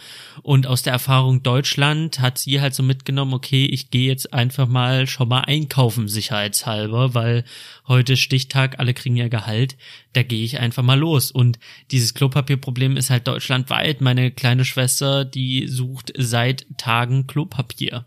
Und 0.43 0.67
aus 0.67 0.81
der 0.81 0.93
Erfahrung 0.93 1.43
Deutschland 1.43 2.19
hat 2.19 2.37
sie 2.37 2.59
halt 2.59 2.75
so 2.75 2.83
mitgenommen, 2.83 3.33
okay, 3.33 3.65
ich 3.65 3.89
gehe 3.89 4.07
jetzt 4.07 4.33
einfach 4.33 4.67
mal 4.67 5.07
schon 5.07 5.29
mal 5.29 5.41
einkaufen, 5.41 6.09
sicherheitshalber, 6.09 7.13
weil 7.13 7.45
heute 7.87 8.17
Stichtag, 8.17 8.79
alle 8.79 8.93
kriegen 8.93 9.15
ihr 9.15 9.29
Gehalt. 9.29 9.77
Da 10.13 10.23
gehe 10.23 10.43
ich 10.43 10.59
einfach 10.59 10.83
mal 10.83 10.99
los. 10.99 11.31
Und 11.31 11.57
dieses 11.89 12.13
Klopapierproblem 12.13 12.97
ist 12.97 13.09
halt 13.09 13.27
deutschlandweit. 13.27 14.01
Meine 14.01 14.29
kleine 14.29 14.65
Schwester, 14.65 15.23
die 15.23 15.67
sucht 15.67 16.11
seit 16.17 16.65
Tagen 16.77 17.27
Klopapier. 17.27 18.05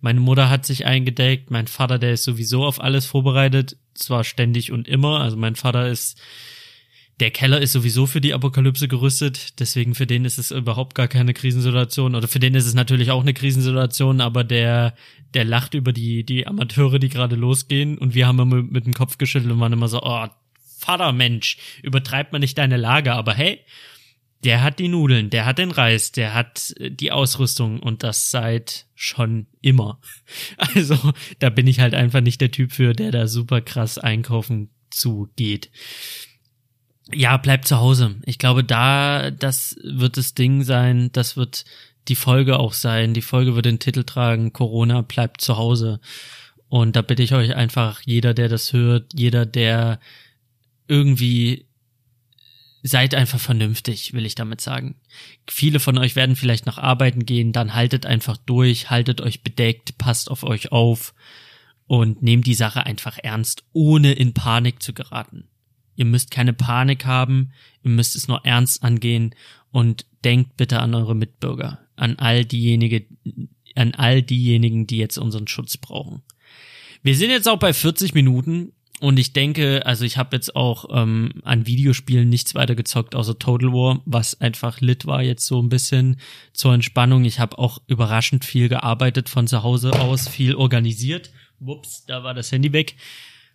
Meine 0.00 0.20
Mutter 0.20 0.50
hat 0.50 0.66
sich 0.66 0.84
eingedeckt, 0.84 1.50
mein 1.50 1.68
Vater, 1.68 1.98
der 1.98 2.12
ist 2.12 2.24
sowieso 2.24 2.64
auf 2.64 2.80
alles 2.80 3.06
vorbereitet, 3.06 3.76
zwar 3.98 4.24
ständig 4.24 4.72
und 4.72 4.88
immer. 4.88 5.20
Also 5.20 5.36
mein 5.36 5.56
Vater 5.56 5.88
ist, 5.88 6.20
der 7.18 7.30
Keller 7.30 7.60
ist 7.60 7.72
sowieso 7.72 8.06
für 8.06 8.20
die 8.20 8.34
Apokalypse 8.34 8.88
gerüstet, 8.88 9.58
deswegen 9.58 9.94
für 9.94 10.06
den 10.06 10.26
ist 10.26 10.38
es 10.38 10.50
überhaupt 10.50 10.94
gar 10.94 11.08
keine 11.08 11.32
Krisensituation. 11.32 12.14
Oder 12.14 12.28
für 12.28 12.38
den 12.38 12.54
ist 12.54 12.66
es 12.66 12.74
natürlich 12.74 13.10
auch 13.10 13.22
eine 13.22 13.34
Krisensituation, 13.34 14.20
aber 14.20 14.44
der, 14.44 14.94
der 15.32 15.44
lacht 15.44 15.74
über 15.74 15.92
die, 15.92 16.24
die 16.24 16.46
Amateure, 16.46 16.98
die 16.98 17.08
gerade 17.08 17.36
losgehen. 17.36 17.96
Und 17.96 18.14
wir 18.14 18.26
haben 18.26 18.38
immer 18.38 18.62
mit 18.62 18.84
dem 18.84 18.92
Kopf 18.92 19.16
geschüttelt 19.16 19.52
und 19.52 19.60
waren 19.60 19.72
immer 19.72 19.88
so, 19.88 20.02
oh, 20.02 20.26
Vater 20.78 21.12
Mensch, 21.12 21.56
übertreibt 21.82 22.32
man 22.32 22.42
nicht 22.42 22.58
deine 22.58 22.76
Lage, 22.76 23.14
aber 23.14 23.32
hey, 23.32 23.60
der 24.46 24.62
hat 24.62 24.78
die 24.78 24.88
Nudeln, 24.88 25.28
der 25.28 25.44
hat 25.44 25.58
den 25.58 25.72
Reis, 25.72 26.12
der 26.12 26.32
hat 26.32 26.72
äh, 26.78 26.90
die 26.90 27.10
Ausrüstung 27.10 27.80
und 27.80 28.02
das 28.02 28.30
seit 28.30 28.86
schon 28.94 29.46
immer. 29.60 30.00
Also 30.74 30.96
da 31.40 31.50
bin 31.50 31.66
ich 31.66 31.80
halt 31.80 31.94
einfach 31.94 32.20
nicht 32.20 32.40
der 32.40 32.50
Typ 32.50 32.72
für, 32.72 32.92
der 32.92 33.10
da 33.10 33.26
super 33.26 33.60
krass 33.60 33.98
einkaufen 33.98 34.70
zugeht. 34.90 35.70
Ja, 37.12 37.36
bleibt 37.36 37.66
zu 37.66 37.78
Hause. 37.78 38.16
Ich 38.24 38.38
glaube, 38.38 38.64
da, 38.64 39.30
das 39.30 39.76
wird 39.82 40.16
das 40.16 40.34
Ding 40.34 40.62
sein, 40.62 41.10
das 41.12 41.36
wird 41.36 41.64
die 42.08 42.16
Folge 42.16 42.58
auch 42.58 42.72
sein. 42.72 43.14
Die 43.14 43.22
Folge 43.22 43.54
wird 43.54 43.66
den 43.66 43.78
Titel 43.78 44.04
tragen, 44.04 44.52
Corona 44.52 45.02
bleibt 45.02 45.40
zu 45.40 45.56
Hause. 45.56 46.00
Und 46.68 46.96
da 46.96 47.02
bitte 47.02 47.22
ich 47.22 47.34
euch 47.34 47.54
einfach, 47.54 48.00
jeder, 48.04 48.34
der 48.34 48.48
das 48.48 48.72
hört, 48.72 49.12
jeder, 49.14 49.46
der 49.46 50.00
irgendwie 50.88 51.66
seid 52.86 53.14
einfach 53.14 53.40
vernünftig, 53.40 54.12
will 54.12 54.26
ich 54.26 54.34
damit 54.34 54.60
sagen. 54.60 54.96
Viele 55.48 55.80
von 55.80 55.98
euch 55.98 56.14
werden 56.14 56.36
vielleicht 56.36 56.66
noch 56.66 56.78
arbeiten 56.78 57.26
gehen, 57.26 57.52
dann 57.52 57.74
haltet 57.74 58.06
einfach 58.06 58.36
durch, 58.36 58.90
haltet 58.90 59.20
euch 59.20 59.42
bedeckt, 59.42 59.98
passt 59.98 60.30
auf 60.30 60.44
euch 60.44 60.72
auf 60.72 61.14
und 61.86 62.22
nehmt 62.22 62.46
die 62.46 62.54
Sache 62.54 62.86
einfach 62.86 63.18
ernst, 63.22 63.64
ohne 63.72 64.12
in 64.12 64.34
Panik 64.34 64.82
zu 64.82 64.92
geraten. 64.92 65.48
Ihr 65.96 66.04
müsst 66.04 66.30
keine 66.30 66.52
Panik 66.52 67.06
haben, 67.06 67.52
ihr 67.82 67.90
müsst 67.90 68.14
es 68.14 68.28
nur 68.28 68.44
ernst 68.44 68.82
angehen 68.82 69.34
und 69.72 70.06
denkt 70.24 70.56
bitte 70.56 70.80
an 70.80 70.94
eure 70.94 71.16
Mitbürger, 71.16 71.80
an 71.96 72.18
all 72.18 72.44
diejenigen, 72.44 73.50
an 73.74 73.94
all 73.94 74.22
diejenigen, 74.22 74.86
die 74.86 74.98
jetzt 74.98 75.18
unseren 75.18 75.48
Schutz 75.48 75.76
brauchen. 75.76 76.22
Wir 77.02 77.16
sind 77.16 77.30
jetzt 77.30 77.48
auch 77.48 77.58
bei 77.58 77.72
40 77.72 78.14
Minuten. 78.14 78.72
Und 79.00 79.18
ich 79.18 79.34
denke, 79.34 79.84
also 79.84 80.04
ich 80.06 80.16
habe 80.16 80.34
jetzt 80.34 80.56
auch 80.56 80.86
ähm, 80.90 81.30
an 81.44 81.66
Videospielen 81.66 82.28
nichts 82.30 82.54
weiter 82.54 82.74
gezockt, 82.74 83.14
außer 83.14 83.38
Total 83.38 83.70
War, 83.72 84.00
was 84.06 84.40
einfach 84.40 84.80
lit 84.80 85.04
war 85.04 85.22
jetzt 85.22 85.46
so 85.46 85.60
ein 85.60 85.68
bisschen 85.68 86.16
zur 86.54 86.72
Entspannung. 86.72 87.24
Ich 87.24 87.38
habe 87.38 87.58
auch 87.58 87.78
überraschend 87.88 88.44
viel 88.46 88.70
gearbeitet 88.70 89.28
von 89.28 89.46
zu 89.46 89.62
Hause 89.62 89.92
aus, 90.00 90.28
viel 90.28 90.54
organisiert. 90.54 91.30
Wups, 91.58 92.06
da 92.06 92.24
war 92.24 92.32
das 92.32 92.50
Handy 92.52 92.72
weg. 92.72 92.96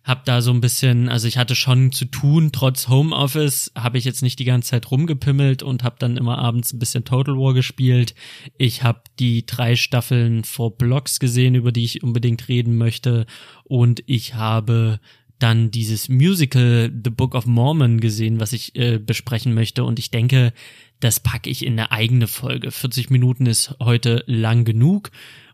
Hab 0.04 0.24
da 0.24 0.42
so 0.42 0.50
ein 0.50 0.60
bisschen, 0.60 1.08
also 1.08 1.28
ich 1.28 1.38
hatte 1.38 1.54
schon 1.54 1.92
zu 1.92 2.06
tun, 2.06 2.50
trotz 2.52 2.88
Homeoffice 2.88 3.70
habe 3.76 3.98
ich 3.98 4.04
jetzt 4.04 4.22
nicht 4.22 4.40
die 4.40 4.44
ganze 4.44 4.70
Zeit 4.70 4.90
rumgepimmelt 4.90 5.62
und 5.62 5.84
habe 5.84 5.94
dann 6.00 6.16
immer 6.16 6.38
abends 6.38 6.72
ein 6.72 6.80
bisschen 6.80 7.04
Total 7.04 7.36
War 7.36 7.54
gespielt. 7.54 8.16
Ich 8.58 8.82
habe 8.82 9.02
die 9.20 9.46
drei 9.46 9.76
Staffeln 9.76 10.42
vor 10.42 10.76
Blogs 10.76 11.20
gesehen, 11.20 11.54
über 11.54 11.70
die 11.70 11.84
ich 11.84 12.02
unbedingt 12.02 12.48
reden 12.48 12.76
möchte 12.76 13.26
und 13.62 14.02
ich 14.06 14.34
habe 14.34 14.98
dann 15.42 15.70
dieses 15.70 16.08
Musical 16.08 16.90
The 16.92 17.10
Book 17.10 17.34
of 17.34 17.46
Mormon 17.46 18.00
gesehen, 18.00 18.40
was 18.40 18.52
ich 18.52 18.76
äh, 18.76 18.98
besprechen 18.98 19.54
möchte. 19.54 19.84
Und 19.84 19.98
ich 19.98 20.10
denke, 20.10 20.52
das 21.00 21.20
packe 21.20 21.50
ich 21.50 21.66
in 21.66 21.72
eine 21.72 21.90
eigene 21.90 22.28
Folge. 22.28 22.70
40 22.70 23.10
Minuten 23.10 23.46
ist 23.46 23.74
heute 23.80 24.22
lang 24.26 24.64
genug. 24.64 25.10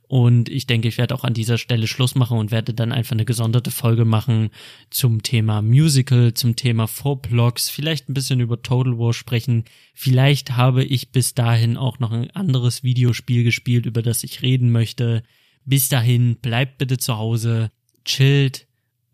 Und 0.08 0.48
ich 0.48 0.66
denke, 0.66 0.88
ich 0.88 0.96
werde 0.96 1.14
auch 1.14 1.24
an 1.24 1.34
dieser 1.34 1.58
Stelle 1.58 1.86
Schluss 1.86 2.14
machen 2.14 2.38
und 2.38 2.50
werde 2.50 2.72
dann 2.72 2.92
einfach 2.92 3.12
eine 3.12 3.26
gesonderte 3.26 3.70
Folge 3.70 4.06
machen 4.06 4.50
zum 4.88 5.22
Thema 5.22 5.60
Musical, 5.60 6.32
zum 6.32 6.56
Thema 6.56 6.86
Vorblogs, 6.86 7.68
vielleicht 7.68 8.08
ein 8.08 8.14
bisschen 8.14 8.40
über 8.40 8.62
Total 8.62 8.98
War 8.98 9.12
sprechen. 9.12 9.64
Vielleicht 9.94 10.52
habe 10.56 10.82
ich 10.82 11.12
bis 11.12 11.34
dahin 11.34 11.76
auch 11.76 11.98
noch 11.98 12.12
ein 12.12 12.30
anderes 12.30 12.82
Videospiel 12.82 13.44
gespielt, 13.44 13.84
über 13.84 14.00
das 14.00 14.24
ich 14.24 14.40
reden 14.40 14.72
möchte. 14.72 15.22
Bis 15.66 15.90
dahin, 15.90 16.36
bleibt 16.36 16.78
bitte 16.78 16.96
zu 16.96 17.18
Hause, 17.18 17.70
chillt, 18.06 18.67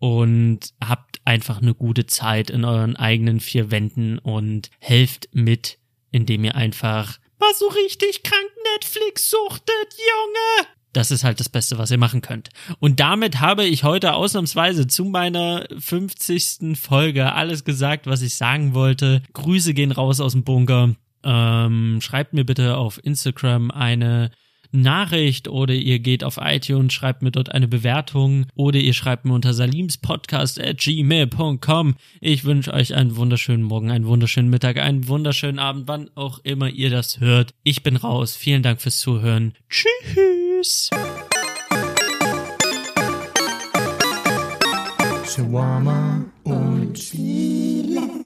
und 0.05 0.59
habt 0.87 1.19
einfach 1.25 1.63
eine 1.63 1.73
gute 1.73 2.05
Zeit 2.05 2.51
in 2.51 2.63
euren 2.63 2.95
eigenen 2.95 3.39
vier 3.39 3.71
Wänden 3.71 4.19
und 4.19 4.69
helft 4.77 5.29
mit, 5.31 5.79
indem 6.11 6.43
ihr 6.43 6.53
einfach 6.53 7.17
mal 7.39 7.51
so 7.55 7.67
richtig 7.69 8.21
krank 8.21 8.51
Netflix 8.75 9.31
suchtet, 9.31 9.95
Junge! 9.97 10.67
Das 10.93 11.09
ist 11.09 11.23
halt 11.23 11.39
das 11.39 11.49
Beste, 11.49 11.79
was 11.79 11.89
ihr 11.89 11.97
machen 11.97 12.21
könnt. 12.21 12.49
Und 12.79 12.99
damit 12.99 13.39
habe 13.39 13.65
ich 13.65 13.83
heute 13.83 14.13
ausnahmsweise 14.13 14.85
zu 14.85 15.05
meiner 15.05 15.65
50. 15.75 16.77
Folge 16.79 17.33
alles 17.33 17.63
gesagt, 17.63 18.05
was 18.05 18.21
ich 18.21 18.35
sagen 18.35 18.75
wollte. 18.75 19.23
Grüße 19.33 19.73
gehen 19.73 19.91
raus 19.91 20.19
aus 20.21 20.33
dem 20.33 20.43
Bunker. 20.43 20.93
Ähm, 21.23 21.97
schreibt 21.99 22.33
mir 22.33 22.45
bitte 22.45 22.77
auf 22.77 23.03
Instagram 23.03 23.71
eine 23.71 24.29
Nachricht 24.81 25.47
oder 25.47 25.73
ihr 25.73 25.99
geht 25.99 26.23
auf 26.23 26.37
iTunes, 26.41 26.93
schreibt 26.93 27.21
mir 27.21 27.31
dort 27.31 27.51
eine 27.51 27.67
Bewertung 27.67 28.45
oder 28.55 28.79
ihr 28.79 28.93
schreibt 28.93 29.25
mir 29.25 29.33
unter 29.33 29.53
salimspodcast 29.53 30.61
at 30.61 30.77
gmail.com. 30.77 31.95
Ich 32.21 32.45
wünsche 32.45 32.73
euch 32.73 32.95
einen 32.95 33.15
wunderschönen 33.15 33.63
Morgen, 33.63 33.91
einen 33.91 34.05
wunderschönen 34.05 34.49
Mittag, 34.49 34.77
einen 34.77 35.07
wunderschönen 35.07 35.59
Abend, 35.59 35.87
wann 35.87 36.09
auch 36.15 36.39
immer 36.43 36.69
ihr 36.69 36.89
das 36.89 37.19
hört. 37.19 37.53
Ich 37.63 37.83
bin 37.83 37.95
raus. 37.95 38.35
Vielen 38.35 38.63
Dank 38.63 38.81
fürs 38.81 38.99
Zuhören. 38.99 39.53
Tschüss. 39.69 40.89
Shawarma 45.35 46.23
und 46.43 46.93
Chile. 46.93 48.23